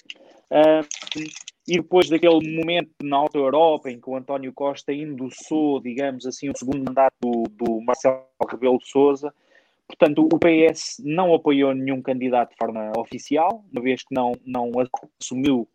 E 1.68 1.74
depois 1.74 2.08
daquele 2.08 2.56
momento 2.56 2.90
na 3.02 3.18
Alta 3.18 3.36
Europa 3.36 3.90
em 3.90 4.00
que 4.00 4.08
o 4.08 4.16
António 4.16 4.54
Costa 4.54 4.90
endossou, 4.90 5.78
digamos 5.80 6.24
assim, 6.24 6.48
o 6.48 6.56
segundo 6.56 6.82
mandato 6.82 7.14
do, 7.20 7.42
do 7.50 7.80
Marcelo 7.82 8.24
Rebelo 8.50 8.78
de 8.78 8.88
Sousa, 8.88 9.34
portanto, 9.86 10.26
o 10.32 10.38
PS 10.38 10.96
não 11.04 11.34
apoiou 11.34 11.74
nenhum 11.74 12.00
candidato 12.00 12.52
de 12.52 12.56
forma 12.56 12.90
oficial, 12.96 13.62
uma 13.70 13.82
vez 13.82 14.02
que 14.02 14.14
não, 14.14 14.32
não 14.46 14.72
assumiu, 15.20 15.60
uh, 15.60 15.68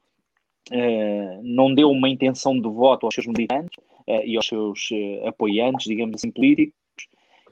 não 1.44 1.74
deu 1.74 1.90
uma 1.92 2.10
intenção 2.10 2.60
de 2.60 2.70
voto 2.70 3.06
aos 3.06 3.14
seus 3.16 3.28
militantes 3.28 3.78
uh, 4.08 4.24
e 4.26 4.36
aos 4.36 4.48
seus 4.48 4.90
uh, 4.92 5.28
apoiantes, 5.28 5.86
digamos 5.86 6.16
assim, 6.16 6.32
políticos, 6.32 6.74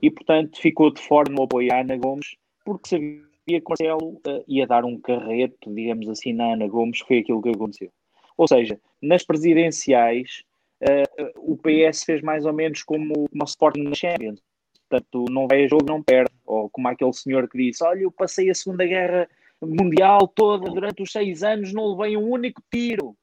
e 0.01 0.09
portanto 0.09 0.59
ficou 0.59 0.91
de 0.91 1.01
fora 1.01 1.31
no 1.31 1.43
apoio 1.43 1.71
a 1.73 1.81
Ana 1.81 1.97
Gomes, 1.97 2.35
porque 2.65 2.89
sabia 2.89 3.21
que 3.45 3.63
Marcelo 3.67 4.21
ia 4.47 4.67
dar 4.67 4.85
um 4.85 4.99
carreto, 4.99 5.73
digamos 5.73 6.07
assim, 6.09 6.33
na 6.33 6.53
Ana 6.53 6.67
Gomes, 6.67 6.99
foi 6.99 7.19
aquilo 7.19 7.41
que 7.41 7.49
aconteceu. 7.49 7.91
Ou 8.37 8.47
seja, 8.47 8.79
nas 9.01 9.23
presidenciais, 9.23 10.43
uh, 10.81 11.51
o 11.51 11.57
PS 11.57 12.03
fez 12.03 12.21
mais 12.21 12.45
ou 12.45 12.53
menos 12.53 12.83
como 12.83 13.27
uma 13.31 13.45
Sporting 13.45 13.83
na 13.83 13.93
Champions. 13.93 14.41
Portanto, 14.89 15.25
não 15.29 15.47
vai 15.47 15.63
a 15.63 15.67
jogo, 15.67 15.85
não 15.87 16.03
perde. 16.03 16.31
Ou 16.45 16.69
como 16.69 16.87
aquele 16.87 17.13
senhor 17.13 17.47
que 17.47 17.57
disse: 17.57 17.83
Olha, 17.83 18.01
eu 18.01 18.11
passei 18.11 18.49
a 18.49 18.55
Segunda 18.55 18.85
Guerra 18.85 19.29
Mundial 19.61 20.27
toda 20.27 20.69
durante 20.71 21.03
os 21.03 21.11
seis 21.11 21.43
anos, 21.43 21.73
não 21.73 21.95
levei 21.95 22.17
um 22.17 22.29
único 22.29 22.61
tiro. 22.71 23.15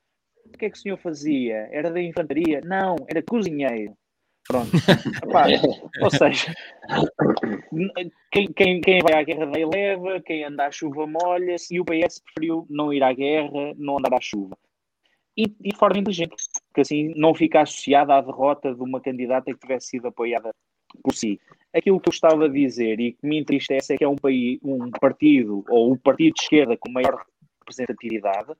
O 0.47 0.59
que 0.59 0.67
é 0.67 0.71
que 0.71 0.79
o 0.79 0.81
senhor 0.81 0.99
fazia? 0.99 1.69
Era 1.71 1.91
da 1.91 2.01
infantaria? 2.01 2.61
Não, 2.65 2.97
era 3.09 3.23
cozinheiro. 3.23 3.95
Pronto. 4.47 4.71
Epá, 5.23 5.47
ou 6.01 6.11
seja, 6.11 6.55
quem, 8.33 8.51
quem, 8.53 8.81
quem, 8.81 9.01
vai 9.01 9.21
à 9.21 9.23
guerra 9.23 9.47
daí 9.47 9.67
leva, 9.67 10.23
quem 10.23 10.45
anda 10.45 10.67
à 10.67 10.71
chuva 10.71 11.07
molha-se, 11.07 11.75
e 11.75 11.81
o 11.81 11.85
PS 11.85 12.23
preferiu 12.25 12.67
não 12.71 12.93
ir 12.93 13.03
à 13.03 13.13
guerra, 13.13 13.75
não 13.77 13.99
andar 13.99 14.15
à 14.15 14.21
chuva 14.21 14.57
e, 15.39 15.45
e 15.63 15.71
de 15.71 15.77
forma 15.77 16.01
inteligente, 16.01 16.35
que 16.75 16.81
assim 16.81 17.13
não 17.15 17.33
fica 17.33 17.63
associada 17.63 18.17
à 18.17 18.21
derrota 18.21 18.75
de 18.75 18.83
uma 18.83 19.01
candidata 19.01 19.53
que 19.53 19.61
tivesse 19.61 19.91
sido 19.91 20.09
apoiada 20.09 20.53
por 21.01 21.15
si. 21.15 21.41
Aquilo 21.75 22.01
que 22.01 22.09
eu 22.09 22.13
estava 22.13 22.47
a 22.47 22.49
dizer 22.49 22.99
e 22.99 23.13
que 23.13 23.27
me 23.27 23.39
entristece 23.39 23.95
é 23.95 23.97
que 23.97 24.05
é 24.05 24.09
um, 24.09 24.17
país, 24.17 24.59
um 24.63 24.91
partido, 24.91 25.65
ou 25.69 25.93
o 25.93 25.99
partido 25.99 26.35
de 26.35 26.43
esquerda 26.43 26.77
com 26.77 26.91
maior 26.91 27.25
representatividade, 27.61 28.53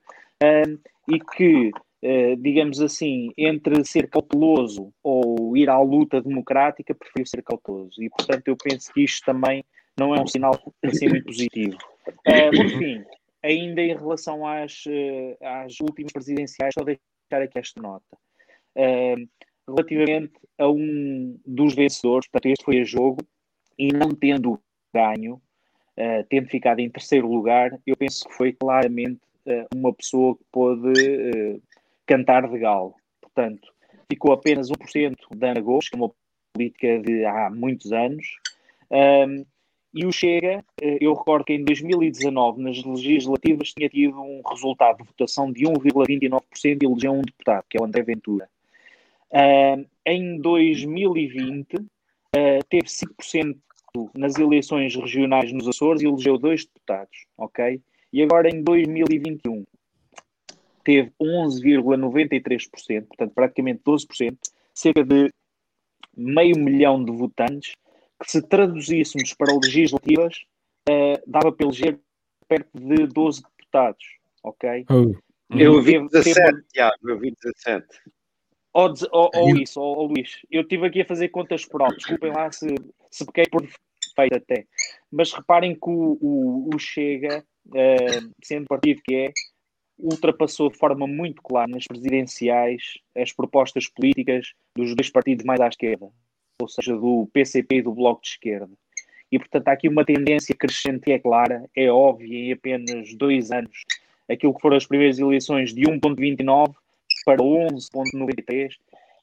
um, 0.43 0.77
e 1.13 1.19
que, 1.19 1.69
uh, 1.69 2.35
digamos 2.37 2.79
assim, 2.79 3.31
entre 3.37 3.83
ser 3.83 4.09
cauteloso 4.09 4.93
ou 5.03 5.57
ir 5.57 5.69
à 5.69 5.79
luta 5.79 6.21
democrática, 6.21 6.93
prefiro 6.93 7.27
ser 7.27 7.41
cauteloso. 7.41 8.01
E, 8.01 8.09
portanto, 8.09 8.47
eu 8.47 8.55
penso 8.55 8.93
que 8.93 9.03
isto 9.03 9.25
também 9.25 9.63
não 9.97 10.15
é 10.15 10.21
um 10.21 10.27
sinal 10.27 10.53
assim 10.83 11.09
muito 11.09 11.25
positivo. 11.25 11.77
Uh, 12.07 12.55
por 12.55 12.69
fim, 12.77 13.03
ainda 13.43 13.81
em 13.81 13.95
relação 13.95 14.45
às, 14.45 14.83
eh, 14.87 15.37
às 15.41 15.79
últimas 15.79 16.11
presidenciais, 16.11 16.73
só 16.73 16.83
deixar 16.83 17.43
aqui 17.43 17.59
esta 17.59 17.81
nota. 17.81 18.17
Uh, 18.75 19.27
relativamente 19.69 20.33
a 20.57 20.69
um 20.69 21.37
dos 21.45 21.73
vencedores, 21.73 22.27
portanto, 22.27 22.51
este 22.51 22.65
foi 22.65 22.79
a 22.79 22.83
jogo, 22.83 23.21
e 23.77 23.93
não 23.93 24.09
tendo 24.09 24.59
ganho, 24.93 25.35
uh, 25.35 26.25
tendo 26.29 26.49
ficado 26.49 26.79
em 26.79 26.89
terceiro 26.89 27.27
lugar, 27.27 27.79
eu 27.85 27.95
penso 27.95 28.27
que 28.27 28.33
foi 28.33 28.53
claramente 28.53 29.21
uh, 29.45 29.65
uma 29.75 29.93
pessoa 29.93 30.35
que 30.35 30.43
pôde 30.51 31.61
cantar 32.05 32.47
de 32.49 32.57
galo. 32.59 32.95
Portanto, 33.21 33.71
ficou 34.11 34.33
apenas 34.33 34.69
1% 34.69 35.15
da 35.35 35.51
Ana 35.51 35.61
Gomes, 35.61 35.87
que 35.87 35.95
é 35.95 35.99
uma 35.99 36.11
política 36.53 36.99
de 36.99 37.23
há 37.25 37.49
muitos 37.49 37.93
anos. 37.93 38.25
E 39.93 40.05
o 40.05 40.11
Chega, 40.11 40.63
eu 40.81 41.13
recordo 41.13 41.45
que 41.45 41.53
em 41.53 41.63
2019, 41.63 42.61
nas 42.61 42.83
legislativas, 42.83 43.71
tinha 43.71 43.89
tido 43.89 44.19
um 44.19 44.41
resultado 44.47 44.97
de 44.97 45.03
votação 45.03 45.51
de 45.51 45.63
1,29% 45.63 46.41
e 46.81 46.85
elegeu 46.85 47.13
um 47.13 47.21
deputado, 47.21 47.63
que 47.69 47.77
é 47.77 47.81
o 47.81 47.85
André 47.85 48.01
Ventura. 48.03 48.49
Uh, 49.31 49.85
em 50.05 50.39
2020, 50.41 51.75
uh, 51.75 51.85
eh, 52.33 52.59
teve 52.69 52.87
5% 52.87 53.57
nas 54.15 54.37
eleições 54.37 54.95
regionais 54.95 55.51
nos 55.51 55.67
Açores 55.67 56.01
e 56.01 56.07
elegeu 56.07 56.37
dois 56.37 56.65
deputados, 56.65 57.25
ok? 57.37 57.81
E 58.11 58.23
agora 58.23 58.49
em 58.49 58.63
2021 58.63 59.65
teve 60.83 61.11
11,93%, 61.21 63.07
portanto 63.07 63.33
praticamente 63.33 63.81
12%, 63.85 64.37
cerca 64.73 65.03
de 65.03 65.31
meio 66.15 66.57
milhão 66.57 67.03
de 67.03 67.11
votantes 67.11 67.75
que 68.21 68.31
se 68.31 68.41
traduzíssemos 68.41 69.33
para 69.33 69.53
legislativas, 69.53 70.43
uh, 70.89 71.21
dava 71.27 71.51
para 71.51 71.67
eleger 71.67 71.99
perto 72.47 72.69
de 72.73 73.05
12 73.07 73.43
deputados, 73.43 74.05
ok? 74.43 74.85
Oh. 74.89 75.13
Eu 75.51 75.81
vi 75.81 75.99
17, 76.09 76.61
Tiago, 76.71 77.09
eu 77.09 77.19
vi 77.19 77.31
17. 77.31 77.87
Ou, 78.73 78.93
ou, 79.11 79.29
ou 79.33 79.57
isso, 79.57 79.81
ou, 79.81 79.97
ou, 79.97 80.07
Luís, 80.07 80.39
eu 80.51 80.61
estive 80.61 80.85
aqui 80.85 81.01
a 81.01 81.05
fazer 81.05 81.29
contas 81.29 81.65
por 81.65 81.81
alto, 81.81 81.97
desculpem 81.97 82.31
lá 82.31 82.51
se, 82.51 82.67
se 83.09 83.25
pequei 83.25 83.45
por 83.45 83.61
defeito 83.61 84.37
até, 84.37 84.65
mas 85.11 85.33
reparem 85.33 85.73
que 85.73 85.89
o, 85.89 86.17
o, 86.21 86.69
o 86.73 86.79
Chega, 86.79 87.43
uh, 87.67 88.31
sendo 88.43 88.67
partido 88.67 89.01
que 89.03 89.15
é, 89.15 89.31
ultrapassou 89.97 90.69
de 90.69 90.77
forma 90.77 91.07
muito 91.07 91.41
clara 91.41 91.67
nas 91.67 91.85
presidenciais 91.85 92.93
as 93.17 93.33
propostas 93.33 93.87
políticas 93.87 94.53
dos 94.75 94.95
dois 94.95 95.09
partidos 95.09 95.45
mais 95.45 95.59
à 95.59 95.67
esquerda, 95.67 96.07
ou 96.61 96.67
seja, 96.67 96.95
do 96.95 97.27
PCP 97.33 97.77
e 97.77 97.81
do 97.81 97.93
Bloco 97.93 98.21
de 98.21 98.29
Esquerda. 98.29 98.69
E, 99.31 99.37
portanto, 99.37 99.67
há 99.67 99.71
aqui 99.73 99.87
uma 99.87 100.05
tendência 100.05 100.55
crescente 100.55 101.09
e 101.09 101.13
é 101.13 101.19
clara, 101.19 101.69
é 101.75 101.91
óbvia, 101.91 102.37
em 102.37 102.51
apenas 102.51 103.13
dois 103.15 103.51
anos, 103.51 103.83
aquilo 104.27 104.53
que 104.53 104.61
foram 104.61 104.77
as 104.77 104.85
primeiras 104.85 105.19
eleições 105.19 105.73
de 105.73 105.81
1,29 105.81 106.73
para 107.23 107.41
11,93, 107.41 108.73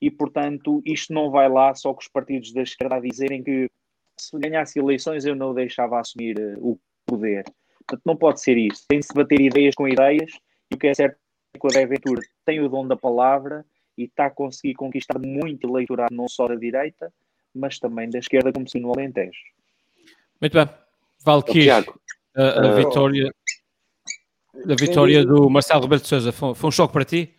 e, 0.00 0.10
portanto, 0.10 0.82
isto 0.84 1.12
não 1.12 1.30
vai 1.30 1.48
lá 1.48 1.74
só 1.74 1.92
com 1.94 2.00
os 2.00 2.08
partidos 2.08 2.52
da 2.52 2.62
esquerda 2.62 2.96
a 2.96 3.00
dizerem 3.00 3.42
que 3.42 3.70
se 4.16 4.38
ganhasse 4.38 4.78
eleições 4.78 5.24
eu 5.24 5.34
não 5.34 5.54
deixava 5.54 6.00
assumir 6.00 6.38
uh, 6.38 6.58
o 6.58 6.78
poder. 7.04 7.44
Portanto, 7.78 8.02
não 8.04 8.16
pode 8.16 8.40
ser 8.40 8.56
isso. 8.56 8.84
Tem-se 8.88 9.08
de 9.08 9.14
bater 9.14 9.40
ideias 9.40 9.74
com 9.74 9.88
ideias, 9.88 10.32
e 10.70 10.74
o 10.74 10.78
que 10.78 10.88
é 10.88 10.94
certo 10.94 11.16
é 11.54 11.58
que 11.58 11.66
o 11.66 11.68
André 11.68 11.86
Ventura 11.86 12.20
tem 12.44 12.60
o 12.60 12.68
dom 12.68 12.86
da 12.86 12.96
palavra 12.96 13.64
e 13.96 14.04
está 14.04 14.26
a 14.26 14.30
conseguir 14.30 14.74
conquistar 14.74 15.18
muito 15.18 15.68
eleitorado, 15.68 16.14
não 16.14 16.28
só 16.28 16.46
da 16.46 16.54
direita, 16.54 17.12
mas 17.54 17.78
também 17.78 18.10
da 18.10 18.18
esquerda, 18.18 18.52
como 18.52 18.68
se 18.68 18.78
no 18.78 18.92
Alentejo. 18.92 19.38
Muito 20.40 20.52
bem. 20.52 20.68
Valkyrie, 21.24 21.70
a, 21.70 21.82
a 22.36 22.74
vitória. 22.74 23.32
da 24.66 24.74
vitória 24.74 25.24
do 25.24 25.48
Marcelo 25.48 25.82
Rebelo 25.82 26.02
de 26.02 26.08
Sousa? 26.08 26.32
Foi, 26.32 26.54
foi, 26.54 26.68
um 26.68 26.70
choque 26.70 26.92
para 26.92 27.04
ti? 27.04 27.34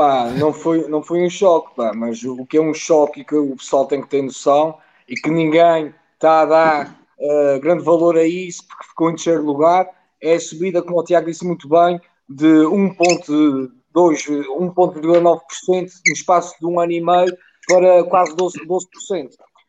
Pá, 0.00 0.30
não 0.30 0.50
foi, 0.50 0.88
não 0.88 1.02
foi 1.02 1.22
um 1.22 1.28
choque, 1.28 1.74
pá, 1.76 1.92
mas 1.94 2.24
o 2.24 2.46
que 2.46 2.56
é 2.56 2.60
um 2.60 2.72
choque 2.72 3.20
e 3.20 3.24
que 3.24 3.34
o 3.34 3.54
pessoal 3.54 3.84
tem 3.84 4.00
que 4.00 4.08
ter 4.08 4.22
noção 4.22 4.78
e 5.06 5.14
que 5.14 5.28
ninguém 5.28 5.94
está 6.14 6.40
a 6.40 6.46
dar 6.46 6.98
uh, 7.18 7.60
grande 7.60 7.84
valor 7.84 8.16
a 8.16 8.24
isso 8.24 8.66
porque 8.66 8.84
ficou 8.84 9.10
em 9.10 9.14
terceiro 9.14 9.44
lugar 9.44 9.86
é 10.22 10.36
a 10.36 10.40
subida, 10.40 10.80
como 10.80 10.98
o 10.98 11.04
Tiago 11.04 11.26
disse 11.26 11.46
muito 11.46 11.68
bem, 11.68 12.00
de 12.26 12.46
1.2, 12.46 13.68
1.9% 13.92 15.90
no 16.06 16.12
espaço 16.14 16.54
de 16.58 16.64
um 16.64 16.80
ano 16.80 16.92
e 16.92 17.00
meio 17.02 17.36
para 17.68 18.02
quase 18.04 18.34
12%. 18.34 18.52
12%. 18.66 19.28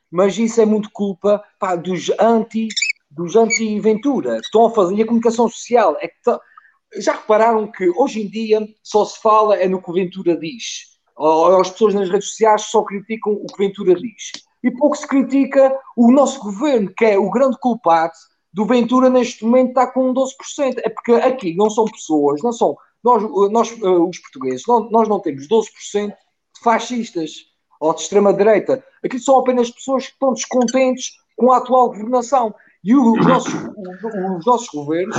Mas 0.09 0.37
isso 0.37 0.61
é 0.61 0.65
muito 0.65 0.89
culpa 0.93 1.43
pá, 1.59 1.75
dos 1.75 2.09
anti 2.17 2.69
dos 3.09 3.35
anti-Ventura 3.35 4.37
estão 4.37 4.67
a 4.67 4.71
fazer, 4.71 4.95
e 4.95 5.01
a 5.01 5.05
comunicação 5.05 5.49
social 5.49 5.97
é 5.99 6.07
que 6.07 6.15
tá, 6.23 6.39
já 6.97 7.13
repararam 7.13 7.71
que 7.71 7.89
hoje 7.89 8.21
em 8.21 8.27
dia 8.27 8.67
só 8.83 9.05
se 9.05 9.19
fala 9.21 9.55
é 9.55 9.67
no 9.67 9.81
que 9.81 9.89
o 9.89 9.93
Ventura 9.93 10.37
diz. 10.37 10.91
As 11.59 11.69
pessoas 11.69 11.93
nas 11.93 12.09
redes 12.09 12.29
sociais 12.29 12.63
só 12.63 12.83
criticam 12.83 13.33
o 13.33 13.45
que 13.45 13.57
Ventura 13.57 13.95
diz. 13.95 14.31
E 14.63 14.71
pouco 14.71 14.95
se 14.95 15.07
critica 15.07 15.75
o 15.95 16.11
nosso 16.11 16.39
governo, 16.41 16.91
que 16.95 17.05
é 17.05 17.17
o 17.17 17.29
grande 17.29 17.57
culpado 17.59 18.13
do 18.53 18.65
Ventura 18.65 19.09
neste 19.09 19.43
momento 19.43 19.69
está 19.69 19.87
com 19.87 20.13
12%. 20.13 20.29
É 20.83 20.89
porque 20.89 21.13
aqui 21.13 21.55
não 21.55 21.69
são 21.69 21.85
pessoas, 21.85 22.41
não 22.43 22.51
são 22.51 22.75
nós, 23.03 23.23
nós 23.51 23.71
eh, 23.71 23.87
os 23.87 24.19
portugueses, 24.19 24.63
não, 24.67 24.89
nós 24.91 25.07
não 25.07 25.19
temos 25.19 25.47
12% 25.47 26.09
de 26.09 26.63
fascistas 26.63 27.31
ou 27.79 27.93
de 27.93 28.01
extrema-direita. 28.01 28.83
Aqui 29.03 29.17
são 29.17 29.39
apenas 29.39 29.71
pessoas 29.71 30.05
que 30.05 30.13
estão 30.13 30.33
descontentes 30.33 31.13
com 31.35 31.51
a 31.51 31.57
atual 31.57 31.87
governação. 31.87 32.53
E 32.83 32.95
os 32.95 33.25
nossos, 33.25 33.53
os 33.53 34.45
nossos 34.45 34.69
governos, 34.69 35.17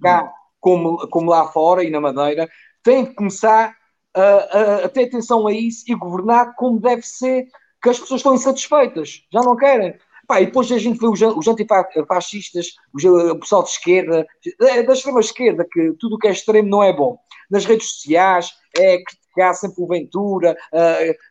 cá 0.00 0.32
como, 0.60 1.08
como 1.08 1.30
lá 1.30 1.46
fora 1.48 1.84
e 1.84 1.90
na 1.90 2.00
Madeira, 2.00 2.48
têm 2.82 3.06
que 3.06 3.14
começar 3.14 3.74
a, 4.14 4.22
a, 4.22 4.84
a, 4.84 4.88
ter 4.88 5.04
atenção 5.04 5.46
a 5.46 5.52
isso 5.52 5.84
e 5.88 5.94
governar 5.94 6.54
como 6.56 6.80
deve 6.80 7.02
ser, 7.02 7.46
que 7.82 7.90
as 7.90 7.98
pessoas 7.98 8.20
estão 8.20 8.34
insatisfeitas, 8.34 9.22
já 9.32 9.40
não 9.40 9.56
querem. 9.56 9.94
Pá, 10.26 10.40
e 10.40 10.46
depois 10.46 10.70
a 10.72 10.78
gente 10.78 10.98
vê 10.98 11.06
os, 11.06 11.20
os 11.20 11.46
antifascistas, 11.46 12.74
os, 12.92 13.04
o 13.04 13.38
pessoal 13.38 13.62
de 13.62 13.70
esquerda, 13.70 14.26
da 14.58 14.92
extrema 14.92 15.20
esquerda, 15.20 15.66
que 15.70 15.92
tudo 16.00 16.16
o 16.16 16.18
que 16.18 16.26
é 16.26 16.32
extremo 16.32 16.68
não 16.68 16.82
é 16.82 16.92
bom. 16.92 17.16
Nas 17.48 17.64
redes 17.64 17.92
sociais, 17.92 18.52
é 18.76 18.98
criticar 19.02 19.54
sempre 19.54 19.82
o 19.82 19.86
Ventura, 19.86 20.56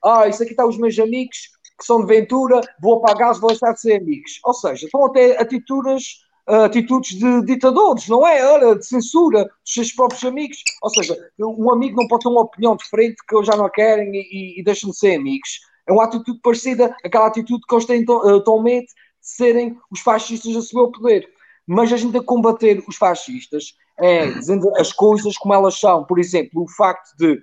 ah, 0.03 0.27
isso 0.27 0.43
aqui 0.43 0.51
está 0.51 0.65
os 0.65 0.77
meus 0.77 0.97
amigos 0.97 1.55
que 1.77 1.85
são 1.85 1.99
de 1.99 2.07
Ventura, 2.07 2.61
vou 2.81 2.95
apagar-os, 2.95 3.39
vou 3.39 3.49
deixar 3.49 3.73
de 3.73 3.81
ser 3.81 4.01
amigos. 4.01 4.39
Ou 4.43 4.53
seja, 4.53 4.85
estão 4.85 5.05
até 5.05 5.39
atitudes, 5.39 6.24
atitudes 6.47 7.17
de 7.17 7.45
ditadores, 7.45 8.07
não 8.07 8.25
é? 8.25 8.45
Olha, 8.45 8.75
de 8.75 8.85
censura 8.85 9.43
dos 9.43 9.73
seus 9.73 9.91
próprios 9.91 10.23
amigos. 10.23 10.57
Ou 10.81 10.89
seja, 10.89 11.17
um 11.39 11.71
amigo 11.71 11.97
não 11.97 12.07
pode 12.07 12.23
ter 12.23 12.29
uma 12.29 12.41
opinião 12.41 12.75
diferente 12.75 13.15
que 13.27 13.35
eles 13.35 13.47
já 13.47 13.55
não 13.55 13.69
querem 13.69 14.11
e, 14.13 14.59
e 14.59 14.63
deixam 14.63 14.91
de 14.91 14.97
ser 14.97 15.15
amigos. 15.15 15.59
É 15.87 15.91
uma 15.91 16.03
atitude 16.03 16.39
parecida 16.41 16.95
àquela 17.03 17.27
atitude 17.27 17.63
que 17.67 17.75
eles 17.75 17.85
têm 17.85 18.05
atualmente 18.35 18.87
de 18.87 18.93
serem 19.21 19.77
os 19.91 19.99
fascistas 19.99 20.55
a 20.55 20.79
ao 20.79 20.91
poder. 20.91 21.27
Mas 21.67 21.91
a 21.91 21.97
gente 21.97 22.17
a 22.17 22.23
combater 22.23 22.83
os 22.87 22.95
fascistas 22.95 23.75
é 23.97 24.27
dizendo 24.27 24.71
as 24.77 24.91
coisas 24.91 25.37
como 25.37 25.53
elas 25.53 25.79
são. 25.79 26.03
Por 26.03 26.19
exemplo, 26.19 26.63
o 26.63 26.69
facto 26.69 27.15
de 27.17 27.41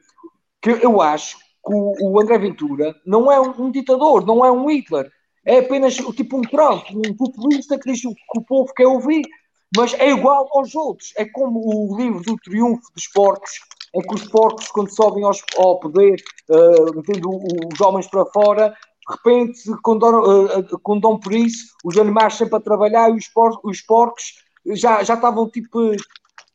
que 0.60 0.70
eu 0.70 1.00
acho 1.00 1.38
que 1.38 1.72
o, 1.72 2.20
André 2.20 2.38
Ventura 2.38 2.94
não 3.06 3.30
é 3.30 3.40
um, 3.40 3.70
ditador, 3.70 4.24
não 4.24 4.44
é 4.44 4.50
um 4.50 4.68
Hitler. 4.70 5.10
É 5.44 5.58
apenas 5.58 5.94
tipo 5.94 6.36
um 6.36 6.42
Trump, 6.42 6.84
um 6.90 7.16
populista 7.16 7.78
que 7.78 7.90
diz 7.90 8.00
que 8.00 8.38
o 8.38 8.42
povo 8.42 8.72
quer 8.74 8.86
ouvir, 8.86 9.22
mas 9.76 9.94
é 9.94 10.10
igual 10.10 10.48
aos 10.52 10.74
outros. 10.74 11.12
É 11.16 11.24
como 11.24 11.60
o 11.60 11.96
livro 11.96 12.22
do 12.22 12.36
Triunfo 12.36 12.92
dos 12.94 13.08
Porcos, 13.08 13.50
em 13.94 14.00
que 14.00 14.14
os 14.14 14.28
porcos, 14.28 14.68
quando 14.68 14.94
sobem 14.94 15.24
aos, 15.24 15.42
ao 15.58 15.78
poder, 15.80 16.22
uh, 16.48 16.96
metendo 16.96 17.28
os 17.72 17.80
homens 17.80 18.06
para 18.08 18.24
fora, 18.26 18.70
de 18.70 19.16
repente, 19.16 19.60
quando, 19.82 20.04
uh, 20.04 20.78
quando 20.82 21.02
dão 21.02 21.18
por 21.18 21.32
isso, 21.32 21.74
os 21.84 21.98
animais 21.98 22.34
sempre 22.34 22.56
a 22.56 22.60
trabalhar 22.60 23.10
e 23.10 23.14
os, 23.14 23.28
por, 23.28 23.60
os 23.64 23.80
porcos 23.82 24.34
já, 24.74 25.02
já 25.02 25.14
estavam 25.14 25.50
tipo 25.50 25.94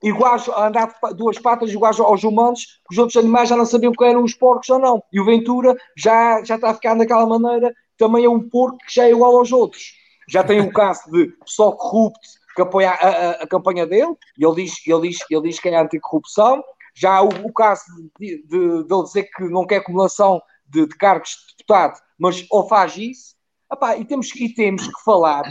iguais 0.02 0.48
a 0.50 0.68
andar 0.68 0.96
de 1.10 1.16
duas 1.16 1.40
patas 1.40 1.72
iguais 1.72 2.00
aos 2.00 2.24
humanos, 2.24 2.80
os 2.90 2.98
outros 2.98 3.18
animais 3.18 3.50
já 3.50 3.58
não 3.58 3.66
sabiam 3.66 3.92
que 3.92 4.04
eram 4.04 4.24
os 4.24 4.34
porcos 4.34 4.70
ou 4.70 4.80
não. 4.80 5.04
E 5.12 5.20
o 5.20 5.26
Ventura 5.26 5.76
já, 5.96 6.44
já 6.44 6.56
está 6.56 6.70
a 6.70 6.74
ficar 6.74 6.96
daquela 6.96 7.26
maneira, 7.26 7.74
também 7.98 8.26
é 8.26 8.30
um 8.30 8.48
porco 8.48 8.78
que 8.78 8.94
já 8.94 9.06
é 9.06 9.12
igual 9.12 9.38
aos 9.38 9.52
outros. 9.52 9.94
Já 10.30 10.44
tem 10.44 10.60
o 10.60 10.72
caso 10.72 11.10
de 11.12 11.28
pessoal 11.46 11.76
corrupto 11.76 12.20
que 12.56 12.62
apoia 12.62 12.90
a, 12.90 13.08
a, 13.08 13.32
a, 13.44 13.48
campanha 13.48 13.86
dele, 13.86 14.16
e 14.38 14.44
ele 14.44 14.56
diz, 14.64 14.82
ele 14.88 15.10
diz, 15.10 15.20
ele 15.30 15.50
diz 15.50 15.60
que 15.60 15.70
é 15.70 15.80
anticorrupção. 15.80 16.64
Já 16.96 17.22
o, 17.22 17.28
o 17.28 17.54
caso 17.54 17.84
de, 18.20 18.42
de, 18.44 18.84
de, 18.84 18.94
ele 18.94 19.04
dizer 19.04 19.24
que 19.26 19.44
não 19.44 19.66
quer 19.66 19.78
acumulação 19.78 20.42
de, 20.68 20.88
de 20.88 20.98
cargos 20.98 21.30
de 21.30 21.58
deputado, 21.58 22.00
mas 22.18 22.46
ou 22.50 22.68
faz 22.68 22.98
isso. 22.98 23.36
Epá, 23.72 23.96
e, 23.96 24.06
temos, 24.06 24.36
e 24.36 24.50
temos 24.50 24.88
que 24.88 25.04
falar 25.04 25.44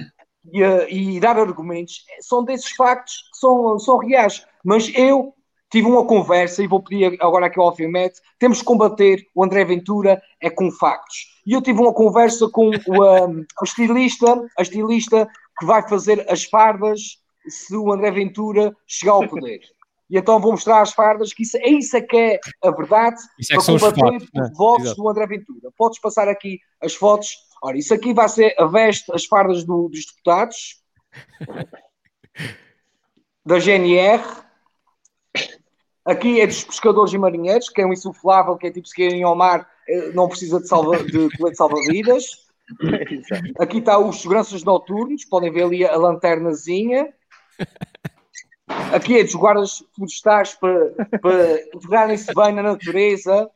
e, 0.52 0.64
uh, 0.64 0.88
e, 0.88 1.20
dar 1.20 1.38
argumentos, 1.38 2.04
são 2.20 2.44
desses 2.44 2.70
factos 2.72 3.14
que 3.32 3.38
são, 3.38 3.78
são 3.78 3.98
reais. 3.98 4.44
Mas 4.64 4.90
eu 4.94 5.32
tive 5.70 5.86
uma 5.86 6.06
conversa 6.06 6.62
e 6.62 6.66
vou 6.66 6.82
pedir 6.82 7.16
agora 7.20 7.46
aqui 7.46 7.58
ao 7.58 7.66
Alfimete, 7.66 8.20
temos 8.38 8.58
que 8.58 8.64
combater 8.64 9.24
o 9.34 9.44
André 9.44 9.64
Ventura 9.64 10.20
é 10.40 10.50
com 10.50 10.70
factos. 10.70 11.35
E 11.46 11.52
eu 11.52 11.62
tive 11.62 11.80
uma 11.80 11.94
conversa 11.94 12.48
com 12.48 12.70
o, 12.70 13.26
um, 13.26 13.44
a 13.60 13.64
estilista, 13.64 14.44
a 14.58 14.62
estilista 14.62 15.28
que 15.58 15.64
vai 15.64 15.88
fazer 15.88 16.26
as 16.30 16.44
fardas 16.44 17.22
se 17.48 17.76
o 17.76 17.92
André 17.92 18.10
Ventura 18.10 18.76
chegar 18.86 19.12
ao 19.12 19.28
poder. 19.28 19.60
E 20.10 20.18
então 20.18 20.40
vou 20.40 20.52
mostrar 20.52 20.82
as 20.82 20.92
fardas, 20.92 21.32
que 21.32 21.42
isso, 21.42 21.56
é 21.56 21.68
isso 21.68 21.96
é 21.96 22.00
que 22.00 22.16
é 22.16 22.40
a 22.64 22.70
verdade 22.70 23.16
isso 23.38 23.52
é 23.52 23.56
para 23.56 23.64
combater 23.64 24.20
fotos, 24.20 24.28
né? 24.34 24.42
os 24.42 24.56
votos 24.56 24.84
Exato. 24.86 25.02
do 25.02 25.08
André 25.08 25.26
Ventura. 25.26 25.72
Podes 25.76 26.00
passar 26.00 26.28
aqui 26.28 26.60
as 26.80 26.94
fotos 26.94 27.28
Ora, 27.62 27.78
isso 27.78 27.94
aqui 27.94 28.12
vai 28.12 28.28
ser 28.28 28.54
a 28.58 28.66
veste, 28.66 29.10
as 29.12 29.24
fardas 29.24 29.64
do, 29.64 29.88
dos 29.88 30.06
deputados, 30.06 30.82
da 33.44 33.58
GNR. 33.58 34.22
Aqui 36.04 36.40
é 36.40 36.46
dos 36.46 36.62
pescadores 36.64 37.12
e 37.12 37.18
marinheiros, 37.18 37.68
que 37.68 37.80
é 37.80 37.86
um 37.86 37.92
insuflável, 37.92 38.56
que 38.56 38.66
é 38.66 38.70
tipo 38.70 38.86
se 38.86 38.94
querem 38.94 39.22
ao 39.22 39.34
mar, 39.34 39.68
não 40.14 40.28
precisa 40.28 40.60
de, 40.60 40.68
salva, 40.68 41.02
de 41.02 41.28
colete 41.36 41.56
salva-vidas. 41.56 42.46
Aqui 43.58 43.78
está 43.78 43.98
os 43.98 44.20
seguranças 44.20 44.64
noturnos, 44.64 45.24
podem 45.24 45.52
ver 45.52 45.64
ali 45.64 45.84
a 45.84 45.96
lanternazinha. 45.96 47.12
Aqui 48.92 49.18
é 49.18 49.22
dos 49.22 49.34
guardas 49.34 49.82
florestais 49.94 50.54
para, 50.54 50.90
para 51.20 51.62
integrarem-se 51.74 52.34
bem 52.34 52.52
na 52.52 52.62
natureza. 52.62 53.48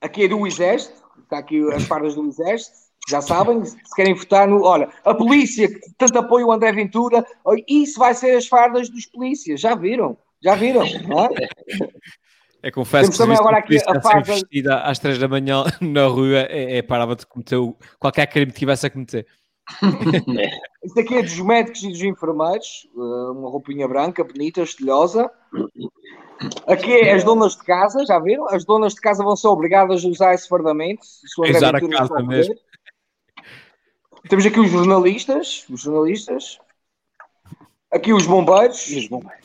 Aqui 0.00 0.24
é 0.24 0.28
do 0.28 0.46
exército. 0.46 1.02
Está 1.32 1.38
aqui 1.38 1.62
as 1.72 1.84
fardas 1.84 2.14
do 2.14 2.28
Exército, 2.28 2.76
já 3.08 3.22
sabem, 3.22 3.64
se 3.64 3.94
querem 3.96 4.14
votar 4.14 4.46
no. 4.46 4.62
Olha, 4.64 4.90
a 5.02 5.14
polícia 5.14 5.66
que 5.66 5.80
tanto 5.96 6.18
apoia 6.18 6.44
o 6.44 6.52
André 6.52 6.72
Ventura, 6.72 7.24
isso 7.66 7.98
vai 7.98 8.14
ser 8.14 8.36
as 8.36 8.46
fardas 8.46 8.90
dos 8.90 9.06
polícias, 9.06 9.58
já 9.58 9.74
viram? 9.74 10.18
Já 10.42 10.54
viram? 10.54 10.82
Não 11.08 11.24
é? 11.24 11.28
É 12.62 12.70
confesso 12.70 13.10
Temos 13.10 13.16
que 13.16 13.22
também 13.22 13.36
agora 13.36 13.58
aqui 13.58 13.76
a 13.76 14.00
farda 14.00 14.34
vestida 14.34 14.80
às 14.82 14.98
três 14.98 15.18
da 15.18 15.26
manhã 15.26 15.64
na 15.80 16.06
rua 16.06 16.46
é, 16.48 16.78
é 16.78 16.82
parava 16.82 17.16
de 17.16 17.26
cometer 17.26 17.56
o, 17.56 17.76
qualquer 17.98 18.26
crime 18.26 18.52
que 18.52 18.58
tivesse 18.58 18.86
a 18.86 18.90
cometer. 18.90 19.26
Isto 20.84 21.00
aqui 21.00 21.16
é 21.16 21.22
dos 21.22 21.38
médicos 21.40 21.82
e 21.82 21.88
dos 21.88 22.02
enfermeiros, 22.02 22.88
eh, 22.94 23.30
uma 23.30 23.48
roupinha 23.48 23.86
branca, 23.86 24.24
bonita, 24.24 24.62
estilhosa. 24.62 25.30
Aqui 26.66 26.92
é 26.92 27.12
as 27.12 27.24
donas 27.24 27.56
de 27.56 27.64
casa, 27.64 28.04
já 28.04 28.18
viram? 28.18 28.48
As 28.48 28.64
donas 28.64 28.94
de 28.94 29.00
casa 29.00 29.22
vão 29.22 29.36
ser 29.36 29.48
obrigadas 29.48 30.04
a 30.04 30.08
usar 30.08 30.34
esse 30.34 30.48
fardamento. 30.48 31.02
Usar 31.38 31.76
a 31.76 31.80
casa 31.80 32.22
mesmo. 32.22 32.54
Temos 34.28 34.46
aqui 34.46 34.60
os 34.60 34.70
jornalistas, 34.70 35.64
os 35.70 35.80
jornalistas. 35.82 36.58
Aqui 37.92 38.12
os 38.12 38.26
bombeiros. 38.26 38.90
E 38.90 38.98
os 38.98 39.08
bombeiros. 39.08 39.41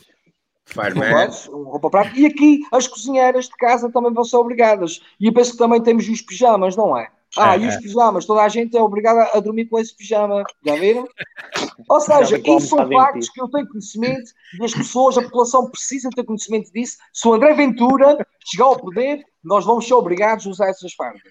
Roupa 1.49 1.89
prática. 1.89 2.19
E 2.19 2.25
aqui 2.25 2.61
as 2.71 2.87
cozinheiras 2.87 3.45
de 3.45 3.55
casa 3.57 3.91
também 3.91 4.13
vão 4.13 4.23
ser 4.23 4.37
obrigadas. 4.37 5.01
E 5.19 5.27
eu 5.27 5.33
penso 5.33 5.51
que 5.51 5.57
também 5.57 5.81
temos 5.81 6.07
os 6.07 6.21
pijamas, 6.21 6.75
não 6.75 6.97
é? 6.97 7.09
Ah, 7.35 7.55
é, 7.55 7.59
e 7.59 7.67
os 7.67 7.75
é. 7.75 7.81
pijamas, 7.81 8.25
toda 8.25 8.41
a 8.41 8.49
gente 8.49 8.75
é 8.77 8.81
obrigada 8.81 9.29
a 9.33 9.39
dormir 9.39 9.65
com 9.65 9.77
esse 9.77 9.95
pijama, 9.95 10.43
já 10.65 10.75
viram? 10.75 11.07
Ou 11.89 11.99
seja, 11.99 12.37
isso 12.37 12.67
são 12.67 12.89
factos 12.89 13.29
que 13.29 13.41
eu 13.41 13.49
tenho 13.49 13.67
conhecimento 13.67 14.31
e 14.59 14.63
as 14.63 14.73
pessoas, 14.73 15.17
a 15.17 15.21
população 15.21 15.69
precisa 15.69 16.09
ter 16.09 16.23
conhecimento 16.23 16.71
disso. 16.71 16.97
Se 17.13 17.27
o 17.27 17.33
André 17.33 17.53
Ventura 17.53 18.25
chegar 18.45 18.65
ao 18.65 18.79
poder, 18.79 19.23
nós 19.43 19.65
vamos 19.65 19.85
ser 19.85 19.93
obrigados 19.93 20.47
a 20.47 20.49
usar 20.49 20.69
essas 20.69 20.93
fardas. 20.93 21.21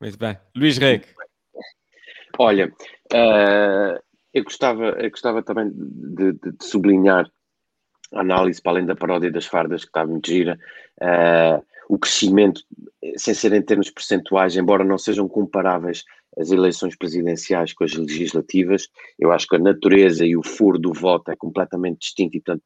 Muito 0.00 0.18
bem. 0.18 0.36
Luís 0.56 0.78
Reg. 0.78 1.04
Olha, 2.38 2.72
uh, 3.12 4.00
eu, 4.32 4.44
gostava, 4.44 4.84
eu 4.84 5.10
gostava 5.10 5.42
também 5.42 5.70
de, 5.70 6.32
de, 6.32 6.52
de, 6.52 6.64
sublinhar 6.64 7.30
análise 8.12 8.60
para 8.60 8.72
além 8.72 8.86
da 8.86 8.96
paródia 8.96 9.30
das 9.30 9.46
fardas, 9.46 9.82
que 9.82 9.90
está 9.90 10.06
muito 10.06 10.28
gira. 10.28 10.58
Uh, 11.00 11.64
o 11.88 11.98
crescimento, 11.98 12.62
sem 13.16 13.32
ser 13.32 13.52
em 13.52 13.62
termos 13.62 13.90
percentuais, 13.90 14.56
embora 14.56 14.84
não 14.84 14.98
sejam 14.98 15.28
comparáveis 15.28 16.04
as 16.38 16.50
eleições 16.50 16.96
presidenciais 16.96 17.72
com 17.72 17.84
as 17.84 17.94
legislativas, 17.94 18.88
eu 19.18 19.32
acho 19.32 19.46
que 19.46 19.56
a 19.56 19.60
natureza 19.60 20.26
e 20.26 20.36
o 20.36 20.42
foro 20.42 20.78
do 20.78 20.92
voto 20.92 21.30
é 21.30 21.36
completamente 21.36 22.00
distinto 22.00 22.36
e, 22.36 22.40
portanto, 22.40 22.62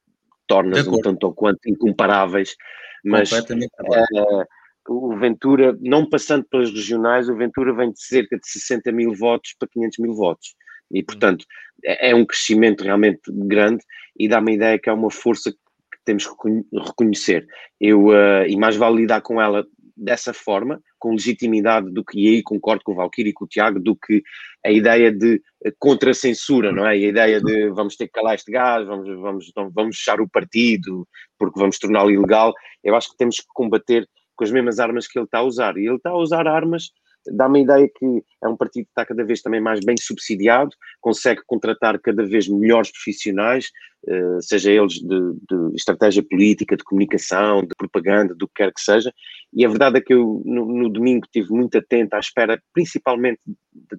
torna-os 0.46 0.86
um 0.88 1.00
tanto 1.00 1.24
ou 1.24 1.32
quanto 1.32 1.68
incomparáveis, 1.68 2.56
mas 3.04 3.30
uh, 3.30 4.44
o 4.88 5.16
Ventura, 5.16 5.76
não 5.80 6.08
passando 6.08 6.44
pelas 6.50 6.70
regionais, 6.70 7.28
o 7.28 7.36
Ventura 7.36 7.72
vem 7.72 7.92
de 7.92 8.02
cerca 8.02 8.36
de 8.36 8.48
60 8.48 8.90
mil 8.90 9.14
votos 9.14 9.54
para 9.56 9.68
500 9.68 9.98
mil 9.98 10.14
votos. 10.14 10.54
E, 10.92 11.02
portanto, 11.02 11.44
é, 11.84 12.10
é 12.10 12.14
um 12.14 12.24
crescimento 12.24 12.82
realmente 12.82 13.20
grande 13.28 13.82
e 14.18 14.28
dá-me 14.28 14.52
a 14.52 14.54
ideia 14.54 14.78
que 14.78 14.90
é 14.90 14.92
uma 14.92 15.10
força 15.10 15.50
que 15.52 15.58
temos 16.04 16.26
que 16.26 16.78
reconhecer. 16.78 17.46
Eu, 17.80 18.06
uh, 18.06 18.46
e 18.46 18.56
mais 18.56 18.76
vale 18.76 18.98
lidar 18.98 19.20
com 19.20 19.40
ela 19.40 19.66
dessa 19.96 20.32
forma, 20.32 20.80
com 20.98 21.12
legitimidade, 21.12 21.90
do 21.90 22.02
que, 22.02 22.18
e 22.18 22.28
aí 22.28 22.42
concordo 22.42 22.82
com 22.82 22.92
o 22.92 22.94
Valkyrie 22.94 23.30
e 23.30 23.34
com 23.34 23.44
o 23.44 23.48
Tiago, 23.48 23.78
do 23.78 23.94
que 23.94 24.22
a 24.64 24.70
ideia 24.70 25.12
de 25.12 25.42
contra-censura, 25.78 26.72
não 26.72 26.86
é? 26.86 26.98
E 26.98 27.04
a 27.04 27.08
ideia 27.08 27.40
de 27.40 27.68
vamos 27.70 27.96
ter 27.96 28.06
que 28.06 28.12
calar 28.12 28.34
este 28.34 28.50
gás, 28.50 28.86
vamos, 28.86 29.08
vamos, 29.20 29.52
vamos 29.74 29.96
fechar 29.96 30.20
o 30.20 30.28
partido 30.28 31.06
porque 31.38 31.60
vamos 31.60 31.78
torná-lo 31.78 32.10
ilegal. 32.10 32.54
Eu 32.82 32.96
acho 32.96 33.10
que 33.10 33.16
temos 33.18 33.36
que 33.36 33.46
combater 33.52 34.08
com 34.34 34.44
as 34.44 34.50
mesmas 34.50 34.78
armas 34.78 35.06
que 35.06 35.18
ele 35.18 35.26
está 35.26 35.38
a 35.38 35.42
usar. 35.42 35.76
E 35.76 35.86
ele 35.86 35.96
está 35.96 36.10
a 36.10 36.16
usar 36.16 36.48
armas 36.48 36.90
dá-me 37.26 37.60
a 37.60 37.62
ideia 37.62 37.88
que 37.88 38.24
é 38.42 38.48
um 38.48 38.56
partido 38.56 38.84
que 38.84 38.90
está 38.90 39.04
cada 39.04 39.24
vez 39.24 39.42
também 39.42 39.60
mais 39.60 39.80
bem 39.80 39.96
subsidiado, 40.00 40.70
consegue 41.00 41.42
contratar 41.46 41.98
cada 42.00 42.24
vez 42.24 42.48
melhores 42.48 42.90
profissionais, 42.90 43.70
eh, 44.06 44.38
seja 44.40 44.70
eles 44.70 44.94
de, 44.94 45.32
de 45.48 45.74
estratégia 45.74 46.22
política, 46.22 46.76
de 46.76 46.84
comunicação, 46.84 47.62
de 47.62 47.74
propaganda, 47.76 48.34
do 48.34 48.48
que 48.48 48.54
quer 48.56 48.72
que 48.72 48.80
seja. 48.80 49.12
E 49.52 49.64
a 49.64 49.68
verdade 49.68 49.98
é 49.98 50.00
que 50.00 50.14
eu, 50.14 50.42
no, 50.44 50.64
no 50.66 50.88
domingo, 50.88 51.26
estive 51.26 51.52
muito 51.52 51.76
atento 51.76 52.14
à 52.14 52.18
espera, 52.18 52.60
principalmente 52.72 53.40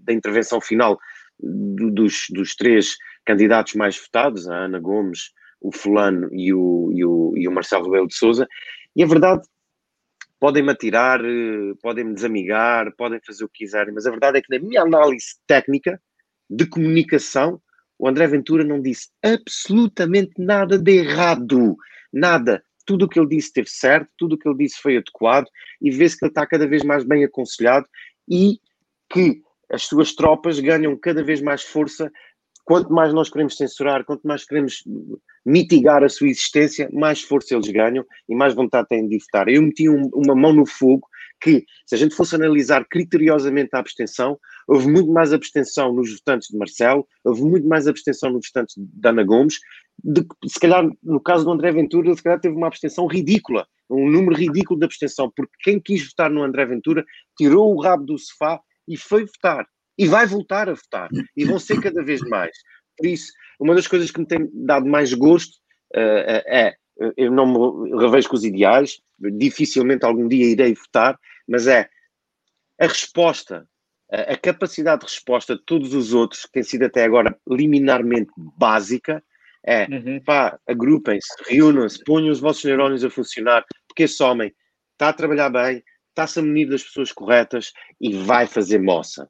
da 0.03 0.13
intervenção 0.13 0.59
final 0.59 0.97
dos, 1.39 2.25
dos 2.31 2.55
três 2.55 2.95
candidatos 3.25 3.73
mais 3.75 3.97
votados, 3.97 4.47
a 4.47 4.65
Ana 4.65 4.79
Gomes, 4.79 5.31
o 5.59 5.71
Fulano 5.71 6.27
e 6.31 6.53
o, 6.53 6.91
e 6.93 7.05
o, 7.05 7.33
e 7.37 7.47
o 7.47 7.51
Marcelo 7.51 7.85
Rebelo 7.85 8.07
de 8.07 8.15
Souza, 8.15 8.47
e 8.95 9.03
a 9.03 9.07
verdade 9.07 9.41
podem-me 10.41 10.71
atirar, 10.71 11.23
eh, 11.23 11.73
podem-me 11.83 12.15
desamigar, 12.15 12.91
podem 12.97 13.21
fazer 13.23 13.45
o 13.45 13.47
que 13.47 13.63
quiserem, 13.63 13.93
mas 13.93 14.07
a 14.07 14.09
verdade 14.09 14.39
é 14.39 14.41
que 14.41 14.49
na 14.49 14.59
minha 14.59 14.81
análise 14.81 15.35
técnica 15.45 16.01
de 16.49 16.65
comunicação, 16.65 17.61
o 17.97 18.07
André 18.07 18.25
Ventura 18.25 18.63
não 18.63 18.81
disse 18.81 19.09
absolutamente 19.23 20.31
nada 20.39 20.79
de 20.79 20.97
errado, 20.97 21.77
nada. 22.11 22.63
Tudo 22.87 23.05
o 23.05 23.07
que 23.07 23.19
ele 23.19 23.29
disse 23.29 23.49
esteve 23.49 23.69
certo, 23.69 24.09
tudo 24.17 24.33
o 24.33 24.37
que 24.37 24.49
ele 24.49 24.57
disse 24.57 24.81
foi 24.81 24.97
adequado 24.97 25.45
e 25.79 25.91
vê-se 25.91 26.17
que 26.17 26.25
ele 26.25 26.31
está 26.31 26.47
cada 26.47 26.67
vez 26.67 26.83
mais 26.83 27.03
bem 27.03 27.23
aconselhado 27.23 27.85
e 28.27 28.59
que 29.13 29.43
as 29.71 29.83
suas 29.83 30.15
tropas 30.15 30.59
ganham 30.59 30.97
cada 30.97 31.23
vez 31.23 31.39
mais 31.39 31.61
força 31.61 32.11
quanto 32.71 32.93
mais 32.93 33.13
nós 33.13 33.29
queremos 33.29 33.57
censurar, 33.57 34.05
quanto 34.05 34.25
mais 34.25 34.45
queremos 34.45 34.81
mitigar 35.45 36.05
a 36.05 36.07
sua 36.07 36.29
existência, 36.29 36.89
mais 36.93 37.21
força 37.21 37.53
eles 37.53 37.67
ganham 37.67 38.05
e 38.29 38.33
mais 38.33 38.53
vontade 38.53 38.87
têm 38.87 39.09
de 39.09 39.17
votar. 39.17 39.49
Eu 39.49 39.61
meti 39.61 39.89
um, 39.89 40.09
uma 40.13 40.33
mão 40.33 40.53
no 40.53 40.65
fogo 40.65 41.05
que, 41.41 41.65
se 41.85 41.95
a 41.95 41.97
gente 41.97 42.15
fosse 42.15 42.33
analisar 42.33 42.85
criteriosamente 42.89 43.71
a 43.73 43.79
abstenção, 43.79 44.39
houve 44.69 44.87
muito 44.87 45.11
mais 45.11 45.33
abstenção 45.33 45.91
nos 45.91 46.13
votantes 46.13 46.47
de 46.47 46.57
Marcelo, 46.57 47.05
houve 47.25 47.41
muito 47.41 47.67
mais 47.67 47.89
abstenção 47.89 48.31
nos 48.31 48.47
votantes 48.47 48.75
de 48.77 49.09
Ana 49.09 49.25
Gomes, 49.25 49.59
de, 50.01 50.25
se 50.47 50.57
calhar, 50.57 50.89
no 51.03 51.19
caso 51.19 51.43
do 51.43 51.51
André 51.51 51.73
Ventura, 51.73 52.15
se 52.15 52.23
calhar 52.23 52.39
teve 52.39 52.55
uma 52.55 52.67
abstenção 52.67 53.05
ridícula, 53.05 53.67
um 53.89 54.09
número 54.09 54.37
ridículo 54.37 54.79
de 54.79 54.85
abstenção, 54.85 55.29
porque 55.35 55.51
quem 55.61 55.77
quis 55.77 56.07
votar 56.07 56.31
no 56.31 56.41
André 56.41 56.65
Ventura 56.67 57.03
tirou 57.37 57.75
o 57.75 57.81
rabo 57.81 58.05
do 58.05 58.17
sofá 58.17 58.61
e 58.87 58.95
foi 58.95 59.25
votar 59.25 59.67
e 60.01 60.07
vai 60.07 60.25
voltar 60.25 60.67
a 60.67 60.73
votar. 60.73 61.09
E 61.37 61.45
vão 61.45 61.59
ser 61.59 61.79
cada 61.79 62.03
vez 62.03 62.21
mais. 62.21 62.51
Por 62.97 63.05
isso, 63.05 63.31
uma 63.59 63.75
das 63.75 63.87
coisas 63.87 64.09
que 64.09 64.19
me 64.19 64.25
tem 64.25 64.49
dado 64.51 64.87
mais 64.87 65.13
gosto 65.13 65.57
uh, 65.95 66.41
é, 66.47 66.73
eu 67.15 67.31
não 67.31 67.45
me 67.45 68.01
revejo 68.01 68.29
com 68.29 68.35
os 68.35 68.43
ideais, 68.43 68.99
dificilmente 69.37 70.03
algum 70.03 70.27
dia 70.27 70.47
irei 70.47 70.73
votar, 70.73 71.19
mas 71.47 71.67
é 71.67 71.87
a 72.79 72.87
resposta, 72.87 73.67
a, 74.11 74.33
a 74.33 74.37
capacidade 74.37 75.01
de 75.01 75.11
resposta 75.11 75.55
de 75.55 75.61
todos 75.65 75.93
os 75.93 76.15
outros, 76.15 76.47
que 76.47 76.51
tem 76.51 76.63
sido 76.63 76.85
até 76.85 77.03
agora 77.03 77.37
liminarmente 77.47 78.31
básica, 78.57 79.23
é, 79.63 79.85
uhum. 79.85 80.19
pá, 80.25 80.59
agrupem-se, 80.67 81.29
reúnam-se, 81.47 82.03
ponham 82.03 82.31
os 82.31 82.39
vossos 82.39 82.63
neurónios 82.63 83.03
a 83.03 83.09
funcionar, 83.11 83.63
porque 83.87 84.03
esse 84.03 84.21
homem 84.23 84.51
está 84.93 85.09
a 85.09 85.13
trabalhar 85.13 85.51
bem, 85.51 85.83
está-se 86.09 86.39
a 86.39 86.41
munir 86.41 86.67
das 86.67 86.83
pessoas 86.83 87.11
corretas 87.11 87.71
e 87.99 88.13
vai 88.13 88.47
fazer 88.47 88.79
moça. 88.79 89.29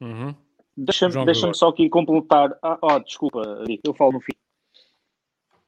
Uhum. 0.00 0.34
Deixa-me 0.76 1.24
deixa 1.24 1.52
só 1.54 1.68
aqui 1.68 1.88
completar. 1.88 2.56
Ah, 2.62 2.78
oh, 2.80 3.00
desculpa, 3.00 3.64
Rico, 3.66 3.82
eu 3.84 3.94
falo 3.94 4.12
no 4.12 4.20
fim. 4.20 4.32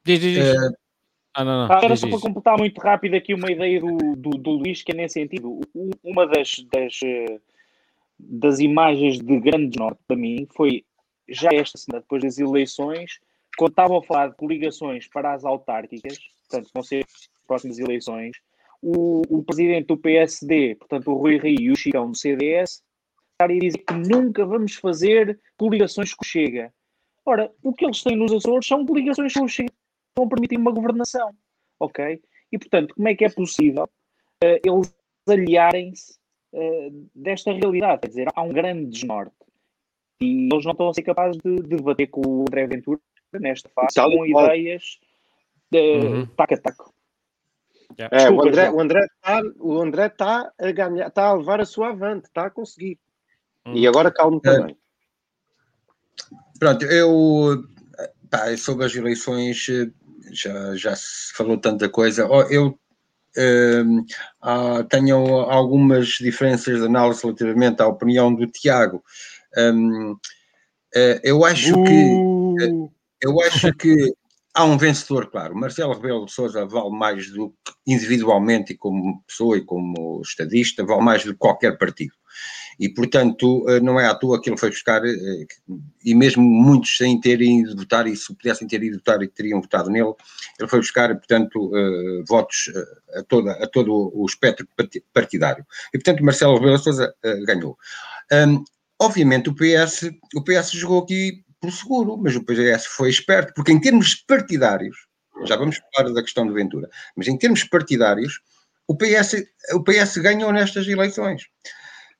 Diz, 0.05 0.19
diz, 0.19 0.33
diz. 0.33 0.53
Uh, 0.53 0.75
ah, 1.33 1.43
não, 1.43 1.67
não. 1.67 1.75
Ah, 1.75 1.79
era 1.79 1.89
diz, 1.89 1.99
só 1.99 2.07
diz. 2.07 2.15
para 2.15 2.27
completar 2.27 2.57
muito 2.57 2.79
rápido 2.79 3.15
aqui 3.15 3.33
uma 3.33 3.51
ideia 3.51 3.79
do, 3.79 4.15
do, 4.15 4.29
do 4.31 4.51
Luís, 4.51 4.81
que 4.81 4.91
é 4.91 4.95
nesse 4.95 5.15
sentido. 5.15 5.59
Uma 6.03 6.25
das, 6.27 6.55
das, 6.71 6.99
das 8.17 8.59
imagens 8.59 9.19
de 9.19 9.39
grande 9.39 9.77
norte 9.77 9.99
para 10.07 10.15
mim 10.15 10.47
foi 10.55 10.85
já 11.27 11.49
esta 11.53 11.77
semana, 11.77 12.01
depois 12.01 12.23
das 12.23 12.37
eleições, 12.37 13.19
quando 13.57 13.71
estavam 13.71 13.97
a 13.97 14.03
falar 14.03 14.29
de 14.29 14.35
coligações 14.35 15.07
para 15.07 15.33
as 15.33 15.43
autárquicas, 15.45 16.17
portanto, 16.47 16.69
vão 16.73 16.83
ser 16.83 17.05
as 17.05 17.29
próximas 17.47 17.79
eleições, 17.79 18.37
o, 18.81 19.21
o 19.29 19.43
presidente 19.43 19.87
do 19.87 19.97
PSD, 19.97 20.75
portanto, 20.75 21.11
o 21.11 21.15
Rui 21.15 21.37
Rio 21.37 21.59
e 21.59 21.71
o 21.71 21.75
Chicão 21.75 22.09
do 22.09 22.17
CDS, 22.17 22.81
e 23.49 23.59
dizer 23.59 23.79
que 23.79 23.93
nunca 23.93 24.45
vamos 24.45 24.75
fazer 24.75 25.39
coligações 25.57 26.13
com 26.13 26.23
o 26.23 26.27
Chega. 26.27 26.73
Ora, 27.25 27.51
o 27.63 27.73
que 27.73 27.85
eles 27.85 28.03
têm 28.03 28.17
nos 28.17 28.31
Açores 28.31 28.67
são 28.67 28.85
coligações 28.85 29.33
com 29.33 29.45
o 29.45 29.47
Chega 29.47 29.69
que 29.69 29.75
vão 30.15 30.27
permitir 30.27 30.57
uma 30.57 30.71
governação, 30.71 31.31
ok? 31.79 32.21
E, 32.51 32.57
portanto, 32.57 32.93
como 32.95 33.07
é 33.07 33.15
que 33.15 33.25
é 33.25 33.29
possível 33.29 33.85
uh, 34.43 34.59
eles 34.65 34.93
aliarem-se 35.27 36.17
uh, 36.53 37.09
desta 37.15 37.53
realidade? 37.53 38.01
Quer 38.01 38.07
dizer, 38.09 38.27
há 38.35 38.41
um 38.41 38.51
grande 38.51 38.87
desnorte. 38.87 39.35
E 40.21 40.49
eles 40.51 40.65
não 40.65 40.71
estão 40.71 40.89
a 40.89 40.93
ser 40.93 41.03
capazes 41.03 41.41
de 41.41 41.55
debater 41.61 42.07
com 42.07 42.21
o 42.21 42.41
André 42.41 42.67
Ventura 42.67 42.99
nesta 43.33 43.69
fase, 43.69 43.95
com 43.95 44.25
ideias 44.25 44.99
de 45.71 45.79
uhum. 45.79 46.25
taco 46.35 46.53
a 46.53 46.57
taco. 46.57 46.93
É, 47.97 48.29
o 48.29 48.41
André, 48.41 48.69
o 48.69 48.79
André 48.79 49.05
está 49.05 49.41
o 49.59 49.81
André 49.81 50.09
tá 50.09 50.53
a 50.57 50.71
ganhar, 50.71 51.07
está 51.07 51.27
a 51.27 51.33
levar 51.33 51.59
a 51.59 51.65
sua 51.65 51.89
avante, 51.89 52.27
está 52.27 52.45
a 52.45 52.49
conseguir. 52.49 52.99
Hum. 53.65 53.75
E 53.75 53.87
agora 53.87 54.11
calmo 54.11 54.41
é. 54.43 54.51
também. 54.51 54.77
Pronto, 56.59 56.85
eu 56.85 57.63
pá, 58.29 58.55
sobre 58.57 58.85
as 58.85 58.95
eleições 58.95 59.65
já, 60.31 60.75
já 60.75 60.95
se 60.95 61.33
falou 61.33 61.57
tanta 61.57 61.89
coisa. 61.89 62.27
Eu 62.49 62.79
uh, 63.37 64.83
tenho 64.89 65.17
algumas 65.41 66.07
diferenças 66.07 66.79
de 66.79 66.85
análise 66.85 67.23
relativamente 67.23 67.81
à 67.81 67.87
opinião 67.87 68.33
do 68.33 68.47
Tiago. 68.47 69.03
Um, 69.57 70.13
uh, 70.13 71.19
eu 71.23 71.43
acho 71.45 71.79
uh. 71.79 71.83
que 71.83 72.91
eu 73.21 73.39
acho 73.41 73.71
que 73.73 74.13
há 74.53 74.63
um 74.65 74.77
vencedor, 74.77 75.29
claro. 75.29 75.55
Marcelo 75.55 75.93
Rebelo 75.93 76.25
de 76.25 76.31
Sousa 76.31 76.65
vale 76.65 76.89
mais 76.89 77.29
do 77.31 77.49
que 77.49 77.73
individualmente 77.87 78.73
e 78.73 78.77
como 78.77 79.23
pessoa 79.27 79.57
e 79.57 79.61
como 79.61 80.21
estadista, 80.21 80.85
vale 80.85 81.01
mais 81.01 81.23
do 81.23 81.33
que 81.33 81.39
qualquer 81.39 81.77
partido. 81.77 82.13
E, 82.79 82.89
portanto, 82.89 83.65
eh, 83.69 83.79
não 83.79 83.99
é 83.99 84.07
à 84.07 84.15
toa 84.15 84.41
que 84.41 84.49
ele 84.49 84.57
foi 84.57 84.69
buscar, 84.69 85.05
eh, 85.05 85.45
e 86.03 86.15
mesmo 86.15 86.43
muitos 86.43 86.97
sem 86.97 87.19
terem 87.19 87.61
ido 87.61 87.75
votar, 87.75 88.07
e 88.07 88.15
se 88.15 88.33
pudessem 88.33 88.67
ter 88.67 88.81
ido 88.83 88.97
votar 88.97 89.21
e 89.21 89.27
teriam 89.27 89.61
votado 89.61 89.89
nele, 89.89 90.13
ele 90.59 90.69
foi 90.69 90.79
buscar, 90.79 91.13
portanto, 91.15 91.71
eh, 91.75 92.23
votos 92.27 92.71
a, 93.15 93.23
toda, 93.23 93.51
a 93.51 93.67
todo 93.67 94.11
o 94.13 94.25
espectro 94.25 94.67
partidário. 95.13 95.65
E, 95.93 95.97
portanto, 95.97 96.23
Marcelo 96.23 96.55
Rebelo 96.55 96.77
Sousa 96.77 97.13
ganhou. 97.45 97.77
Um, 98.31 98.63
obviamente, 98.99 99.49
o 99.49 99.55
PS, 99.55 100.09
o 100.35 100.43
PS 100.43 100.71
jogou 100.71 101.03
aqui 101.03 101.43
por 101.59 101.71
seguro, 101.71 102.17
mas 102.17 102.35
o 102.35 102.43
PS 102.43 102.87
foi 102.87 103.09
esperto, 103.09 103.53
porque 103.53 103.71
em 103.71 103.79
termos 103.79 104.15
partidários, 104.15 104.97
já 105.45 105.55
vamos 105.55 105.79
falar 105.95 106.11
da 106.11 106.21
questão 106.21 106.47
de 106.47 106.53
Ventura, 106.53 106.89
mas 107.15 107.27
em 107.27 107.37
termos 107.37 107.63
partidários, 107.63 108.41
o 108.87 108.95
PS, 108.95 109.45
o 109.73 109.83
PS 109.83 110.17
ganhou 110.17 110.51
nestas 110.51 110.87
eleições. 110.87 111.43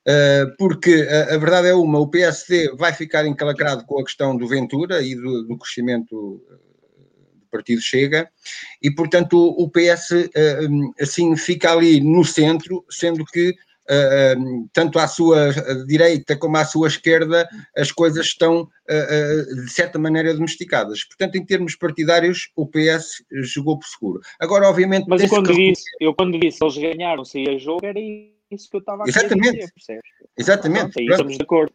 Uh, 0.02 0.56
porque 0.58 1.08
a, 1.08 1.36
a, 1.36 1.38
verdade 1.38 1.68
é 1.68 1.76
uma, 1.76 2.00
o 2.00 2.08
PSD 2.08 2.74
vai 2.76 2.92
ficar 2.92 3.26
encalacrado 3.28 3.86
com 3.86 4.00
a 4.00 4.04
questão 4.04 4.36
do 4.36 4.48
Ventura 4.48 5.00
e 5.04 5.14
do, 5.14 5.44
do 5.44 5.58
crescimento 5.60 6.42
eh, 6.50 6.56
do 7.36 7.46
partido 7.52 7.80
Chega, 7.82 8.28
e 8.82 8.90
portanto 8.90 9.38
o, 9.38 9.64
o 9.64 9.70
PS 9.70 10.10
uh, 10.10 10.94
assim 11.00 11.36
fica 11.38 11.72
ali 11.72 12.02
no 12.02 12.26
centro, 12.26 12.84
sendo 12.90 13.24
que 13.26 13.52
uh, 13.52 14.70
tanto 14.74 14.98
à 14.98 15.08
sua 15.08 15.52
direita 15.86 16.36
como 16.36 16.58
à 16.58 16.66
sua 16.66 16.88
esquerda 16.88 17.48
as 17.78 17.92
coisas 17.92 18.26
estão 18.26 18.68
de 19.64 19.70
certa 19.70 19.98
maneira 19.98 20.34
domesticadas. 20.34 21.06
Portanto, 21.06 21.38
em 21.38 21.46
termos 21.46 21.78
partidários, 21.78 22.52
o 22.58 22.68
PS 22.68 23.24
jogou 23.32 23.80
por 23.80 23.88
seguro. 23.88 24.22
Agora, 24.38 24.68
obviamente. 24.68 25.06
Mas 25.08 25.22
eu 25.22 25.30
quando, 25.30 25.48
que... 25.48 25.70
disse, 25.70 25.84
eu 26.02 26.14
quando 26.14 26.38
disse 26.38 26.62
eles 26.62 26.78
ganharam, 26.78 27.24
se 27.24 27.40
ia 27.40 27.58
jogo, 27.58 27.86
era 27.86 27.98
isso 28.52 28.70
que 28.70 28.78
eu 28.78 28.80
estava 28.80 29.04
a 29.04 29.08
Exatamente. 29.08 29.72
Dizer, 29.76 30.02
Exatamente. 30.38 31.00
Aí 31.00 31.06
estamos 31.06 31.38
de 31.38 31.44
acordo. 31.44 31.74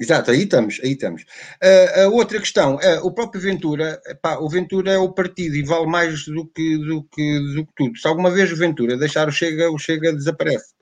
Exato, 0.00 0.30
aí 0.30 0.44
estamos, 0.44 0.80
aí 0.82 0.92
estamos. 0.92 1.22
Uh, 1.62 2.00
a 2.00 2.08
outra 2.08 2.40
questão, 2.40 2.76
uh, 2.76 3.06
o 3.06 3.12
próprio 3.12 3.38
Ventura, 3.38 4.00
pá, 4.22 4.38
o 4.38 4.48
Ventura 4.48 4.92
é 4.92 4.98
o 4.98 5.12
partido 5.12 5.54
e 5.54 5.62
vale 5.62 5.86
mais 5.86 6.24
do 6.24 6.46
que, 6.46 6.78
do, 6.78 7.04
que, 7.04 7.38
do 7.54 7.66
que 7.66 7.72
tudo. 7.76 7.98
Se 7.98 8.08
alguma 8.08 8.30
vez 8.30 8.50
o 8.50 8.56
Ventura 8.56 8.96
deixar 8.96 9.28
o 9.28 9.32
Chega, 9.32 9.70
o 9.70 9.78
Chega 9.78 10.14
desaparece. 10.14 10.72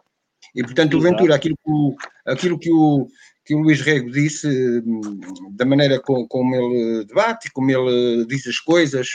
E 0.55 0.63
portanto 0.63 0.97
Exato. 0.97 0.99
o 0.99 1.01
Ventura, 1.01 1.35
aquilo 1.35 1.57
que 1.57 1.71
o, 1.71 1.97
aquilo 2.25 2.59
que 2.61 2.71
o, 2.71 3.09
que 3.45 3.57
o 3.57 3.59
Luís 3.59 3.81
Rego 3.81 4.09
disse, 4.09 4.49
da 5.51 5.65
maneira 5.65 6.01
como, 6.01 6.29
como 6.29 6.55
ele 6.55 7.05
debate, 7.05 7.51
como 7.51 7.73
ele 7.73 8.25
diz 8.25 8.47
as 8.47 8.61
coisas, 8.61 9.09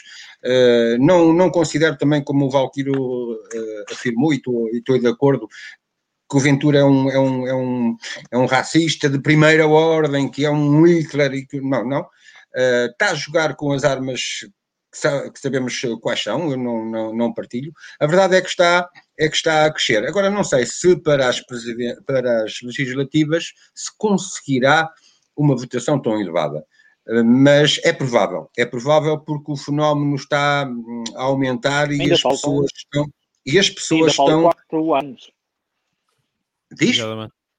uh, 0.44 0.98
não, 1.00 1.32
não 1.32 1.50
considero 1.50 1.98
também 1.98 2.22
como 2.22 2.48
o 2.48 2.50
Valquiro 2.50 3.39
afirmou, 3.89 4.34
e 4.34 4.41
estou 4.74 5.00
de 5.00 5.08
acordo, 5.08 5.48
que 6.34 6.38
o 6.38 6.39
Ventura 6.39 6.79
é 6.79 6.84
um, 6.84 7.11
é 7.11 7.19
um, 7.19 7.47
é 7.47 7.53
um, 7.53 7.97
é 8.31 8.38
um 8.39 8.45
racista 8.47 9.07
de 9.07 9.21
primeira 9.21 9.67
ordem, 9.67 10.31
que 10.31 10.43
é 10.43 10.49
um 10.49 10.84
Hitler, 10.84 11.31
e 11.36 11.45
que, 11.45 11.61
não, 11.61 11.88
não. 11.88 12.01
Uh, 12.01 12.89
está 12.91 13.11
a 13.11 13.15
jogar 13.15 13.55
com 13.55 13.71
as 13.71 13.84
armas 13.84 14.21
que 14.91 15.39
sabemos 15.39 15.79
quais 16.01 16.21
são, 16.21 16.51
eu 16.51 16.57
não, 16.57 16.86
não, 16.86 17.15
não, 17.15 17.34
partilho. 17.34 17.71
A 17.99 18.07
verdade 18.07 18.36
é 18.36 18.41
que 18.41 18.49
está 18.49 18.88
é 19.19 19.27
que 19.27 19.36
está 19.36 19.65
a 19.65 19.71
crescer. 19.71 20.05
Agora 20.05 20.29
não 20.29 20.43
sei 20.43 20.65
se 20.65 20.95
para 21.01 21.29
as, 21.29 21.41
para 22.05 22.43
as 22.43 22.61
legislativas 22.61 23.45
se 23.73 23.91
conseguirá 23.97 24.89
uma 25.36 25.55
votação 25.55 25.99
tão 25.99 26.19
elevada. 26.19 26.63
Ah, 27.07 27.23
mas 27.23 27.79
é 27.84 27.91
provável, 27.91 28.49
é 28.57 28.65
provável 28.65 29.19
porque 29.19 29.51
o 29.51 29.57
fenómeno 29.57 30.15
está 30.15 30.67
hum, 30.67 31.03
a 31.15 31.23
aumentar 31.23 31.91
e 31.91 32.01
Ainda 32.01 32.13
as 32.13 32.21
pessoas 32.21 32.69
estão 32.75 33.05
e 33.45 33.59
as 33.59 33.69
pessoas 33.69 34.11
estão 34.11 34.43
quatro 34.43 34.95
anos. 34.95 35.31
Diz? 36.76 36.99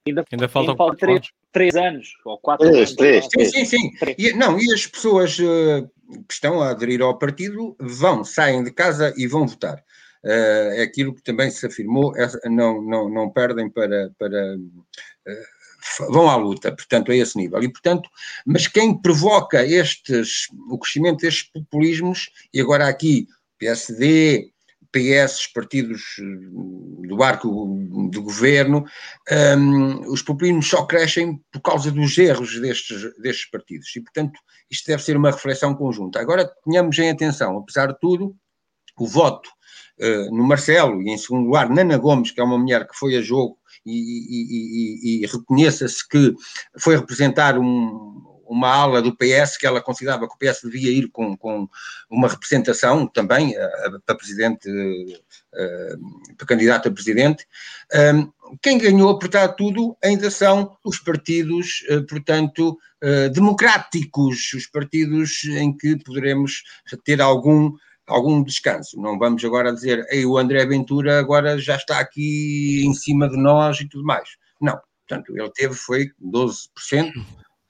Ainda, 0.07 0.25
ainda 0.31 0.49
faltam 0.49 0.77
falta 0.77 0.97
três, 0.99 1.29
três, 1.51 1.75
anos 1.75 2.09
ou 2.27 2.39
quatro 2.39 2.67
três, 2.67 2.91
anos. 2.91 2.95
Três, 2.97 3.29
três. 3.29 3.51
Sim, 3.51 3.65
sim, 3.65 3.91
sim. 3.99 4.15
E, 4.19 4.33
não, 4.35 4.59
e 4.59 4.73
as 4.73 4.87
pessoas 4.87 5.39
uh, 5.39 5.89
que 6.29 6.35
estão 6.35 6.61
a 6.61 6.71
aderir 6.71 7.01
ao 7.01 7.19
partido 7.19 7.75
vão, 7.81 8.23
saem 8.23 8.63
de 8.63 8.71
casa 8.71 9.15
e 9.17 9.27
vão 9.27 9.47
votar. 9.47 9.83
Uh, 10.23 10.77
é 10.77 10.83
aquilo 10.83 11.15
que 11.15 11.23
também 11.23 11.51
se 11.51 11.67
afirmou, 11.67 12.15
é, 12.17 12.29
não, 12.49 12.83
não, 12.83 13.09
não 13.09 13.31
perdem 13.31 13.71
para. 13.71 14.11
para 14.19 14.57
uh, 14.57 15.55
vão 16.11 16.29
à 16.29 16.37
luta, 16.37 16.73
portanto, 16.73 17.11
a 17.11 17.17
esse 17.17 17.37
nível. 17.37 17.63
E, 17.63 17.71
portanto, 17.71 18.09
mas 18.47 18.67
quem 18.67 19.01
provoca 19.01 19.65
estes, 19.65 20.49
o 20.71 20.79
crescimento 20.79 21.21
destes 21.21 21.51
populismos, 21.51 22.31
e 22.53 22.61
agora 22.61 22.89
aqui 22.89 23.27
PSD, 23.59 24.51
PS, 24.95 25.49
partidos 25.53 26.03
eh, 26.21 27.09
do 27.09 27.21
arco 27.21 27.49
do 28.11 28.23
governo, 28.23 28.85
um, 29.59 30.13
os 30.13 30.23
populismos 30.23 30.69
só 30.69 30.87
crescem 30.87 31.41
por 31.51 31.61
causa 31.61 31.91
dos 31.91 32.17
erros 32.17 32.61
destes, 32.61 33.03
destes 33.19 33.51
partidos. 33.51 33.95
E, 33.97 34.01
portanto, 34.01 34.39
isto 34.71 34.87
deve 34.87 35.03
ser 35.03 35.17
uma 35.17 35.33
reflexão 35.33 35.75
conjunta. 35.75 36.21
Agora, 36.21 36.49
tenhamos 36.65 36.97
em 36.99 37.11
atenção, 37.11 37.59
apesar 37.59 37.89
de 37.89 37.99
tudo, 37.99 38.37
o 38.97 39.07
voto 39.07 39.51
uh, 40.01 40.35
no 40.37 40.45
Marcelo 40.45 41.03
e, 41.03 41.11
em 41.11 41.19
segundo 41.19 41.47
lugar, 41.47 41.69
Nana 41.69 41.99
Gomes, 41.99 42.31
que 42.31 42.41
é 42.41 42.45
uma 42.45 42.59
mulher 42.59 42.87
que 42.87 42.97
foi 42.97 43.17
a 43.17 43.21
jogo 43.21 43.59
e, 43.85 43.93
e, 43.93 45.21
e, 45.21 45.25
e 45.25 45.27
reconheça-se 45.27 46.09
que 46.09 46.33
foi 46.79 46.97
representar 46.97 47.59
um, 47.59 48.34
uma 48.47 48.69
ala 48.69 49.03
do 49.03 49.17
PS 49.17 49.57
que 49.57 49.67
ela 49.67 49.81
considerava 49.81 50.29
que 50.29 50.35
o 50.35 50.39
PS 50.39 50.63
devia 50.63 50.91
ir 50.91 51.09
com, 51.11 51.37
com 51.37 51.69
uma 52.11 52.29
representação 52.29 53.07
também 53.07 53.55
para 54.05 54.17
presidente, 54.17 54.69
para 56.37 56.47
candidato 56.47 56.89
a 56.89 56.93
presidente. 56.93 57.47
Quem 58.63 58.79
ganhou, 58.79 59.19
portanto, 59.19 59.57
tudo 59.57 59.97
ainda 60.03 60.31
são 60.31 60.77
os 60.85 60.99
partidos, 60.99 61.85
eh, 61.89 62.01
portanto, 62.01 62.79
eh, 63.03 63.29
democráticos, 63.29 64.53
os 64.53 64.67
partidos 64.67 65.45
em 65.45 65.77
que 65.77 65.97
poderemos 65.97 66.63
ter 67.05 67.21
algum 67.21 67.73
algum 68.07 68.43
descanso. 68.43 69.01
Não 69.01 69.19
vamos 69.19 69.43
agora 69.45 69.73
dizer, 69.73 70.05
Ei, 70.11 70.27
o 70.27 70.37
André 70.37 70.67
Ventura 70.67 71.19
agora 71.19 71.59
já 71.59 71.77
está 71.77 72.01
aqui 72.01 72.85
em 72.85 72.93
cima 72.93 73.29
de 73.29 73.37
nós 73.37 73.81
e 73.81 73.89
tudo 73.89 74.05
mais. 74.05 74.37
Não. 74.61 74.79
Portanto, 75.09 75.37
ele 75.37 75.51
teve, 75.53 75.75
foi 75.75 76.11
12%, 76.23 77.13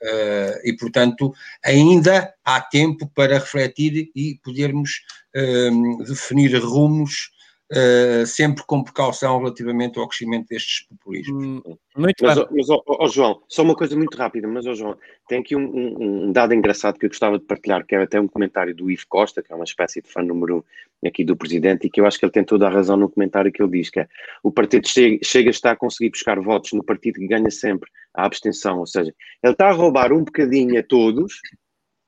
Uh, 0.05 0.61
e, 0.65 0.77
portanto, 0.79 1.33
ainda 1.65 2.31
há 2.45 2.61
tempo 2.61 3.11
para 3.15 3.39
refletir 3.39 4.11
e 4.15 4.39
podermos 4.45 5.01
uh, 5.35 6.05
definir 6.05 6.55
rumos 6.63 7.31
uh, 7.73 8.27
sempre 8.27 8.65
com 8.67 8.83
precaução 8.83 9.39
relativamente 9.39 9.99
ao 9.99 10.09
crescimento 10.09 10.49
destes 10.49 10.87
populismos. 10.87 11.45
Hum, 11.45 11.63
muito 11.97 12.25
mas, 12.25 12.37
bem. 12.37 12.47
mas 12.51 12.71
oh, 12.71 12.83
oh, 12.87 13.09
João, 13.09 13.43
só 13.49 13.63
uma 13.63 13.75
coisa 13.75 13.97
muito 13.97 14.17
rápida, 14.17 14.47
mas 14.49 14.67
oh, 14.67 14.75
João, 14.75 14.97
tem 15.29 15.41
aqui 15.41 15.57
um, 15.57 15.65
um, 15.65 16.25
um, 16.27 16.33
dado 16.33 16.55
engraçado 16.55 16.99
que 16.99 17.07
eu 17.07 17.11
gostava 17.11 17.39
de 17.39 17.45
partilhar, 17.45 17.87
que 17.87 17.95
é 17.95 18.03
até 18.03 18.21
um 18.21 18.29
comentário 18.29 18.75
do 18.75 18.91
Ivo 18.91 19.05
Costa, 19.09 19.43
que 19.43 19.53
é 19.53 19.57
uma 19.57 19.65
espécie 19.65 20.03
de 20.03 20.09
fã 20.09 20.23
número 20.23 20.65
um 21.03 21.09
aqui 21.09 21.25
do 21.25 21.37
Presidente, 21.37 21.87
e 21.87 21.91
que 21.91 22.01
eu 22.01 22.07
acho 22.07 22.19
que 22.19 22.25
ele 22.25 22.33
tem 22.33 22.45
toda 22.45 22.67
a 22.67 22.71
razão 22.71 22.97
no 22.97 23.09
comentário 23.09 23.53
que 23.53 23.63
ele 23.63 23.79
diz, 23.79 23.91
que 23.91 24.01
é 24.01 24.09
o 24.43 24.51
partido 24.51 24.89
chega, 24.89 25.19
chega 25.23 25.51
está 25.51 25.73
a 25.73 25.77
conseguir 25.77 26.11
buscar 26.11 26.41
votos 26.41 26.73
no 26.73 26.83
partido 26.83 27.21
que 27.21 27.27
ganha 27.27 27.51
sempre 27.51 27.91
a 28.15 28.25
abstenção, 28.25 28.79
ou 28.79 28.87
seja, 28.87 29.15
ele 29.43 29.53
está 29.53 29.69
a 29.69 29.73
roubar 29.73 30.13
um 30.13 30.25
bocadinho 30.25 30.79
a 30.79 30.83
todos 30.83 31.41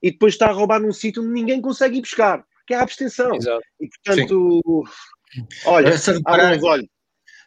e 0.03 0.11
depois 0.11 0.35
está 0.35 0.47
a 0.49 0.53
roubar 0.53 0.81
num 0.81 0.93
sítio 0.93 1.23
onde 1.23 1.33
ninguém 1.33 1.61
consegue 1.61 1.99
ir 1.99 2.03
buscar, 2.03 2.45
que 2.67 2.75
é 2.75 2.77
a 2.77 2.83
abstenção. 2.83 3.35
Exato. 3.35 3.63
E 3.81 3.89
portanto, 3.89 4.63
Sim. 4.65 4.83
Olha, 5.65 5.97
se 5.97 6.13
reparar, 6.13 6.59
olhos. 6.63 6.89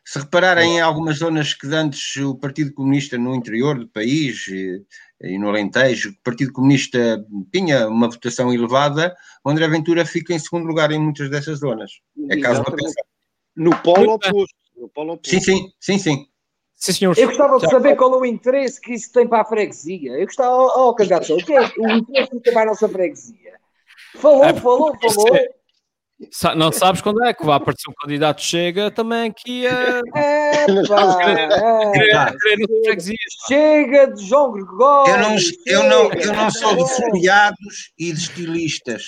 Se 0.10 0.18
repararem 0.18 0.78
em 0.78 0.82
algumas 0.82 1.18
zonas 1.20 1.54
que 1.54 1.68
antes 1.68 2.16
o 2.16 2.36
Partido 2.36 2.74
Comunista 2.74 3.16
no 3.18 3.36
interior 3.36 3.78
do 3.78 3.88
país 3.88 4.48
e, 4.48 4.84
e, 5.22 5.38
no 5.38 5.50
Alentejo, 5.50 6.10
o 6.10 6.24
Partido 6.24 6.52
Comunista 6.52 7.24
tinha 7.54 7.88
uma 7.88 8.10
votação 8.10 8.52
elevada, 8.52 9.16
o 9.44 9.52
André 9.52 9.68
Ventura 9.68 10.04
fica 10.06 10.34
em 10.34 10.40
segundo 10.40 10.66
lugar 10.66 10.92
em 10.92 11.00
muitas 11.00 11.30
dessas 11.30 11.60
zonas. 11.60 11.92
É 12.30 12.40
caso 12.40 12.64
para 12.64 12.76
pensar. 12.76 13.04
No 13.56 13.76
polo 13.84 14.14
oposto. 14.14 14.56
No 14.76 14.90
polo 14.90 15.14
oposto. 15.14 15.30
Sim, 15.30 15.42
sim, 15.42 15.74
sim, 15.80 16.00
sim. 16.00 16.26
Sim. 16.76 17.06
Eu 17.06 17.28
gostava 17.28 17.60
de 17.60 17.70
saber 17.70 17.96
qual 17.98 18.14
é 18.16 18.18
o 18.18 18.26
interesse 18.26 18.80
que 18.80 18.94
isso 18.94 19.12
tem 19.12 19.28
para 19.28 19.42
a 19.42 19.46
freguesia. 19.46 20.14
Eu 20.14 20.26
gostava, 20.26 20.56
oh, 20.56 20.90
oh 20.90 20.96
candidato, 20.96 21.36
o 21.36 21.38
que 21.38 21.54
é 21.54 21.62
o 21.78 21.90
interesse 21.92 22.32
que 22.32 22.40
tem 22.40 22.54
para 22.54 22.64
a 22.64 22.68
nossa 22.68 22.88
freguesia? 22.88 23.60
Falou, 24.16 24.44
é, 24.46 24.54
falou, 24.54 24.98
falou. 26.34 26.58
Não 26.58 26.72
sabes 26.72 27.02
quando 27.02 27.24
é 27.24 27.34
que 27.34 27.46
vai 27.46 27.58
aparecer 27.58 27.90
um 27.90 27.94
candidato 27.94 28.42
chega 28.42 28.92
também 28.92 29.30
aqui 29.30 29.68
a. 29.68 30.02
É, 30.16 30.66
chega 33.48 34.14
de 34.14 34.26
João 34.26 34.52
Gregório. 34.52 35.14
Eu 35.14 35.20
não, 35.20 35.36
eu 35.66 35.84
não, 35.84 36.14
eu 36.14 36.34
não 36.34 36.52
sou 36.52 36.76
de 36.76 36.96
foliados 36.96 37.92
e 37.98 38.12
de 38.12 38.20
estilistas. 38.20 39.04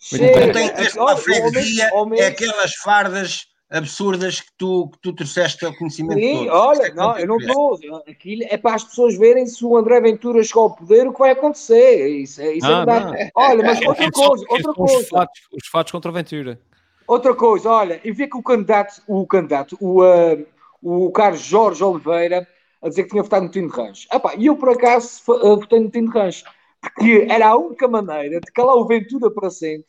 Chega. 0.00 0.46
Eu 0.46 0.52
tenho 0.52 0.66
interesse 0.66 0.96
para 0.96 1.12
a 1.12 1.16
freguesia, 1.16 1.90
é 2.16 2.26
aquelas 2.26 2.74
fardas 2.74 3.40
absurdas 3.70 4.40
que 4.40 4.50
tu, 4.56 4.88
que 4.88 4.98
tu 5.00 5.12
trouxeste 5.12 5.64
ao 5.64 5.74
conhecimento 5.74 6.18
Sim, 6.18 6.46
todo. 6.46 6.56
olha, 6.56 6.86
é 6.86 6.94
não, 6.94 7.18
eu 7.18 7.26
não 7.26 7.36
estou. 7.36 7.78
Aquilo 8.08 8.44
é 8.48 8.56
para 8.56 8.76
as 8.76 8.84
pessoas 8.84 9.16
verem 9.16 9.46
se 9.46 9.64
o 9.64 9.76
André 9.76 10.00
Ventura 10.00 10.42
chegou 10.42 10.64
ao 10.64 10.74
poder, 10.74 11.06
o 11.06 11.12
que 11.12 11.18
vai 11.18 11.30
acontecer. 11.30 12.08
Isso, 12.08 12.40
é, 12.40 12.54
isso 12.54 12.66
é 12.66 12.70
ah, 12.70 12.72
é 12.72 12.76
verdade. 12.76 13.30
Olha, 13.34 13.64
mas 13.64 13.80
outra 13.86 14.04
é 14.04 14.10
coisa, 14.10 14.44
outra 14.48 14.72
coisa. 14.72 14.98
Os 14.98 15.08
fatos, 15.08 15.40
os 15.52 15.68
fatos 15.68 15.92
contra 15.92 16.10
o 16.10 16.14
Ventura. 16.14 16.60
Outra 17.06 17.34
coisa, 17.34 17.70
olha, 17.70 18.00
e 18.04 18.12
vê 18.12 18.26
que 18.26 18.36
o 18.36 18.42
candidato, 18.42 19.02
o 19.06 19.26
candidato, 19.26 19.76
o, 19.80 20.02
uh, 20.02 20.46
o 20.82 21.10
Carlos 21.10 21.40
Jorge 21.40 21.82
Oliveira, 21.82 22.46
a 22.82 22.88
dizer 22.88 23.04
que 23.04 23.10
tinha 23.10 23.22
votado 23.22 23.46
no 23.46 23.50
Tino 23.50 23.70
de 23.70 23.76
Rancho. 23.76 24.08
E 24.36 24.46
eu, 24.46 24.56
por 24.56 24.70
acaso, 24.70 25.22
uh, 25.28 25.56
votei 25.58 25.80
no 25.80 25.90
Tino 25.90 26.10
de 26.10 26.18
Rancho. 26.18 26.44
Porque 26.80 27.26
era 27.28 27.48
a 27.48 27.56
única 27.56 27.88
maneira 27.88 28.40
de 28.40 28.52
calar 28.52 28.76
o 28.76 28.86
Ventura 28.86 29.30
para 29.30 29.50
sempre. 29.50 29.88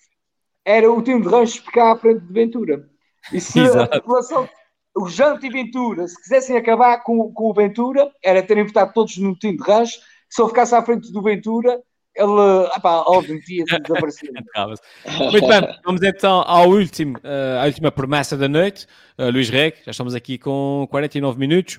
Era 0.65 0.91
o 0.91 1.01
Tino 1.01 1.21
de 1.21 1.27
Rancho 1.27 1.61
ficar 1.61 1.91
à 1.91 1.95
frente 1.97 2.21
de 2.21 2.33
Ventura. 2.33 2.88
E 3.31 3.39
se 3.41 3.59
Exato. 3.59 3.95
a 3.95 3.99
população, 4.01 4.49
o 4.95 5.07
Janto 5.07 5.45
e 5.45 5.49
Ventura, 5.49 6.07
se 6.07 6.21
quisessem 6.21 6.57
acabar 6.57 7.03
com, 7.03 7.31
com 7.31 7.49
o 7.49 7.53
Ventura, 7.53 8.11
era 8.23 8.43
terem 8.43 8.65
votado 8.65 8.93
todos 8.93 9.17
no 9.17 9.35
time 9.35 9.57
de 9.57 9.63
rancho, 9.63 9.99
se 10.29 10.41
ele 10.41 10.49
ficasse 10.49 10.75
à 10.75 10.83
frente 10.83 11.11
do 11.11 11.21
Ventura, 11.21 11.81
ele, 12.15 12.69
apá, 12.73 13.03
óbvio, 13.07 13.39
ia 13.47 13.63
desaparecer. 13.65 14.29
Muito 15.31 15.47
bem, 15.47 15.79
vamos 15.85 16.01
então 16.01 16.43
ao 16.45 16.69
último, 16.69 17.17
uh, 17.19 17.61
à 17.61 17.65
última 17.65 17.91
promessa 17.91 18.35
da 18.35 18.47
noite. 18.47 18.85
Uh, 19.17 19.29
Luís 19.31 19.49
Reg, 19.49 19.77
já 19.85 19.91
estamos 19.91 20.13
aqui 20.13 20.37
com 20.37 20.87
49 20.89 21.39
minutos. 21.39 21.75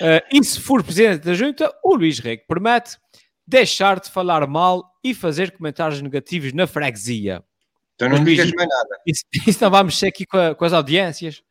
Uh, 0.00 0.20
e 0.32 0.42
se 0.42 0.60
for 0.60 0.82
presidente 0.82 1.24
da 1.24 1.34
junta, 1.34 1.72
o 1.84 1.94
Luís 1.94 2.18
Reg 2.18 2.42
promete 2.48 2.98
deixar 3.46 4.00
de 4.00 4.10
falar 4.10 4.46
mal 4.46 4.84
e 5.04 5.14
fazer 5.14 5.52
comentários 5.52 6.02
negativos 6.02 6.52
na 6.52 6.66
freguesia. 6.66 7.44
Então 7.96 8.08
não 8.10 8.22
digas 8.22 8.52
mais 8.52 8.68
nada. 8.68 9.00
Isso, 9.06 9.24
isso 9.46 9.64
não 9.64 9.70
vai 9.70 9.82
mexer 9.82 10.08
aqui 10.08 10.26
com, 10.26 10.36
a, 10.36 10.54
com, 10.54 10.64
as 10.64 10.72
audiências? 10.72 11.42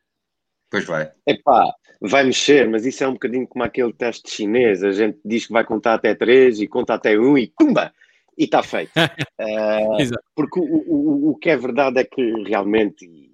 Pois 0.70 0.84
vai. 0.84 1.10
Epá, 1.26 1.64
vai 2.00 2.24
mexer, 2.24 2.68
mas 2.68 2.86
isso 2.86 3.02
é 3.02 3.08
um 3.08 3.14
bocadinho 3.14 3.46
como 3.46 3.64
aquele 3.64 3.92
teste 3.92 4.30
chinês. 4.30 4.82
A 4.82 4.92
gente 4.92 5.18
diz 5.24 5.46
que 5.46 5.52
vai 5.52 5.64
contar 5.64 5.94
até 5.94 6.14
três 6.14 6.60
e 6.60 6.68
conta 6.68 6.94
até 6.94 7.18
um 7.18 7.36
e 7.36 7.48
tumba! 7.48 7.92
E 8.38 8.44
está 8.44 8.62
feito. 8.62 8.92
uh, 9.40 10.18
porque 10.34 10.60
o, 10.60 10.84
o, 10.86 11.30
o 11.30 11.36
que 11.36 11.50
é 11.50 11.56
verdade 11.56 12.00
é 12.00 12.04
que 12.04 12.22
realmente, 12.44 13.30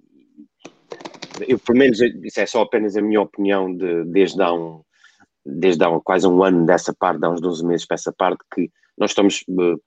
eu 1.47 1.59
pelo 1.59 1.77
menos, 1.77 1.99
isso 2.01 2.39
é 2.39 2.45
só 2.45 2.61
apenas 2.61 2.95
a 2.95 3.01
minha 3.01 3.21
opinião 3.21 3.75
de, 3.75 4.05
desde 4.05 4.41
há 4.41 4.53
um, 4.53 4.81
desde 5.45 5.83
há 5.83 5.99
quase 5.99 6.25
um 6.27 6.43
ano 6.43 6.65
dessa 6.65 6.93
parte, 6.93 7.23
há 7.25 7.29
uns 7.29 7.41
12 7.41 7.65
meses 7.65 7.85
para 7.85 7.95
essa 7.95 8.13
parte, 8.13 8.43
que 8.53 8.71
nós 8.97 9.11
estamos, 9.11 9.43
uh, 9.49 9.79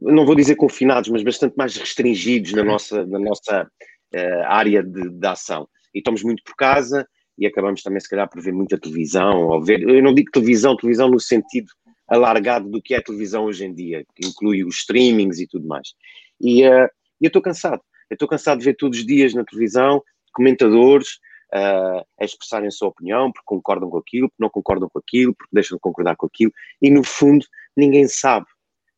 não 0.00 0.24
vou 0.24 0.34
dizer 0.34 0.56
confinados, 0.56 1.10
mas 1.10 1.22
bastante 1.22 1.56
mais 1.56 1.76
restringidos 1.76 2.52
na 2.52 2.64
nossa, 2.64 3.06
na 3.06 3.18
nossa 3.18 3.68
uh, 4.14 4.42
área 4.46 4.82
de, 4.82 5.10
de 5.10 5.26
ação. 5.26 5.68
E 5.94 5.98
estamos 5.98 6.22
muito 6.22 6.42
por 6.44 6.54
casa 6.56 7.06
e 7.38 7.46
acabamos 7.46 7.82
também, 7.82 8.00
se 8.00 8.08
calhar, 8.08 8.28
por 8.28 8.40
ver 8.40 8.52
muita 8.52 8.78
televisão, 8.78 9.46
ou 9.48 9.62
ver, 9.62 9.82
eu 9.82 10.02
não 10.02 10.14
digo 10.14 10.30
televisão, 10.30 10.76
televisão 10.76 11.10
no 11.10 11.18
sentido 11.18 11.68
alargado 12.06 12.68
do 12.68 12.80
que 12.80 12.94
é 12.94 13.00
televisão 13.00 13.44
hoje 13.44 13.64
em 13.64 13.74
dia, 13.74 14.04
que 14.14 14.26
inclui 14.26 14.64
os 14.64 14.78
streamings 14.78 15.38
e 15.38 15.46
tudo 15.46 15.66
mais. 15.66 15.94
E 16.40 16.66
uh, 16.66 16.88
eu 17.20 17.28
estou 17.28 17.40
cansado. 17.42 17.80
Eu 18.10 18.14
estou 18.14 18.28
cansado 18.28 18.58
de 18.58 18.66
ver 18.66 18.76
todos 18.76 18.98
os 18.98 19.06
dias 19.06 19.32
na 19.32 19.44
televisão 19.44 20.02
comentadores 20.32 21.18
uh, 21.54 22.04
a 22.20 22.24
expressarem 22.24 22.68
a 22.68 22.70
sua 22.70 22.88
opinião, 22.88 23.30
porque 23.30 23.44
concordam 23.46 23.88
com 23.90 23.98
aquilo, 23.98 24.28
porque 24.28 24.42
não 24.42 24.50
concordam 24.50 24.88
com 24.88 24.98
aquilo, 24.98 25.34
porque 25.34 25.54
deixam 25.54 25.76
de 25.76 25.80
concordar 25.80 26.16
com 26.16 26.26
aquilo, 26.26 26.52
e 26.80 26.90
no 26.90 27.04
fundo 27.04 27.44
ninguém 27.76 28.08
sabe. 28.08 28.46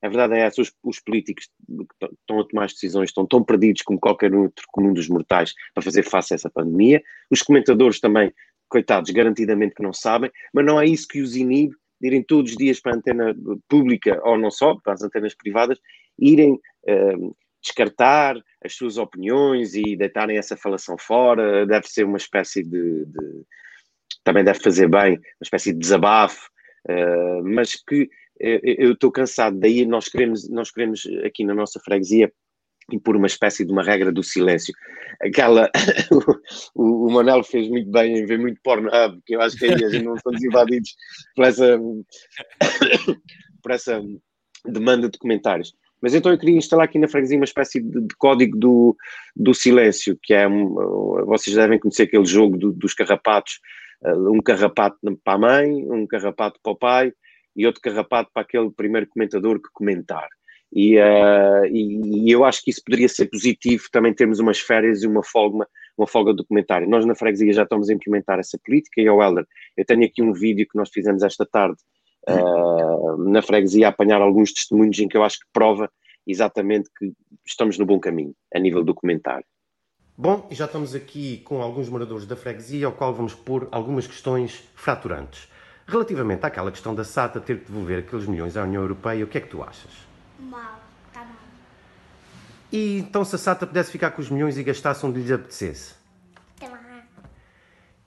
A 0.04 0.08
verdade 0.08 0.34
é 0.34 0.40
essa, 0.40 0.60
os, 0.60 0.70
os 0.82 1.00
políticos 1.00 1.48
que 1.66 2.04
estão 2.20 2.40
a 2.40 2.44
tomar 2.46 2.64
as 2.66 2.74
decisões 2.74 3.08
estão 3.08 3.26
tão 3.26 3.42
perdidos 3.42 3.80
como 3.80 3.98
qualquer 3.98 4.34
outro 4.34 4.62
comum 4.70 4.92
dos 4.92 5.08
mortais 5.08 5.54
para 5.72 5.82
fazer 5.82 6.02
face 6.02 6.34
a 6.34 6.36
essa 6.36 6.50
pandemia. 6.50 7.02
Os 7.30 7.40
comentadores 7.40 8.00
também, 8.00 8.30
coitados, 8.68 9.10
garantidamente 9.10 9.74
que 9.74 9.82
não 9.82 9.94
sabem, 9.94 10.30
mas 10.52 10.66
não 10.66 10.78
é 10.78 10.84
isso 10.84 11.08
que 11.08 11.22
os 11.22 11.34
inibe 11.34 11.74
de 11.98 12.08
irem 12.08 12.22
todos 12.22 12.50
os 12.50 12.56
dias 12.58 12.78
para 12.80 12.92
a 12.92 12.96
antena 12.96 13.34
pública, 13.66 14.20
ou 14.24 14.36
não 14.36 14.50
só, 14.50 14.74
para 14.74 14.92
as 14.92 15.02
antenas 15.02 15.34
privadas, 15.34 15.78
irem 16.18 16.52
uh, 16.52 17.36
descartar 17.62 18.36
as 18.62 18.74
suas 18.74 18.98
opiniões 18.98 19.74
e 19.74 19.96
deitarem 19.96 20.36
essa 20.36 20.54
falação 20.54 20.98
fora, 20.98 21.64
deve 21.64 21.88
ser 21.88 22.04
uma 22.04 22.18
espécie 22.18 22.62
de, 22.62 23.06
de 23.06 23.42
também 24.22 24.44
deve 24.44 24.60
fazer 24.60 24.86
bem, 24.86 25.14
uma 25.14 25.44
espécie 25.44 25.72
de 25.72 25.78
desabafo, 25.78 26.50
uh, 26.90 27.42
mas 27.42 27.74
que 27.74 28.10
eu 28.38 28.92
estou 28.92 29.12
cansado, 29.12 29.58
daí 29.58 29.86
nós 29.86 30.08
queremos, 30.08 30.48
nós 30.48 30.70
queremos 30.70 31.06
aqui 31.24 31.44
na 31.44 31.54
nossa 31.54 31.78
freguesia 31.80 32.32
impor 32.92 33.16
uma 33.16 33.26
espécie 33.26 33.64
de 33.64 33.72
uma 33.72 33.82
regra 33.82 34.12
do 34.12 34.22
silêncio. 34.22 34.74
Aquela, 35.22 35.70
o, 36.74 37.06
o 37.06 37.10
Manel 37.10 37.42
fez 37.42 37.68
muito 37.68 37.90
bem 37.90 38.18
em 38.18 38.26
ver 38.26 38.38
muito 38.38 38.60
Pornhub, 38.62 39.20
que 39.24 39.34
eu 39.34 39.40
acho 39.40 39.56
que 39.56 39.64
aí 39.64 39.84
a 39.84 39.88
gente 39.88 40.04
não 40.04 40.16
estamos 40.16 40.42
invadidos 40.42 40.94
por 41.34 41.44
essa, 41.46 41.78
por 43.62 43.72
essa 43.72 44.02
demanda 44.66 45.08
de 45.08 45.18
comentários. 45.18 45.74
Mas 46.02 46.14
então 46.14 46.30
eu 46.30 46.38
queria 46.38 46.56
instalar 46.56 46.84
aqui 46.84 46.98
na 46.98 47.08
freguesia 47.08 47.38
uma 47.38 47.46
espécie 47.46 47.80
de, 47.80 48.02
de 48.02 48.14
código 48.18 48.58
do, 48.58 48.96
do 49.34 49.54
silêncio, 49.54 50.18
que 50.22 50.34
é, 50.34 50.46
um, 50.46 50.74
vocês 51.24 51.56
devem 51.56 51.78
conhecer 51.78 52.02
aquele 52.02 52.26
jogo 52.26 52.58
do, 52.58 52.72
dos 52.72 52.92
carrapatos, 52.92 53.60
uh, 54.04 54.30
um 54.30 54.42
carrapato 54.42 54.98
para 55.24 55.34
a 55.34 55.38
mãe, 55.38 55.70
um 55.90 56.06
carrapato 56.06 56.60
para 56.62 56.72
o 56.72 56.76
pai 56.76 57.12
e 57.56 57.66
outro 57.66 57.80
carrapato 57.80 58.30
para 58.32 58.42
aquele 58.42 58.70
primeiro 58.70 59.06
comentador 59.08 59.60
que 59.60 59.68
comentar. 59.72 60.28
E, 60.72 60.98
uh, 60.98 61.64
e, 61.66 62.26
e, 62.26 62.30
eu 62.30 62.44
acho 62.44 62.62
que 62.62 62.70
isso 62.70 62.82
poderia 62.84 63.08
ser 63.08 63.26
positivo 63.26 63.84
também 63.92 64.12
termos 64.12 64.40
umas 64.40 64.58
férias 64.58 65.04
e 65.04 65.06
uma 65.06 65.22
folga, 65.22 65.68
uma 65.96 66.06
folga 66.06 66.34
do 66.34 66.44
comentário. 66.44 66.88
Nós 66.88 67.06
na 67.06 67.14
freguesia 67.14 67.52
já 67.52 67.62
estamos 67.62 67.88
a 67.88 67.92
implementar 67.92 68.40
essa 68.40 68.58
política 68.58 69.00
e, 69.00 69.06
ao 69.06 69.22
Helder, 69.22 69.46
eu 69.76 69.84
tenho 69.84 70.04
aqui 70.04 70.20
um 70.20 70.32
vídeo 70.32 70.66
que 70.68 70.76
nós 70.76 70.90
fizemos 70.90 71.22
esta 71.22 71.46
tarde 71.46 71.76
uh, 72.28 73.16
na 73.30 73.40
freguesia 73.40 73.86
a 73.86 73.90
apanhar 73.90 74.20
alguns 74.20 74.52
testemunhos 74.52 74.98
em 74.98 75.06
que 75.06 75.16
eu 75.16 75.22
acho 75.22 75.38
que 75.38 75.46
prova 75.52 75.88
exatamente 76.26 76.90
que 76.98 77.12
estamos 77.46 77.78
no 77.78 77.86
bom 77.86 78.00
caminho 78.00 78.34
a 78.52 78.58
nível 78.58 78.82
do 78.82 78.94
comentário. 78.94 79.46
Bom, 80.16 80.48
já 80.50 80.64
estamos 80.64 80.94
aqui 80.94 81.38
com 81.38 81.60
alguns 81.60 81.88
moradores 81.88 82.26
da 82.26 82.36
freguesia, 82.36 82.86
ao 82.86 82.92
qual 82.92 83.12
vamos 83.12 83.34
pôr 83.34 83.68
algumas 83.70 84.06
questões 84.06 84.62
fraturantes. 84.74 85.48
Relativamente 85.86 86.44
àquela 86.46 86.70
questão 86.70 86.94
da 86.94 87.04
SATA 87.04 87.40
ter 87.40 87.60
que 87.60 87.66
devolver 87.66 87.98
aqueles 88.00 88.26
milhões 88.26 88.56
à 88.56 88.62
União 88.62 88.82
Europeia, 88.82 89.24
o 89.24 89.28
que 89.28 89.38
é 89.38 89.40
que 89.40 89.48
tu 89.48 89.62
achas? 89.62 89.92
Mal, 90.38 90.80
está 91.08 91.20
mal. 91.20 91.36
E 92.72 92.98
então 92.98 93.24
se 93.24 93.34
a 93.34 93.38
SATA 93.38 93.66
pudesse 93.66 93.90
ficar 93.92 94.10
com 94.12 94.22
os 94.22 94.30
milhões 94.30 94.56
e 94.56 94.62
gastasse 94.62 95.04
onde 95.04 95.20
lhes 95.20 95.30
apetecesse? 95.30 95.94
Está 96.54 96.70
mal. 96.70 96.80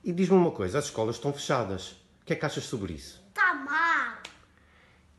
E 0.02 0.12
diz-me 0.12 0.36
uma 0.36 0.50
coisa, 0.50 0.78
as 0.78 0.86
escolas 0.86 1.16
estão 1.16 1.32
fechadas. 1.32 1.92
O 2.22 2.24
que 2.26 2.32
é 2.32 2.36
que 2.36 2.44
achas 2.44 2.64
sobre 2.64 2.94
isso? 2.94 3.22
Está 3.28 3.54
mal. 3.54 4.18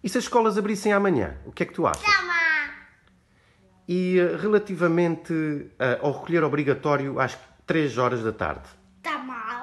E 0.03 0.09
se 0.09 0.17
as 0.17 0.25
escolas 0.25 0.57
abrissem 0.57 0.93
amanhã, 0.93 1.37
o 1.45 1.51
que 1.51 1.63
é 1.63 1.65
que 1.65 1.73
tu 1.73 1.87
achas? 1.87 2.01
Está 2.01 2.21
mal. 2.23 2.39
E 3.87 4.19
eh, 4.19 4.37
relativamente 4.37 5.33
uh, 5.33 6.05
ao 6.05 6.11
recolher 6.11 6.43
obrigatório 6.43 7.19
às 7.19 7.37
3 7.65 7.97
horas 7.97 8.23
da 8.23 8.31
tarde? 8.31 8.69
Está 8.97 9.17
mal. 9.17 9.58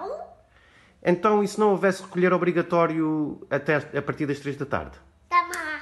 Então, 1.08 1.40
e 1.40 1.46
se 1.46 1.60
não 1.60 1.70
houvesse 1.70 2.02
recolher 2.02 2.32
obrigatório 2.32 3.46
até 3.48 3.76
a 3.76 4.02
partir 4.02 4.26
das 4.26 4.40
3 4.40 4.56
da 4.56 4.66
tarde? 4.66 4.98
Está 5.22 5.46
mal. 5.46 5.80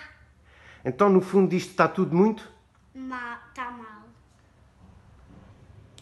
Então, 0.85 1.09
no 1.09 1.23
fundo, 1.23 1.55
isto 1.55 1.71
está 1.71 1.89
tudo 1.89 2.15
muito? 2.15 2.47
Mal. 2.95 3.39
Está 3.49 3.71
mal. 3.71 4.05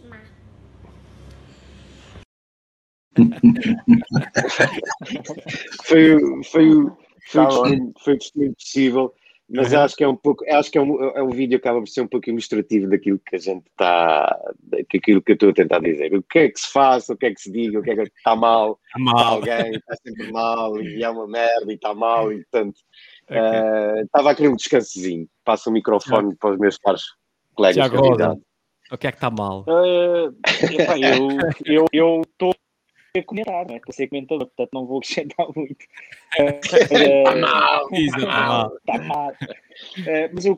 Mal. 0.09 0.19
foi, 5.85 6.19
foi, 6.43 6.43
foi, 6.43 7.45
foi, 7.45 7.93
foi 8.03 8.15
o 8.15 8.19
testemunho 8.19 8.55
possível 8.55 9.15
mas 9.53 9.71
uhum. 9.71 9.81
acho 9.81 9.97
que 9.97 10.03
é 10.03 10.09
um 10.09 10.17
pouco, 10.17 10.45
acho 10.51 10.71
que 10.71 10.79
é 10.79 10.81
um, 10.81 11.05
é 11.05 11.23
um 11.23 11.29
vídeo 11.29 11.61
que 11.61 11.69
acaba 11.69 11.81
por 11.81 11.89
ser 11.89 12.01
um 12.01 12.07
pouco 12.07 12.31
ilustrativo 12.31 12.89
daquilo 12.89 13.19
que 13.19 13.37
a 13.37 13.39
gente 13.39 13.67
está, 13.69 14.41
daquilo 14.59 15.21
que 15.21 15.33
eu 15.33 15.35
estou 15.35 15.51
a 15.51 15.53
tentar 15.53 15.81
dizer. 15.81 16.15
O 16.15 16.23
que 16.23 16.39
é 16.39 16.49
que 16.49 16.59
se 16.59 16.73
faça, 16.73 17.13
o 17.13 17.17
que 17.17 17.27
é 17.27 17.35
que 17.35 17.41
se 17.41 17.53
diga, 17.53 17.79
o 17.79 17.83
que 17.83 17.91
é 17.91 17.97
que 17.97 18.03
está 18.03 18.35
mal, 18.35 18.81
está 18.87 18.99
mal. 18.99 19.35
alguém 19.35 19.73
está 19.73 19.95
sempre 19.97 20.33
mal 20.33 20.81
e 20.81 21.05
é 21.05 21.11
uma 21.11 21.29
merda 21.29 21.71
e 21.71 21.75
está 21.75 21.93
mal 21.95 22.33
e 22.33 22.43
portanto 22.45 22.79
okay. 23.25 23.39
uh, 23.39 24.05
estava 24.05 24.31
a 24.31 24.35
querer 24.35 24.49
um 24.49 24.57
descansozinho. 24.57 25.29
Passo 25.45 25.69
o 25.69 25.73
microfone 25.73 26.31
Já. 26.31 26.37
para 26.41 26.53
os 26.53 26.59
meus 26.59 26.79
pares 26.79 27.03
colegas. 27.55 27.77
Já 27.77 28.35
o 28.91 28.99
que 28.99 29.07
é 29.07 29.11
que 29.11 29.17
está 29.17 29.31
mal? 29.31 29.63
Uh, 29.63 30.35
eu 31.93 32.21
estou 32.21 32.55
a 33.15 33.23
comentar, 33.23 33.67
não 33.67 33.75
é? 33.75 33.77
Estou 33.77 33.91
a 33.91 33.93
ser 33.93 34.09
comentador, 34.09 34.47
portanto 34.47 34.71
não 34.73 34.87
vou 34.87 34.99
acrescentar 34.99 35.47
muito. 35.55 35.85
Está 36.39 37.37
mal, 37.37 37.89
está 37.93 38.27
mal. 38.27 38.77
Está 38.77 38.99
mal. 39.03 39.31
Uh, 39.31 40.31
mas 40.33 40.45
eu, 40.47 40.57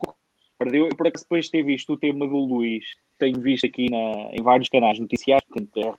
eu, 0.73 0.89
por 0.95 1.07
acaso, 1.07 1.25
depois 1.25 1.45
de 1.45 1.51
ter 1.51 1.63
visto 1.63 1.93
o 1.93 1.97
tema 1.97 2.25
do 2.25 2.37
Luís, 2.37 2.85
tenho 3.19 3.39
visto 3.41 3.65
aqui 3.65 3.89
na, 3.89 4.29
em 4.31 4.41
vários 4.41 4.69
canais 4.69 4.97
noticiários, 4.99 5.47
portanto, 5.49 5.97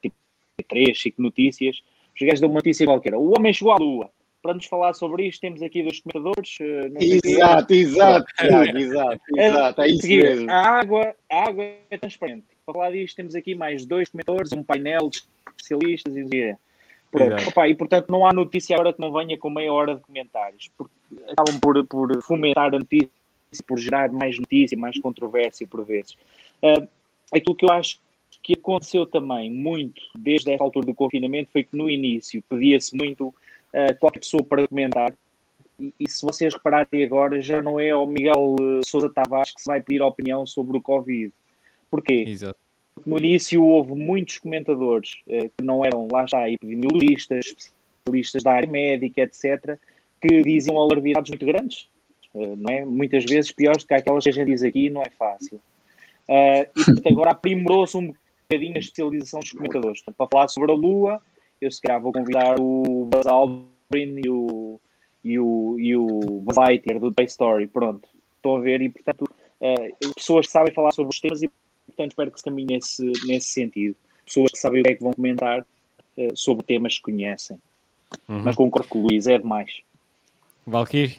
RTP3, 0.61 0.95
Chico 0.95 1.21
Notícias, 1.21 1.83
os 2.15 2.27
gajos 2.27 2.41
dão 2.41 2.49
uma 2.49 2.57
notícia 2.57 2.87
qualquer. 2.87 3.15
O 3.15 3.35
homem 3.37 3.53
chegou 3.53 3.73
à 3.73 3.77
Lua. 3.77 4.11
Para 4.43 4.55
nos 4.55 4.67
falar 4.67 4.95
sobre 4.95 5.27
isto, 5.27 5.41
temos 5.41 5.61
aqui 5.61 5.83
dois 5.83 6.01
comentadores. 6.01 6.59
Uh, 6.61 6.97
exato, 7.01 7.75
exato, 7.75 8.27
exato, 8.41 8.79
exato, 8.79 9.21
exato, 9.37 9.83
é 9.83 9.89
isso 9.89 10.07
mesmo. 10.07 10.51
A 10.51 10.55
água, 10.55 11.17
a 11.29 11.49
água 11.49 11.65
é 11.91 11.99
transparente. 11.99 12.56
Para 12.67 12.73
falar 12.73 12.91
disto, 12.91 13.15
temos 13.15 13.37
aqui 13.37 13.55
mais 13.55 13.87
dois 13.87 14.09
comentadores, 14.09 14.53
um 14.53 14.61
painel 14.65 15.09
de 15.09 15.23
especialistas 15.57 16.17
e. 16.17 16.57
Opa, 17.49 17.69
e 17.69 17.75
portanto 17.77 18.11
não 18.11 18.27
há 18.27 18.33
notícia 18.33 18.75
agora 18.75 18.93
que 18.93 19.01
não 19.01 19.13
venha 19.13 19.39
com 19.39 19.49
meia 19.49 19.73
hora 19.73 19.95
de 19.95 20.01
comentários, 20.01 20.69
porque 20.77 20.93
acabam 21.31 21.61
por, 21.61 21.87
por 21.87 22.23
fomentar 22.23 22.75
a 22.75 22.79
notícia, 22.81 23.09
por 23.69 23.79
gerar 23.79 24.11
mais 24.11 24.37
notícia, 24.37 24.77
mais 24.77 24.99
controvérsia 24.99 25.65
por 25.69 25.85
vezes. 25.85 26.17
Uh, 26.61 26.89
aquilo 27.33 27.55
que 27.55 27.65
eu 27.65 27.71
acho 27.71 28.01
que 28.43 28.55
aconteceu 28.55 29.07
também 29.07 29.49
muito 29.49 30.03
desde 30.19 30.51
esta 30.51 30.65
altura 30.65 30.87
do 30.87 30.95
confinamento 30.95 31.53
foi 31.53 31.63
que 31.63 31.77
no 31.77 31.89
início 31.89 32.43
pedia-se 32.49 32.97
muito 32.97 33.29
uh, 33.29 33.97
qualquer 34.01 34.19
pessoa 34.19 34.43
para 34.43 34.67
comentar. 34.67 35.15
E, 35.79 35.95
e, 36.01 36.11
se 36.11 36.27
vocês 36.27 36.53
repararem 36.53 37.05
agora, 37.05 37.41
já 37.41 37.63
não 37.63 37.79
é 37.79 37.95
o 37.95 38.07
Miguel 38.07 38.57
uh, 38.61 38.81
Sousa 38.85 39.09
Tavares 39.09 39.55
que 39.55 39.63
se 39.63 39.67
vai 39.69 39.81
pedir 39.81 40.03
opinião 40.03 40.45
sobre 40.45 40.77
o 40.77 40.83
Covid. 40.83 41.33
Porquê? 41.91 42.25
Exato 42.27 42.59
no 43.05 43.19
início 43.19 43.63
houve 43.63 43.95
muitos 43.95 44.39
comentadores 44.39 45.17
eh, 45.29 45.51
que 45.57 45.65
não 45.65 45.85
eram, 45.85 46.09
lá 46.11 46.25
está, 46.25 46.49
epidemiologistas, 46.49 47.47
especialistas 47.47 48.43
da 48.43 48.53
área 48.53 48.69
médica, 48.69 49.23
etc., 49.23 49.79
que 50.21 50.43
diziam 50.43 50.79
alarvidades 50.79 51.31
muito 51.31 51.45
grandes, 51.45 51.89
eh, 52.35 52.57
não 52.57 52.73
é? 52.73 52.85
Muitas 52.85 53.25
vezes 53.25 53.53
piores 53.53 53.85
do 53.85 53.89
que 53.89 53.95
aquelas 53.95 54.25
que 54.25 54.31
a 54.31 54.33
gente 54.33 54.47
diz 54.47 54.63
aqui, 54.63 54.89
não 54.89 55.03
é 55.03 55.11
fácil. 55.11 55.61
Uh, 56.29 56.67
e 56.77 56.85
portanto, 56.85 57.09
agora 57.09 57.31
aprimorou-se 57.31 57.97
um 57.97 58.13
bocadinho 58.49 58.75
a 58.75 58.79
especialização 58.81 59.39
dos 59.39 59.53
comentadores. 59.53 60.01
Portanto, 60.01 60.17
para 60.17 60.29
falar 60.29 60.49
sobre 60.49 60.73
a 60.73 60.75
Lua, 60.75 61.23
eu 61.61 61.71
se 61.71 61.81
calhar 61.81 62.01
vou 62.01 62.13
convidar 62.13 62.59
o 62.59 63.05
Buzz 63.05 63.27
Aldrin 63.27 64.21
e 64.25 64.29
o, 64.29 64.81
e 65.23 65.39
o, 65.39 65.77
e 65.79 65.97
o 65.97 66.41
Buzz 66.43 66.57
Lightyear 66.57 66.99
do 66.99 67.13
Toy 67.13 67.27
Story. 67.27 67.69
Pronto, 67.69 68.09
estão 68.35 68.57
a 68.57 68.61
ver, 68.61 68.83
e 68.83 68.89
portanto, 68.89 69.23
uh, 69.61 70.15
pessoas 70.15 70.47
que 70.47 70.53
sabem 70.53 70.75
falar 70.75 70.91
sobre 70.91 71.15
os 71.15 71.21
temas 71.21 71.43
e 71.45 71.51
portanto 71.87 72.13
espero 72.13 72.31
que 72.31 72.39
se 72.39 72.45
caminhe 72.45 72.75
nesse, 72.75 73.13
nesse 73.27 73.49
sentido. 73.49 73.97
Pessoas 74.25 74.51
que 74.53 74.59
sabem 74.59 74.81
o 74.81 74.85
que 74.85 74.91
é 74.91 74.95
que 74.95 75.03
vão 75.03 75.13
comentar 75.13 75.61
uh, 75.61 76.37
sobre 76.37 76.65
temas 76.65 76.97
que 76.97 77.03
conhecem. 77.03 77.59
Uhum. 78.29 78.43
Mas 78.43 78.57
concordo 78.57 78.89
com 78.89 79.01
o 79.01 79.03
Luís, 79.03 79.27
é 79.27 79.39
demais. 79.39 79.81
Valkyrie? 80.67 81.19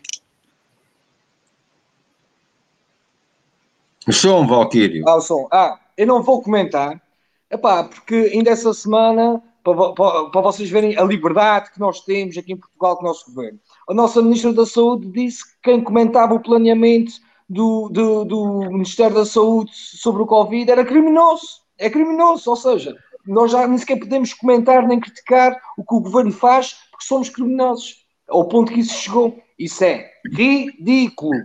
O 4.07 4.13
som, 4.13 4.47
Valkyrie. 4.47 5.03
Ah, 5.05 5.15
o 5.15 5.21
som. 5.21 5.47
Ah, 5.51 5.79
eu 5.97 6.07
não 6.07 6.23
vou 6.23 6.41
comentar, 6.41 7.01
Epá, 7.49 7.83
porque 7.83 8.15
ainda 8.33 8.51
essa 8.51 8.73
semana 8.73 9.41
para, 9.63 9.93
para, 9.93 10.29
para, 10.29 10.41
vocês 10.41 10.69
verem 10.69 10.97
a 10.97 11.03
liberdade 11.03 11.71
que 11.71 11.79
nós 11.79 12.01
temos 12.01 12.37
aqui 12.37 12.53
em 12.53 12.57
Portugal 12.57 12.97
com 12.97 13.03
o 13.03 13.07
nosso 13.07 13.25
governo. 13.25 13.59
A 13.87 13.93
nossa 13.93 14.21
Ministra 14.21 14.53
da 14.53 14.65
Saúde 14.65 15.07
disse 15.11 15.45
que 15.45 15.57
quem 15.63 15.83
comentava 15.83 16.33
o 16.33 16.39
planeamento 16.39 17.11
do, 17.49 17.89
do, 17.89 18.25
do 18.25 18.59
Ministério 18.71 19.15
da 19.15 19.25
Saúde 19.25 19.71
sobre 19.73 20.21
o 20.21 20.27
Covid 20.27 20.69
era 20.69 20.85
criminoso. 20.85 21.61
É 21.77 21.89
criminoso, 21.89 22.49
ou 22.49 22.55
seja, 22.55 22.95
nós 23.25 23.51
já 23.51 23.67
nem 23.67 23.77
sequer 23.77 23.99
podemos 23.99 24.33
comentar 24.33 24.87
nem 24.87 24.99
criticar 24.99 25.55
o 25.77 25.83
que 25.83 25.93
o 25.93 26.01
governo 26.01 26.31
faz 26.31 26.75
porque 26.91 27.05
somos 27.05 27.29
criminosos. 27.29 28.05
Ao 28.27 28.47
ponto 28.47 28.73
que 28.73 28.79
isso 28.79 28.95
chegou. 28.95 29.39
Isso 29.57 29.83
é 29.83 30.09
ridículo. 30.33 31.39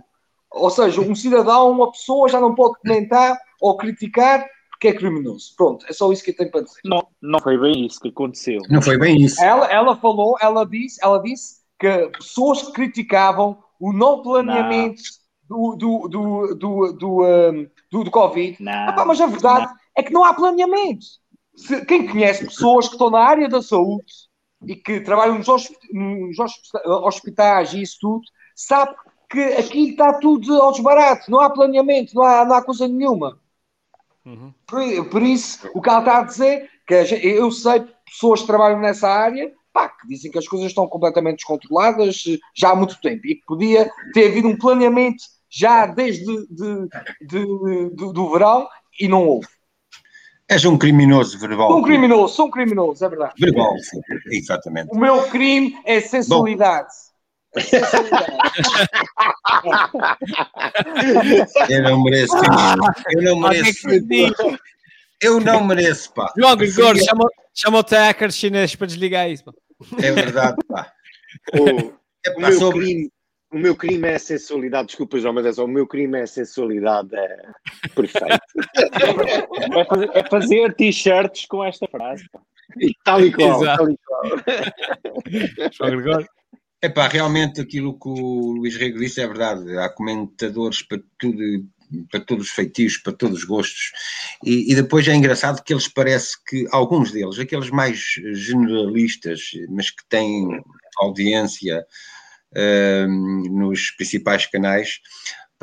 Ou 0.51 0.69
seja, 0.69 1.01
um 1.01 1.15
cidadão, 1.15 1.71
uma 1.71 1.91
pessoa 1.91 2.29
já 2.29 2.39
não 2.39 2.53
pode 2.53 2.79
comentar 2.79 3.37
ou 3.61 3.77
criticar 3.77 4.45
porque 4.71 4.89
é 4.89 4.93
criminoso. 4.93 5.53
Pronto, 5.55 5.85
é 5.89 5.93
só 5.93 6.11
isso 6.11 6.23
que 6.23 6.31
eu 6.31 6.35
tenho 6.35 6.51
para 6.51 6.61
dizer. 6.61 6.81
Não, 6.83 7.07
não 7.21 7.39
foi 7.39 7.57
bem 7.57 7.85
isso 7.85 7.99
que 7.99 8.09
aconteceu. 8.09 8.61
Não 8.69 8.81
foi 8.81 8.97
bem 8.97 9.21
isso. 9.21 9.41
Ela, 9.41 9.71
ela 9.71 9.95
falou, 9.95 10.35
ela 10.41 10.65
disse, 10.65 10.99
ela 11.01 11.19
disse 11.19 11.61
que 11.79 12.09
pessoas 12.09 12.61
que 12.63 12.73
criticavam 12.73 13.57
o 13.79 13.93
não 13.93 14.21
planeamento 14.21 15.01
do, 15.53 15.75
do, 15.75 16.07
do, 16.07 16.55
do, 16.55 16.93
do, 16.93 17.23
um, 17.23 17.69
do, 17.91 18.03
do 18.03 18.11
Covid. 18.11 18.57
Não, 18.61 19.05
mas 19.05 19.21
a 19.21 19.27
verdade 19.27 19.67
não. 19.67 19.75
é 19.95 20.03
que 20.03 20.13
não 20.13 20.23
há 20.23 20.33
planeamento. 20.33 21.05
Se, 21.55 21.85
quem 21.85 22.07
conhece 22.07 22.45
pessoas 22.45 22.87
que 22.87 22.95
estão 22.95 23.11
na 23.11 23.19
área 23.19 23.47
da 23.47 23.61
saúde 23.61 24.05
e 24.65 24.75
que 24.75 25.01
trabalham 25.01 25.37
nos, 25.37 25.47
nos 25.91 26.37
hospitais 26.85 27.73
e 27.73 27.81
isso 27.81 27.97
tudo, 28.01 28.23
sabe 28.55 28.95
que 29.29 29.39
aqui 29.39 29.91
está 29.91 30.13
tudo 30.13 30.61
ao 30.61 30.71
desbarato, 30.71 31.29
não 31.29 31.39
há 31.39 31.49
planeamento, 31.49 32.15
não 32.15 32.23
há, 32.23 32.45
não 32.45 32.55
há 32.55 32.63
coisa 32.63 32.87
nenhuma. 32.87 33.39
Uhum. 34.25 34.53
Por, 34.65 35.09
por, 35.09 35.21
isso, 35.21 35.69
o 35.73 35.81
que 35.81 35.89
ela 35.89 35.99
está 35.99 36.19
a 36.19 36.23
dizer, 36.23 36.69
que 36.87 36.93
eu 36.93 37.51
sei 37.51 37.83
pessoas 38.05 38.41
que 38.41 38.47
trabalham 38.47 38.79
nessa 38.79 39.09
área, 39.09 39.51
pá, 39.73 39.89
que 39.89 40.07
dizem 40.07 40.31
que 40.31 40.37
as 40.37 40.47
coisas 40.47 40.67
estão 40.67 40.87
completamente 40.87 41.37
descontroladas 41.37 42.23
já 42.55 42.71
há 42.71 42.75
muito 42.75 42.99
tempo 43.01 43.25
e 43.25 43.35
que 43.35 43.45
podia 43.45 43.91
ter 44.13 44.29
havido 44.29 44.47
um 44.47 44.57
planeamento 44.57 45.23
já 45.53 45.85
desde 45.85 46.25
de, 46.25 46.47
de, 46.49 46.87
de, 47.21 47.95
do 47.95 48.31
verão 48.31 48.67
e 48.99 49.07
não 49.07 49.27
houve. 49.27 49.47
És 50.49 50.65
um 50.65 50.77
criminoso 50.77 51.37
verbal. 51.39 51.69
Sou 51.69 51.79
um 51.79 51.83
criminoso, 51.83 52.33
sou 52.33 52.47
um 52.47 52.51
criminoso, 52.51 53.05
é 53.05 53.09
verdade. 53.09 53.33
Verbal, 53.39 53.75
exatamente. 54.31 54.89
O 54.91 54.97
meu 54.97 55.29
crime 55.29 55.77
é 55.85 56.01
sensualidade. 56.01 56.89
Bom. 56.89 57.03
eu 61.69 61.83
não 61.83 62.03
mereço. 62.03 62.35
Eu 63.11 63.21
não 63.21 63.39
mereço. 63.39 63.87
Eu 65.21 65.39
não 65.39 65.63
mereço, 65.63 66.11
pá. 66.13 66.33
João 66.35 66.55
Gregor, 66.57 66.97
chama, 66.97 67.29
chama 67.53 67.79
o 67.79 67.85
hacker 67.89 68.31
chinês 68.31 68.75
para 68.75 68.87
desligar 68.87 69.29
isso. 69.29 69.45
Pá. 69.45 69.53
É 70.01 70.11
verdade, 70.11 70.57
pá. 70.67 70.91
O, 71.53 71.69
é, 71.69 71.73
pá, 72.31 72.37
o, 72.37 72.41
meu 72.41 72.59
sobre... 72.59 72.79
crime, 72.79 73.11
o 73.53 73.57
meu 73.57 73.75
crime 73.75 74.07
é 74.07 74.15
a 74.15 74.19
sensualidade. 74.19 74.87
Desculpa, 74.87 75.19
João, 75.19 75.33
mas 75.33 75.45
é 75.45 75.53
só 75.53 75.65
o 75.65 75.67
meu 75.67 75.85
crime 75.85 76.19
é 76.19 76.23
a 76.23 76.27
sensualidade. 76.27 77.15
É 77.15 77.37
perfeito. 77.95 78.39
é 79.77 79.85
fazer, 79.85 80.09
é 80.13 80.29
fazer 80.29 80.73
t-shirts 80.75 81.45
com 81.45 81.63
esta 81.63 81.87
frase. 81.87 82.27
Pá. 82.31 82.41
Tal 83.03 83.21
e 83.21 83.31
qual. 83.31 83.63
Tal 83.63 83.89
e 83.91 83.97
qual. 83.97 84.23
João. 86.01 86.25
Epá, 86.81 87.07
realmente 87.07 87.61
aquilo 87.61 87.97
que 87.97 88.09
o 88.09 88.51
Luís 88.57 88.75
Rego 88.75 88.99
disse 88.99 89.21
é 89.21 89.27
verdade. 89.27 89.77
Há 89.77 89.87
comentadores 89.87 90.81
para 90.81 90.99
tudo, 91.17 91.65
para 92.11 92.19
todos 92.19 92.47
os 92.47 92.51
feitios, 92.51 92.97
para 92.97 93.13
todos 93.13 93.39
os 93.39 93.43
gostos. 93.45 93.91
E, 94.43 94.71
e, 94.71 94.75
depois 94.75 95.07
é 95.07 95.15
engraçado 95.15 95.63
que 95.63 95.71
eles 95.71 95.87
parece 95.87 96.35
que 96.43 96.67
alguns 96.71 97.11
deles, 97.11 97.39
aqueles 97.39 97.69
mais 97.69 97.99
generalistas, 98.33 99.51
mas 99.69 99.91
que 99.91 100.03
têm 100.09 100.61
audiência 100.97 101.85
nos 103.49 103.91
principais 103.91 104.45
canais, 104.45 104.99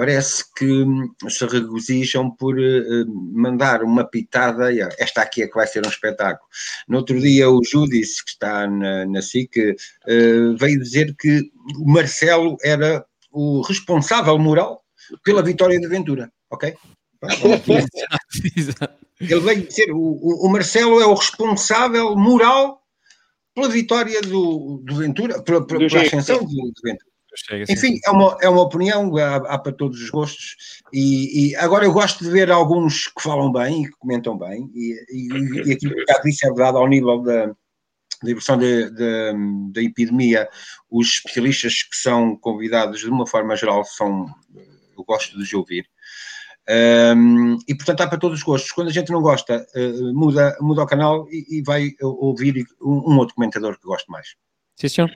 parece 0.00 0.44
que 0.56 0.64
hum, 0.64 1.12
se 1.28 1.44
regozijam 1.44 2.30
por 2.30 2.58
uh, 2.58 3.06
mandar 3.34 3.82
uma 3.82 4.02
pitada, 4.02 4.70
esta 4.98 5.20
aqui 5.20 5.42
é 5.42 5.46
que 5.46 5.54
vai 5.54 5.66
ser 5.66 5.84
um 5.84 5.90
espetáculo. 5.90 6.48
No 6.88 6.96
outro 6.96 7.20
dia 7.20 7.50
o 7.50 7.62
Judice, 7.62 8.24
que 8.24 8.30
está 8.30 8.66
na, 8.66 9.04
na 9.04 9.20
SIC, 9.20 9.58
uh, 9.58 10.56
veio 10.56 10.80
dizer 10.80 11.14
que 11.18 11.50
o 11.78 11.86
Marcelo 11.86 12.56
era 12.62 13.04
o 13.30 13.60
responsável 13.60 14.38
moral 14.38 14.82
pela 15.22 15.42
vitória 15.42 15.78
de 15.78 15.86
Ventura, 15.86 16.32
ok? 16.50 16.74
Ele 19.20 19.40
veio 19.40 19.66
dizer, 19.66 19.92
o, 19.92 20.46
o 20.46 20.48
Marcelo 20.48 20.98
é 20.98 21.04
o 21.04 21.12
responsável 21.12 22.16
moral 22.16 22.79
pela 23.54 23.68
vitória 23.68 24.20
do, 24.22 24.82
do 24.84 24.96
Ventura, 24.96 25.42
pela, 25.42 25.66
pela, 25.66 25.88
pela 25.88 26.02
ascensão 26.02 26.38
do, 26.38 26.46
do 26.46 26.82
Ventura. 26.84 27.10
Enfim, 27.68 27.98
é 28.04 28.10
uma, 28.10 28.36
é 28.42 28.48
uma 28.48 28.62
opinião, 28.62 29.16
há, 29.16 29.36
há 29.36 29.58
para 29.58 29.72
todos 29.72 30.00
os 30.00 30.10
gostos. 30.10 30.56
E, 30.92 31.50
e, 31.50 31.56
agora 31.56 31.84
eu 31.84 31.92
gosto 31.92 32.24
de 32.24 32.30
ver 32.30 32.50
alguns 32.50 33.06
que 33.06 33.22
falam 33.22 33.52
bem 33.52 33.84
e 33.84 33.86
que 33.86 33.96
comentam 33.98 34.36
bem, 34.36 34.68
e, 34.74 34.94
e, 35.10 35.68
e 35.68 35.72
aquilo 35.72 35.94
que 35.94 36.12
já 36.12 36.20
disse 36.22 36.44
é 36.44 36.48
verdade 36.48 36.76
ao 36.76 36.88
nível 36.88 37.22
da, 37.22 37.46
da 38.22 38.30
evolução 38.30 38.58
da 38.58 39.82
epidemia, 39.82 40.48
os 40.90 41.14
especialistas 41.14 41.82
que 41.82 41.96
são 41.96 42.36
convidados 42.36 43.00
de 43.00 43.08
uma 43.08 43.26
forma 43.26 43.56
geral 43.56 43.84
são, 43.84 44.26
eu 44.96 45.04
gosto 45.04 45.36
de 45.36 45.42
os 45.42 45.52
ouvir. 45.54 45.86
Um, 46.70 47.58
e 47.66 47.74
portanto 47.74 48.02
há 48.02 48.06
para 48.06 48.18
todos 48.18 48.38
os 48.38 48.44
gostos. 48.44 48.70
Quando 48.70 48.88
a 48.88 48.92
gente 48.92 49.10
não 49.10 49.20
gosta, 49.20 49.66
uh, 49.74 50.14
muda, 50.14 50.56
muda 50.60 50.82
o 50.82 50.86
canal 50.86 51.26
e, 51.28 51.58
e 51.58 51.62
vai 51.62 51.90
ouvir 52.00 52.64
um, 52.80 53.12
um, 53.12 53.18
outro 53.18 53.34
comentador 53.34 53.76
que 53.76 53.84
goste 53.84 54.08
mais. 54.08 54.36
Sim, 54.76 54.88
senhor. 54.88 55.10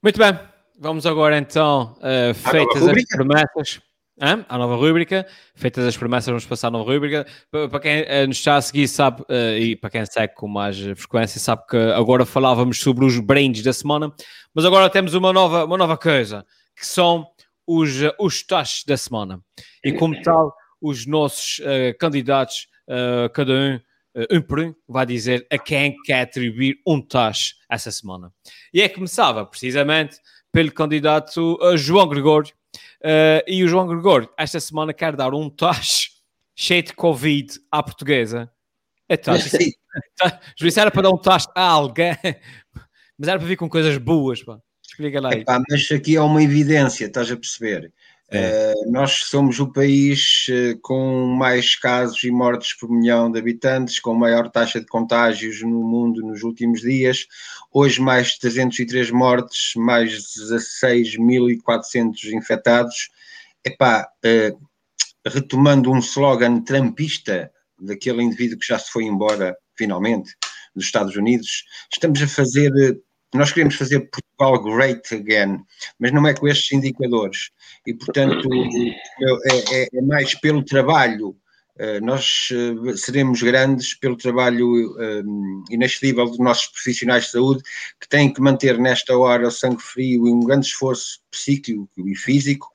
Muito 0.00 0.18
bem. 0.18 0.38
Vamos 0.78 1.04
agora 1.06 1.38
então, 1.38 1.96
uh, 1.98 2.34
feitas 2.34 2.86
as 2.86 3.04
promessas. 3.08 3.80
Hã? 4.20 4.46
A 4.48 4.56
nova 4.56 4.76
rúbrica, 4.76 5.26
feitas 5.54 5.84
as 5.84 5.96
promessas, 5.96 6.28
vamos 6.28 6.46
passar 6.46 6.68
a 6.68 6.70
nova 6.70 6.90
rúbrica. 6.90 7.26
Para 7.50 7.80
quem 7.80 8.02
uh, 8.02 8.26
nos 8.28 8.36
está 8.36 8.56
a 8.56 8.62
seguir, 8.62 8.86
sabe, 8.86 9.24
e 9.58 9.74
para 9.74 9.90
quem 9.90 10.06
segue 10.06 10.34
com 10.34 10.46
mais 10.46 10.78
frequência, 10.78 11.40
sabe 11.40 11.66
que 11.68 11.76
agora 11.76 12.24
falávamos 12.24 12.78
sobre 12.78 13.04
os 13.04 13.18
brains 13.18 13.62
da 13.62 13.72
semana, 13.72 14.12
mas 14.54 14.64
agora 14.64 14.88
temos 14.88 15.14
uma 15.14 15.32
nova, 15.32 15.64
uma 15.64 15.76
nova 15.76 15.98
coisa, 15.98 16.46
que 16.74 16.86
são 16.86 17.26
os, 17.66 17.90
os 18.18 18.42
tastes 18.42 18.84
da 18.84 18.96
semana. 18.96 19.40
E 19.84 19.92
como 19.92 20.18
tal, 20.22 20.54
os 20.80 21.06
nossos 21.06 21.60
candidatos, 21.98 22.68
cada 23.32 23.52
um, 23.52 23.80
um 24.30 24.42
por 24.42 24.60
um, 24.60 24.74
vai 24.88 25.04
dizer 25.04 25.46
a 25.50 25.58
quem 25.58 25.94
quer 26.04 26.22
atribuir 26.22 26.78
um 26.86 27.00
tache 27.00 27.54
essa 27.68 27.90
semana. 27.90 28.32
E 28.72 28.80
é 28.80 28.88
que 28.88 28.94
começava, 28.94 29.44
precisamente, 29.44 30.18
pelo 30.56 30.72
candidato 30.72 31.58
uh, 31.62 31.76
João 31.76 32.08
Gregório. 32.08 32.50
Uh, 33.02 33.44
e 33.46 33.62
o 33.62 33.68
João 33.68 33.86
Gregório, 33.86 34.26
esta 34.38 34.58
semana, 34.58 34.94
quer 34.94 35.14
dar 35.14 35.34
um 35.34 35.50
tacho 35.50 36.08
cheio 36.56 36.82
de 36.82 36.94
Covid 36.94 37.60
à 37.70 37.82
portuguesa. 37.82 38.50
É 39.06 39.18
tacho. 39.18 39.50
Juiz 40.58 40.76
era 40.78 40.90
para 40.90 41.02
dar 41.02 41.10
um 41.10 41.18
tacho 41.18 41.48
a 41.54 41.60
alguém, 41.60 42.16
mas 43.18 43.28
era 43.28 43.38
para 43.38 43.46
vir 43.46 43.56
com 43.56 43.68
coisas 43.68 43.98
boas. 43.98 44.42
Pá. 44.42 44.58
Explica 44.82 45.20
lá. 45.20 45.34
Epá, 45.34 45.62
mas 45.68 45.90
aqui 45.90 46.16
é 46.16 46.22
uma 46.22 46.42
evidência, 46.42 47.04
estás 47.04 47.30
a 47.30 47.36
perceber? 47.36 47.92
É. 48.28 48.74
Uh, 48.74 48.90
nós 48.90 49.12
somos 49.26 49.60
o 49.60 49.72
país 49.72 50.46
uh, 50.48 50.76
com 50.80 51.26
mais 51.26 51.76
casos 51.76 52.24
e 52.24 52.30
mortes 52.30 52.72
por 52.74 52.90
milhão 52.90 53.30
de 53.30 53.38
habitantes, 53.38 54.00
com 54.00 54.14
maior 54.14 54.50
taxa 54.50 54.80
de 54.80 54.86
contágios 54.86 55.62
no 55.62 55.84
mundo 55.84 56.22
nos 56.22 56.42
últimos 56.42 56.80
dias. 56.80 57.26
Hoje, 57.72 58.00
mais 58.00 58.36
303 58.36 59.12
mortes, 59.12 59.74
mais 59.76 60.10
16.400 60.36 62.32
infectados. 62.32 63.10
Epá, 63.64 64.08
uh, 64.24 64.58
retomando 65.24 65.92
um 65.92 65.98
slogan 65.98 66.60
trumpista 66.62 67.50
daquele 67.78 68.22
indivíduo 68.22 68.58
que 68.58 68.66
já 68.66 68.78
se 68.78 68.90
foi 68.90 69.04
embora, 69.04 69.56
finalmente, 69.76 70.34
dos 70.74 70.86
Estados 70.86 71.16
Unidos, 71.16 71.64
estamos 71.92 72.20
a 72.22 72.28
fazer 72.28 72.72
nós 73.34 73.52
queremos 73.52 73.74
fazer 73.74 74.08
Portugal 74.10 74.62
great 74.62 75.14
again, 75.14 75.58
mas 75.98 76.12
não 76.12 76.26
é 76.26 76.34
com 76.34 76.48
estes 76.48 76.72
indicadores. 76.72 77.50
E, 77.86 77.94
portanto, 77.94 78.48
é, 78.52 79.82
é, 79.82 79.88
é 79.92 80.02
mais 80.02 80.34
pelo 80.34 80.64
trabalho. 80.64 81.36
Uh, 81.78 82.02
nós 82.02 82.48
uh, 82.52 82.96
seremos 82.96 83.42
grandes 83.42 83.92
pelo 83.92 84.16
trabalho 84.16 84.66
um, 84.98 85.62
inexcedível 85.70 86.24
dos 86.24 86.38
nossos 86.38 86.68
profissionais 86.68 87.24
de 87.24 87.32
saúde 87.32 87.62
que 88.00 88.08
têm 88.08 88.32
que 88.32 88.40
manter 88.40 88.78
nesta 88.78 89.14
hora 89.14 89.48
o 89.48 89.50
sangue 89.50 89.82
frio 89.82 90.26
e 90.26 90.32
um 90.32 90.40
grande 90.40 90.66
esforço 90.66 91.20
psíquico 91.30 91.86
e 91.98 92.16
físico 92.16 92.66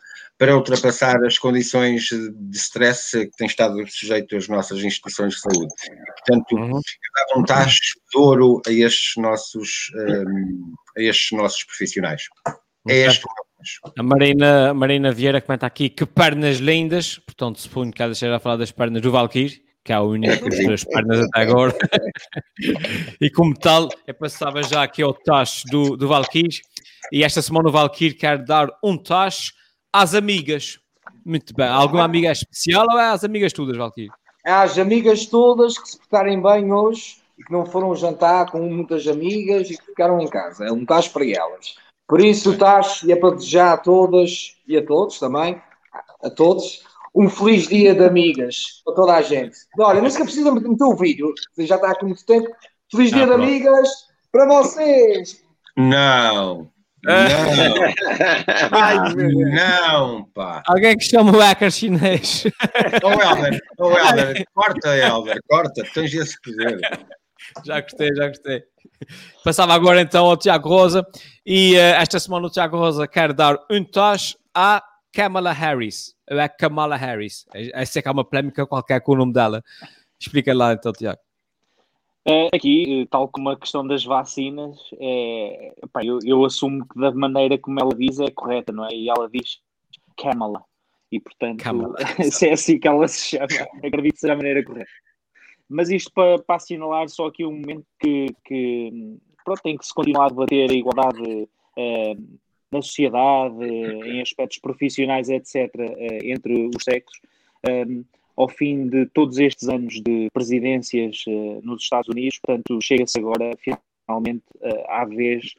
para 0.42 0.58
ultrapassar 0.58 1.24
as 1.24 1.38
condições 1.38 2.10
de 2.10 2.58
stress 2.58 3.12
que 3.12 3.38
têm 3.38 3.46
estado 3.46 3.78
sujeito 3.88 4.36
às 4.36 4.48
nossas 4.48 4.80
instituições 4.80 5.36
de 5.36 5.40
saúde. 5.40 5.72
Portanto, 6.18 6.56
uhum. 6.56 6.82
um 7.36 7.44
tacho 7.44 7.78
de 8.12 8.18
ouro 8.18 8.60
a 8.66 8.72
estes 8.72 9.18
nossos, 9.18 9.92
um, 9.94 10.74
a 10.98 11.02
estes 11.04 11.38
nossos 11.38 11.64
profissionais. 11.64 12.24
É 12.90 13.06
este 13.06 13.24
a 13.96 14.02
Marina, 14.02 14.72
a 14.72 14.74
Marina 14.74 15.12
Vieira 15.12 15.40
comenta 15.40 15.68
aqui 15.68 15.92
que 15.92 16.08
pernas 16.08 16.58
lindas, 16.58 17.20
portanto, 17.20 17.62
suponho 17.62 17.92
que 17.92 18.02
ela 18.02 18.14
esteja 18.14 18.36
a 18.36 18.40
falar 18.40 18.58
das 18.58 18.72
pernas 18.72 19.04
do 19.04 19.12
Valkyrie, 19.12 19.62
que 19.86 19.94
é 19.94 20.00
o 20.00 20.10
único 20.10 20.40
com 20.40 20.48
as 20.48 20.58
duas 20.58 20.84
pernas 20.84 21.20
até 21.20 21.42
agora. 21.42 21.78
e 23.22 23.30
como 23.30 23.54
tal, 23.54 23.90
eu 24.08 24.16
passava 24.16 24.64
já 24.64 24.82
aqui 24.82 25.04
ao 25.04 25.14
tacho 25.14 25.68
do, 25.68 25.96
do 25.96 26.08
Valkyrie. 26.08 26.62
E 27.12 27.24
esta 27.24 27.44
semana 27.44 27.70
o 27.70 27.72
Valkyrie 27.72 28.16
quer 28.16 28.44
dar 28.44 28.68
um 28.84 28.98
tacho 28.98 29.62
às 29.92 30.16
amigas. 30.16 30.80
Muito 31.26 31.54
bem. 31.54 31.68
Alguma 31.68 32.04
amiga 32.04 32.32
especial 32.32 32.88
ou 32.90 33.00
é 33.00 33.10
às 33.10 33.24
amigas 33.24 33.54
todas, 33.54 33.78
Valkyrie? 33.78 34.10
É 34.46 34.52
às 34.52 34.78
amigas 34.78 35.26
todas 35.26 35.78
que 35.78 35.90
se 35.90 35.98
portarem 35.98 36.42
bem 36.42 36.72
hoje 36.74 37.18
e 37.38 37.44
que 37.44 37.52
não 37.52 37.66
foram 37.66 37.96
jantar 37.96 38.50
com 38.52 38.60
muitas 38.62 39.08
amigas 39.08 39.70
e 39.70 39.78
que 39.78 39.86
ficaram 39.86 40.20
em 40.20 40.28
casa. 40.28 40.66
É 40.66 40.72
um 40.72 40.86
tacho 40.86 41.12
para 41.12 41.26
elas. 41.26 41.76
Por 42.08 42.20
isso, 42.20 42.52
o 42.52 42.58
tacho, 42.58 43.08
e 43.08 43.12
é 43.12 43.16
para 43.16 43.36
desejar 43.36 43.74
a 43.74 43.78
todas 43.78 44.58
e 44.68 44.76
a 44.78 44.86
todos 44.86 45.20
também, 45.20 45.62
a 46.22 46.30
todos, 46.30 46.84
um 47.14 47.30
feliz 47.30 47.68
dia 47.68 47.94
de 47.94 48.04
amigas 48.04 48.82
para 48.84 48.96
toda 48.96 49.14
a 49.16 49.22
gente. 49.22 49.58
Olha, 49.80 50.02
não 50.02 50.10
se 50.10 50.22
precisa 50.22 50.52
meter 50.54 50.84
o 50.84 50.96
vídeo, 50.96 51.34
já 51.58 51.76
está 51.76 51.92
aqui 51.92 52.06
muito 52.06 52.26
tempo. 52.26 52.48
Feliz 52.92 53.12
dia 53.12 53.24
ah, 53.24 53.28
de 53.28 53.34
amigas 53.34 53.90
para 54.32 54.46
vocês! 54.46 55.44
Não! 55.78 56.71
Não! 57.04 57.16
Ai, 58.72 58.98
não, 59.16 60.26
pá! 60.34 60.62
Alguém 60.68 60.98
que 60.98 61.04
chama 61.04 61.32
o 61.32 61.40
hacker 61.40 61.72
chinês. 61.72 62.46
Ô, 63.04 63.08
oh, 63.08 63.22
Helder, 63.22 63.60
oh, 63.80 63.92
Helder, 63.92 64.46
corta, 64.54 64.98
Helder, 64.98 65.40
corta, 65.50 65.84
tens 65.94 66.14
esse 66.14 66.40
poder. 66.42 66.80
Já 67.66 67.82
gostei, 67.82 68.16
já 68.16 68.28
gostei. 68.28 68.64
Passava 69.44 69.74
agora 69.74 70.00
então 70.02 70.26
ao 70.26 70.38
Tiago 70.38 70.70
Rosa 70.70 71.06
e 71.46 71.76
uh, 71.76 71.96
esta 72.00 72.20
semana 72.20 72.46
o 72.46 72.52
Tiago 72.52 72.78
Rosa 72.78 73.08
quer 73.08 73.34
dar 73.34 73.58
um 73.70 73.84
toche 73.84 74.38
a 74.54 74.84
Kamala 75.12 75.52
Harris. 75.52 76.16
É 76.30 76.48
Kamala 76.48 76.96
Harris. 76.96 77.46
Essa 77.74 78.00
é 78.00 78.02
que 78.02 78.08
há 78.08 78.12
uma 78.12 78.24
polémica 78.24 78.66
qualquer 78.66 79.02
com 79.02 79.14
o 79.14 79.18
nome 79.18 79.34
dela. 79.34 79.64
Explica 80.20 80.54
lá 80.54 80.74
então, 80.74 80.94
Tiago. 80.94 81.20
É, 82.26 82.56
aqui, 82.56 83.08
tal 83.10 83.28
como 83.28 83.50
a 83.50 83.60
questão 83.60 83.86
das 83.86 84.04
vacinas, 84.04 84.78
é, 85.00 85.74
epá, 85.84 86.06
eu, 86.06 86.20
eu, 86.24 86.46
assumo 86.46 86.88
que 86.88 87.00
da 87.00 87.12
maneira 87.12 87.58
como 87.58 87.80
ela 87.80 87.96
diz 87.96 88.20
é 88.20 88.30
correta, 88.30 88.72
não 88.72 88.86
é? 88.86 88.94
E 88.94 89.10
ela 89.10 89.28
diz 89.28 89.60
Kamala. 90.16 90.64
E 91.12 91.20
portanto, 91.20 91.64
Kamala, 91.64 91.96
se 92.32 92.48
é 92.48 92.54
assim 92.54 92.80
que 92.80 92.88
ela 92.88 93.08
se 93.08 93.30
chama, 93.30 93.48
acredito 93.84 94.14
que 94.14 94.20
seja 94.20 94.34
a 94.34 94.38
maneira 94.38 94.64
correta. 94.64 94.90
Mas 95.68 95.90
isto 95.90 96.12
para, 96.14 96.38
para 96.38 96.58
assinalar 96.58 97.10
só 97.10 97.28
aqui 97.28 97.44
um 97.44 97.54
momento 97.54 97.86
que, 98.00 98.28
que 98.46 99.18
pronto, 99.44 99.62
tem 99.64 99.78
que 99.78 99.86
se 99.86 99.94
continuar 99.94 100.26
a 100.26 100.30
debater 100.30 100.70
a 100.70 100.74
igualdade 100.74 101.50
eh, 101.78 102.14
na 102.72 102.82
sociedade, 102.82 103.64
em 103.64 104.22
aspectos 104.22 104.60
profissionais, 104.60 105.30
etc., 105.30 105.74
eh, 105.76 106.20
entre 106.24 106.68
os 106.68 106.84
sexos, 106.84 107.20
ehm, 107.68 108.04
ao 108.42 108.50
fim 108.50 108.88
de 108.88 109.06
todos 109.08 109.38
estes 109.38 109.70
anos 109.70 110.02
de 110.02 110.30
presidências 110.34 111.24
eh, 111.28 111.60
nos 111.64 111.84
Estados 111.84 112.10
Unidos, 112.10 112.40
portanto, 112.40 112.80
chega-se 112.82 113.20
agora 113.20 113.52
finalmente 113.58 114.44
eh, 114.62 114.86
à 114.90 115.06
vez 115.06 115.54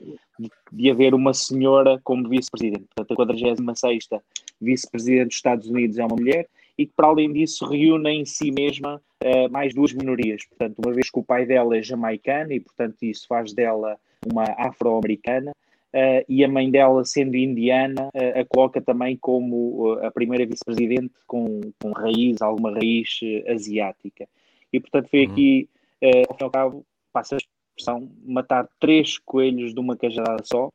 de, 0.73 0.91
haver 0.91 1.15
uma 1.15 1.33
senhora 1.33 2.01
como 2.03 2.29
vice-presidente. 2.29 2.87
Portanto, 2.95 3.13
a 3.13 3.17
46 3.17 4.09
vice-presidente 4.61 5.29
dos 5.29 5.37
Estados 5.37 5.69
Unidos 5.69 5.99
é 5.99 6.05
uma 6.05 6.17
mulher 6.17 6.49
e 6.77 6.87
que, 6.87 6.93
para 6.97 7.09
além 7.09 7.33
disso, 7.33 7.67
reúne 7.67 8.11
em 8.11 8.25
si 8.25 8.51
mesma 8.51 9.01
mais 9.53 9.73
duas 9.73 9.93
minorias. 9.93 10.45
Portanto, 10.47 10.81
uma 10.85 10.93
vez 10.93 11.09
que 11.09 11.19
o 11.21 11.23
pai 11.23 11.47
dela 11.47 11.77
é 11.77 11.83
jamaicano 11.83 12.53
e, 12.53 12.59
portanto, 12.59 12.97
isso 13.03 13.27
faz 13.29 13.53
dela 13.53 13.97
uma 14.27 14.45
afro-americana, 14.59 15.53
Uh, 15.95 16.25
e 16.27 16.43
a 16.43 16.49
mãe 16.49 16.71
dela, 16.71 17.05
sendo 17.05 17.37
indiana, 17.37 18.09
uh, 18.15 18.41
a 18.41 18.45
coloca 18.47 18.81
também 18.81 19.15
como 19.15 19.93
uh, 19.93 20.07
a 20.07 20.11
primeira 20.11 20.47
vice-presidente 20.47 21.13
com, 21.27 21.61
com 21.79 21.93
raiz, 21.93 22.41
alguma 22.41 22.73
raiz 22.73 23.21
asiática. 23.47 24.27
E, 24.73 24.81
portanto, 24.81 25.11
foi 25.11 25.27
uhum. 25.27 25.33
aqui, 25.33 25.69
ao 26.29 26.37
fim 26.37 26.43
e 26.43 26.45
ao 26.45 26.51
cabo, 26.51 26.87
passa 27.13 27.35
a 27.35 27.39
expressão, 27.39 28.11
matar 28.25 28.67
três 28.81 29.19
coelhos 29.19 29.75
de 29.75 29.81
uma 29.81 29.95
cajadada 29.95 30.43
só. 30.45 30.71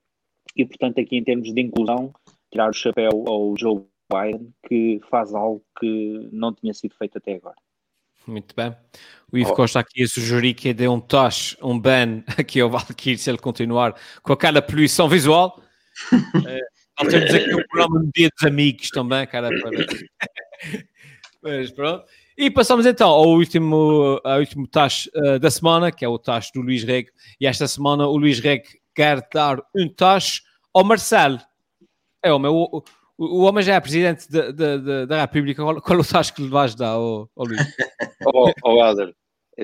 E, 0.55 0.63
portanto, 0.63 0.99
aqui 0.99 1.18
em 1.18 1.24
termos 1.24 1.51
de 1.51 1.61
inclusão, 1.61 2.13
tirar 2.51 2.70
o 2.70 2.74
chapéu 2.74 3.24
ao 3.28 3.57
Joe 3.57 3.84
Biden, 4.11 4.53
que 4.68 5.01
faz 5.09 5.34
algo 5.34 5.63
que 5.80 6.30
não 6.32 6.53
tinha 6.53 6.76
sido 6.76 6.93
feito 6.95 7.18
até 7.18 7.34
agora. 7.34 7.57
Muito 8.28 8.53
bem. 8.55 8.75
O 9.32 9.38
Ivo 9.38 9.51
oh. 9.51 9.55
Costa 9.55 9.80
aqui 9.80 10.03
a 10.03 10.07
sugerir 10.07 10.53
que 10.53 10.73
dê 10.73 10.88
um 10.88 10.99
touch, 10.99 11.57
um 11.61 11.80
ban 11.80 12.23
aqui 12.38 12.59
ao 12.59 12.69
Valkyrie 12.69 13.17
se 13.17 13.30
ele 13.30 13.38
continuar 13.38 13.95
com 14.21 14.34
aquela 14.34 14.61
poluição 14.61 15.07
visual. 15.07 15.61
é, 16.45 16.59
nós 16.99 17.11
temos 17.11 17.34
aqui 17.34 17.55
um 17.55 17.63
programa 17.67 18.03
de 18.03 18.11
dia 18.13 18.30
dos 18.30 18.43
amigos 18.43 18.89
também, 18.89 19.25
cara. 19.28 19.49
Para... 19.49 19.71
Mas 21.41 21.71
pronto. 21.71 22.05
E 22.38 22.51
passamos 22.51 22.86
então 22.86 23.09
ao 23.09 23.30
último, 23.30 24.21
ao 24.23 24.39
último 24.39 24.67
tacho 24.67 25.09
uh, 25.15 25.39
da 25.39 25.49
semana, 25.49 25.91
que 25.91 26.05
é 26.05 26.07
o 26.07 26.19
tacho 26.19 26.51
do 26.53 26.61
Luís 26.61 26.84
Reg. 26.84 27.09
E 27.39 27.47
esta 27.47 27.67
semana 27.67 28.05
o 28.05 28.15
Luís 28.15 28.39
Reg 28.39 28.63
quer 28.93 29.28
dar 29.34 29.59
um 29.75 29.89
tacho 29.89 30.41
ao 30.73 30.84
Marcelo. 30.84 31.39
É 32.23 32.32
o 32.32 32.38
meu, 32.38 32.84
o, 33.18 33.43
homem 33.43 33.63
já 33.63 33.76
é 33.76 33.80
presidente 33.80 34.30
de, 34.30 34.53
de, 34.53 34.78
de, 34.80 35.05
da 35.05 35.22
República. 35.22 35.63
Qual, 35.63 35.82
qual 35.82 35.99
o 35.99 36.05
tacho 36.05 36.34
que 36.34 36.41
lhe 36.43 36.49
vais 36.49 36.76
dar, 36.76 36.97
oh, 36.97 37.30
oh 37.36 37.43
Luís? 37.43 37.61
oh, 38.26 38.51
oh 38.63 38.86
Helder, 38.86 39.13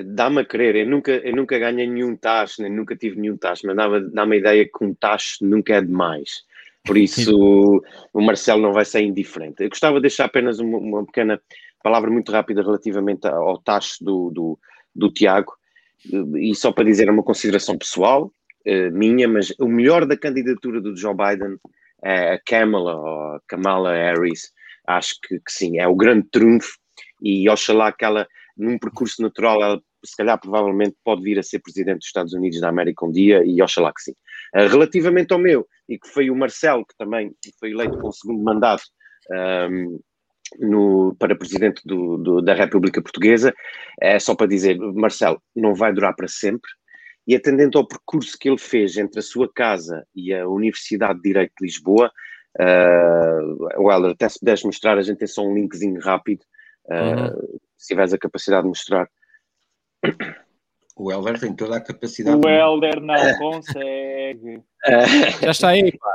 dá-me 0.04 0.40
a 0.40 0.44
crer. 0.44 0.76
Eu 0.76 0.86
nunca, 0.86 1.12
eu 1.12 1.34
nunca 1.34 1.58
ganhei 1.58 1.86
nenhum 1.86 2.16
tacho, 2.16 2.62
nem 2.62 2.70
nunca 2.70 2.96
tive 2.96 3.20
nenhum 3.20 3.36
tacho, 3.36 3.66
mas 3.66 3.76
dá-me 3.76 4.10
dá 4.10 4.22
a 4.24 4.36
ideia 4.36 4.64
que 4.64 4.84
um 4.84 4.94
tacho 4.94 5.38
nunca 5.42 5.74
é 5.74 5.80
demais. 5.80 6.42
Por 6.84 6.98
isso, 6.98 7.30
o 8.12 8.20
Marcelo 8.20 8.60
não 8.60 8.72
vai 8.72 8.84
ser 8.84 9.02
indiferente. 9.02 9.62
Eu 9.62 9.68
gostava 9.68 9.96
de 9.96 10.02
deixar 10.02 10.26
apenas 10.26 10.58
uma, 10.58 10.78
uma 10.78 11.06
pequena 11.06 11.40
palavra 11.82 12.10
muito 12.10 12.32
rápida 12.32 12.62
relativamente 12.62 13.26
ao 13.26 13.58
tacho 13.58 14.02
do, 14.02 14.30
do, 14.30 14.58
do 14.94 15.10
Tiago, 15.10 15.52
e 16.36 16.54
só 16.54 16.72
para 16.72 16.84
dizer 16.84 17.08
uma 17.10 17.22
consideração 17.22 17.78
pessoal, 17.78 18.32
uh, 18.66 18.90
minha, 18.92 19.28
mas 19.28 19.52
o 19.58 19.68
melhor 19.68 20.06
da 20.06 20.16
candidatura 20.16 20.80
do 20.80 20.96
Joe 20.96 21.14
Biden 21.14 21.58
a 22.04 22.38
Kamala 22.44 22.94
ou 22.94 23.40
Kamala 23.48 23.92
Harris, 23.92 24.52
acho 24.86 25.14
que, 25.22 25.38
que, 25.38 25.52
sim, 25.52 25.78
é 25.78 25.88
o 25.88 25.96
grande 25.96 26.28
trunfo 26.30 26.76
e 27.22 27.48
oxalá 27.48 27.92
que 27.92 28.04
ela, 28.04 28.26
num 28.56 28.78
percurso 28.78 29.22
natural, 29.22 29.62
ela 29.62 29.80
se 30.04 30.16
calhar 30.16 30.38
provavelmente 30.38 30.94
pode 31.02 31.22
vir 31.22 31.38
a 31.38 31.42
ser 31.42 31.60
presidente 31.60 31.98
dos 31.98 32.06
Estados 32.06 32.34
Unidos 32.34 32.60
da 32.60 32.68
América 32.68 33.06
um 33.06 33.10
dia 33.10 33.42
e 33.44 33.62
oxalá 33.62 33.92
que 33.92 34.02
sim. 34.02 34.12
Uh, 34.54 34.68
relativamente 34.68 35.32
ao 35.32 35.38
meu, 35.38 35.66
e 35.88 35.98
que 35.98 36.08
foi 36.08 36.30
o 36.30 36.36
Marcelo, 36.36 36.84
que 36.84 36.96
também 36.96 37.34
foi 37.58 37.70
eleito 37.70 37.98
com 37.98 38.08
o 38.08 38.12
segundo 38.12 38.42
mandato 38.42 38.84
um, 39.70 39.98
no, 40.58 41.16
para 41.18 41.34
presidente 41.34 41.80
do, 41.84 42.18
do, 42.18 42.42
da 42.42 42.54
República 42.54 43.02
Portuguesa, 43.02 43.54
é 44.00 44.18
só 44.18 44.34
para 44.34 44.46
dizer, 44.46 44.78
Marcelo, 44.78 45.42
não 45.56 45.74
vai 45.74 45.92
durar 45.92 46.14
para 46.14 46.28
sempre, 46.28 46.70
e 47.26 47.34
atendendo 47.34 47.78
ao 47.78 47.86
percurso 47.86 48.38
que 48.38 48.48
ele 48.48 48.58
fez 48.58 48.96
entre 48.96 49.18
a 49.18 49.22
sua 49.22 49.50
casa 49.52 50.06
e 50.14 50.34
a 50.34 50.46
Universidade 50.48 51.16
de 51.16 51.22
Direito 51.22 51.52
de 51.58 51.66
Lisboa, 51.66 52.10
uh, 52.60 53.82
Weller, 53.82 54.12
até 54.12 54.28
se 54.28 54.38
puderes 54.38 54.62
mostrar, 54.62 54.98
a 54.98 55.02
gente 55.02 55.18
tem 55.18 55.28
só 55.28 55.42
um 55.42 55.54
linkzinho 55.54 56.00
rápido, 56.00 56.42
uh, 56.86 56.94
uhum. 56.94 57.58
se 57.78 57.88
tiveres 57.88 58.12
a 58.12 58.18
capacidade 58.18 58.62
de 58.62 58.68
mostrar. 58.68 59.08
O 60.96 61.10
Helder 61.10 61.40
tem 61.40 61.54
toda 61.54 61.76
a 61.76 61.80
capacidade. 61.80 62.40
O 62.44 62.48
Helder 62.48 63.00
não 63.00 63.38
consegue. 63.38 64.62
Já 65.42 65.50
está 65.50 65.68
aí. 65.70 65.90
Pá. 65.98 66.12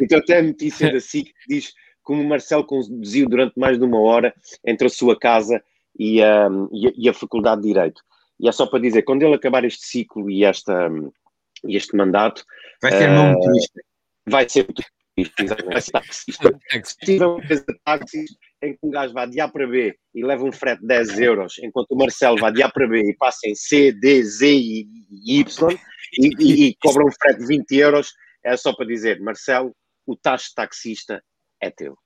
então, 0.00 0.18
até 0.18 0.38
a 0.38 0.42
notícia 0.42 0.90
da 0.90 1.00
SIC 1.00 1.30
diz 1.46 1.74
como 2.02 2.22
o 2.22 2.28
Marcelo 2.28 2.64
conduziu 2.64 3.28
durante 3.28 3.58
mais 3.58 3.78
de 3.78 3.84
uma 3.84 4.00
hora 4.00 4.34
entre 4.64 4.86
a 4.86 4.90
sua 4.90 5.18
casa 5.18 5.62
e 5.98 6.22
a, 6.22 6.48
e 6.72 6.88
a, 6.88 6.92
e 6.96 7.08
a 7.08 7.12
Faculdade 7.12 7.62
de 7.62 7.68
Direito. 7.68 8.02
E 8.42 8.48
é 8.48 8.52
só 8.52 8.66
para 8.66 8.80
dizer, 8.80 9.02
quando 9.02 9.22
ele 9.22 9.36
acabar 9.36 9.64
este 9.64 9.86
ciclo 9.86 10.28
e 10.28 10.44
esta, 10.44 10.90
este 11.68 11.96
mandato. 11.96 12.44
Vai 12.82 12.90
ser 12.90 13.08
uh, 13.08 13.12
muito 13.12 13.40
triste. 13.40 13.84
Vai 14.26 14.48
ser 14.48 14.66
muito 14.66 14.82
triste, 15.14 15.64
vai 15.64 15.80
ser 15.80 15.92
taxista. 15.92 16.60
Se 16.84 16.96
tiver 16.98 17.26
uma 17.26 17.38
empresa 17.38 17.64
de 17.68 17.78
táxis 17.84 18.30
em 18.62 18.72
que 18.72 18.78
um 18.82 18.90
gajo 18.90 19.14
vai 19.14 19.28
de 19.28 19.40
A 19.40 19.48
para 19.48 19.66
B 19.66 19.96
e 20.14 20.24
leva 20.24 20.44
um 20.44 20.52
frete 20.52 20.80
de 20.80 20.88
10 20.88 21.20
euros, 21.20 21.58
enquanto 21.62 21.92
o 21.92 21.96
Marcelo 21.96 22.38
vai 22.38 22.52
de 22.52 22.62
A 22.62 22.68
para 22.68 22.88
B 22.88 23.00
e 23.00 23.16
passa 23.16 23.48
em 23.48 23.54
C, 23.54 23.92
D, 23.92 24.22
Z 24.24 24.52
e, 24.52 24.88
Y 25.24 25.78
e, 26.18 26.30
e, 26.38 26.66
e 26.66 26.74
cobra 26.76 27.04
um 27.04 27.12
frete 27.12 27.40
de 27.40 27.46
20 27.46 27.76
euros, 27.76 28.12
é 28.44 28.56
só 28.56 28.74
para 28.74 28.86
dizer, 28.86 29.20
Marcelo, 29.20 29.74
o 30.06 30.16
taxa 30.16 30.48
de 30.48 30.54
taxista 30.54 31.22
é 31.60 31.70
teu. 31.70 31.96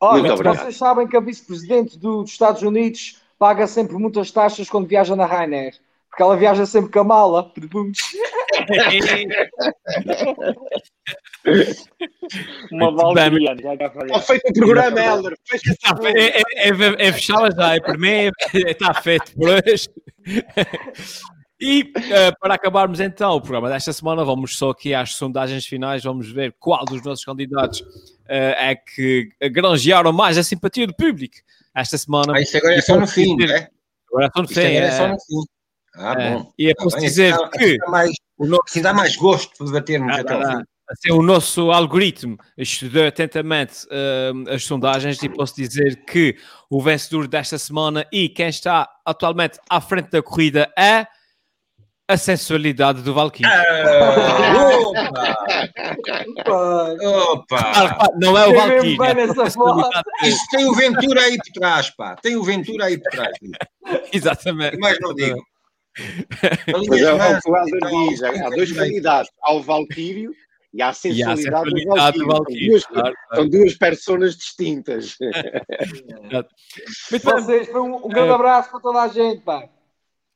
Olha, 0.00 0.20
Muito 0.20 0.32
obrigado. 0.34 0.62
Vocês 0.62 0.76
sabem 0.76 1.06
que 1.06 1.16
a 1.16 1.20
vice-presidente 1.20 1.98
dos 1.98 2.30
Estados 2.30 2.62
Unidos 2.62 3.22
paga 3.38 3.66
sempre 3.66 3.96
muitas 3.96 4.30
taxas 4.30 4.68
quando 4.68 4.88
viaja 4.88 5.16
na 5.16 5.24
Ryanair. 5.26 5.74
Porque 6.08 6.22
ela 6.22 6.36
viaja 6.36 6.64
sempre 6.64 6.92
com 6.92 7.00
a 7.00 7.04
mala. 7.04 7.52
Uma 12.70 12.94
valdiana. 12.94 13.36
Está 13.74 14.20
feito 14.20 14.48
o 14.48 14.52
programa, 14.54 15.00
Helder. 15.00 15.36
É, 16.04 16.40
é, 16.40 16.42
é, 16.68 17.08
é 17.08 17.12
fechá-la 17.12 17.50
já. 17.50 17.74
É 17.74 17.80
para 17.80 17.98
mim, 17.98 18.30
está 18.54 18.94
feito 18.94 19.34
por 19.34 19.50
hoje. 19.50 19.88
E 21.60 21.82
uh, 21.82 22.38
para 22.40 22.54
acabarmos 22.54 22.98
então 23.00 23.32
o 23.36 23.40
programa 23.40 23.68
desta 23.68 23.92
semana, 23.92 24.24
vamos 24.24 24.58
só 24.58 24.70
aqui 24.70 24.92
às 24.92 25.14
sondagens 25.14 25.64
finais, 25.66 26.02
vamos 26.02 26.30
ver 26.30 26.54
qual 26.58 26.84
dos 26.84 27.02
nossos 27.02 27.24
candidatos 27.24 27.80
uh, 27.80 28.24
é 28.28 28.74
que 28.74 29.30
granjearam 29.52 30.12
mais 30.12 30.36
a 30.36 30.42
simpatia 30.42 30.86
do 30.86 30.94
público 30.94 31.36
esta 31.74 31.96
semana. 31.96 32.34
Ah, 32.36 32.40
isso 32.40 32.56
agora 32.56 32.74
é 32.74 32.80
só 32.80 32.98
no 32.98 33.06
fim, 33.06 33.36
né? 33.36 33.68
Agora 34.10 34.30
são 34.34 34.44
Isto 34.44 34.58
agora 34.60 34.72
é, 34.74 34.78
é 34.78 34.90
só 34.90 35.08
no 35.08 35.14
fim. 35.14 35.48
Ah, 35.96 36.12
é. 36.18 36.30
bom. 36.34 36.52
E 36.58 36.68
é 36.70 36.74
Tá 36.74 36.82
posso 36.82 36.96
bem, 36.96 37.06
dizer 37.06 37.32
assim 37.34 37.42
dá- 37.44 37.50
que 37.50 37.78
dá 37.78 37.86
mais, 37.90 38.10
assim 38.66 38.82
dá 38.82 38.92
mais 38.92 39.16
gosto 39.16 39.64
de 39.64 39.72
debatermos 39.72 40.12
Ah, 40.12 40.20
até 40.20 40.38
dá, 40.38 40.56
fim. 40.58 40.64
assim, 40.90 41.12
o 41.12 41.22
nosso 41.22 41.70
algoritmo 41.70 42.36
estudou 42.58 43.06
atentamente 43.06 43.86
hum, 44.34 44.44
as 44.48 44.64
sondagens 44.64 45.22
e 45.22 45.28
posso 45.28 45.54
dizer 45.54 46.04
que 46.04 46.36
o 46.68 46.82
vencedor 46.82 47.28
desta 47.28 47.56
semana 47.58 48.04
e 48.12 48.28
quem 48.28 48.48
está 48.48 48.88
atualmente 49.06 49.58
à 49.70 49.80
frente 49.80 50.10
da 50.10 50.20
corrida 50.20 50.68
é 50.76 51.06
a 52.06 52.16
sensualidade 52.16 53.02
do 53.02 53.14
Valkyrie. 53.14 53.50
Ah, 56.46 56.94
opa! 57.32 57.56
Ah, 57.58 58.08
não 58.20 58.36
é 58.36 58.46
o 58.46 58.54
Valkyrie. 58.54 58.98
bem 58.98 59.08
é 59.08 59.22
a 59.22 59.34
sensualidade 59.34 60.04
tem 60.50 60.66
o 60.66 60.74
Ventura 60.74 61.22
aí 61.22 61.38
por 61.38 61.52
trás, 61.52 61.90
pá. 61.90 62.16
Tem 62.16 62.36
o 62.36 62.42
Ventura 62.42 62.86
aí 62.86 62.98
por 62.98 63.10
trás. 63.10 63.36
Exatamente. 64.12 64.76
E 64.76 64.78
mais 64.78 64.98
não 65.00 65.14
digo. 65.14 65.42
Mas 66.66 66.66
é 66.66 66.76
o 66.76 66.82
que 66.82 66.90
o 66.90 66.96
e 66.96 67.00
Helder 67.00 67.78
tal, 67.80 68.08
diz, 68.08 68.22
há 68.22 68.28
há 68.28 68.50
dois 68.50 68.70
aí. 68.70 68.76
candidatos, 68.76 69.30
ao 69.42 69.62
Valquírio 69.62 70.34
e 70.72 70.82
à 70.82 70.88
E 70.88 70.90
a 70.90 70.92
sensualidade, 70.92 71.70
sensualidade 71.70 72.18
do 72.18 72.24
do 72.24 72.32
Valquírio. 72.32 72.72
Valkyrie. 72.72 72.80
São 72.80 72.82
duas, 72.82 72.86
claro, 72.86 73.14
claro. 73.28 73.42
são 73.42 73.48
duas 73.48 73.74
personas 73.74 74.36
distintas. 74.36 75.16
Muito 77.10 77.24
bem. 77.24 77.34
Vocês, 77.34 77.68
foi 77.68 77.80
um, 77.80 77.96
um 77.96 78.08
grande 78.08 78.32
abraço 78.32 78.70
para 78.70 78.80
toda 78.80 79.02
a 79.02 79.08
gente, 79.08 79.40
pá. 79.42 79.68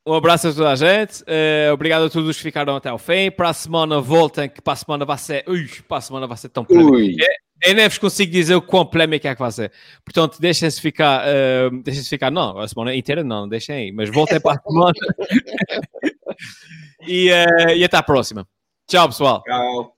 Um 0.09 0.15
abraço 0.15 0.49
a 0.49 0.53
toda 0.55 0.71
a 0.71 0.75
gente. 0.75 1.23
eh, 1.27 1.69
obrigado 1.71 2.07
a 2.07 2.11
todos 2.11 2.35
que 2.37 2.43
ficaram 2.43 2.75
até 2.75 2.89
ao 2.89 2.97
fim. 2.99 3.31
Para 3.31 3.51
a 3.51 3.53
semana 3.53 4.01
voltem, 4.01 4.49
que 4.49 4.63
para 4.63 4.73
a 4.73 4.77
semana 4.77 5.05
vai 5.05 5.19
ser. 5.19 5.45
Ui, 5.47 5.69
para 5.87 5.99
a 5.99 6.01
semana 6.01 6.27
vai 6.27 6.37
ser 6.39 6.49
tão 6.49 6.65
polémico. 6.65 6.97
Ui. 6.97 7.17
Eu 7.63 7.75
nem 7.75 7.87
vos 7.89 7.99
consigo 7.99 8.33
dizer 8.33 8.55
o 8.55 8.63
quão 8.63 8.87
polémico 8.87 9.27
é 9.27 9.35
que 9.35 9.41
vai 9.41 9.53
ser. 9.53 9.71
Portanto, 10.05 10.41
deixem-se 10.41 10.81
ficar. 10.81 11.23
eh, 11.27 11.69
deixem-se 11.85 12.09
ficar. 12.09 12.31
Não, 12.31 12.59
a 12.59 12.67
semana 12.67 12.95
inteira 12.95 13.23
não, 13.23 13.47
deixem 13.47 13.75
aí. 13.77 13.93
Mas 13.93 14.09
voltem 14.09 14.41
para 14.41 14.59
a 14.59 14.63
semana. 14.67 14.93
e, 17.07 17.29
eh, 17.29 17.77
e 17.77 17.85
até 17.85 17.99
à 17.99 18.03
próxima. 18.03 18.49
Tchau, 18.89 19.09
pessoal. 19.09 19.43
Tchau. 19.43 19.98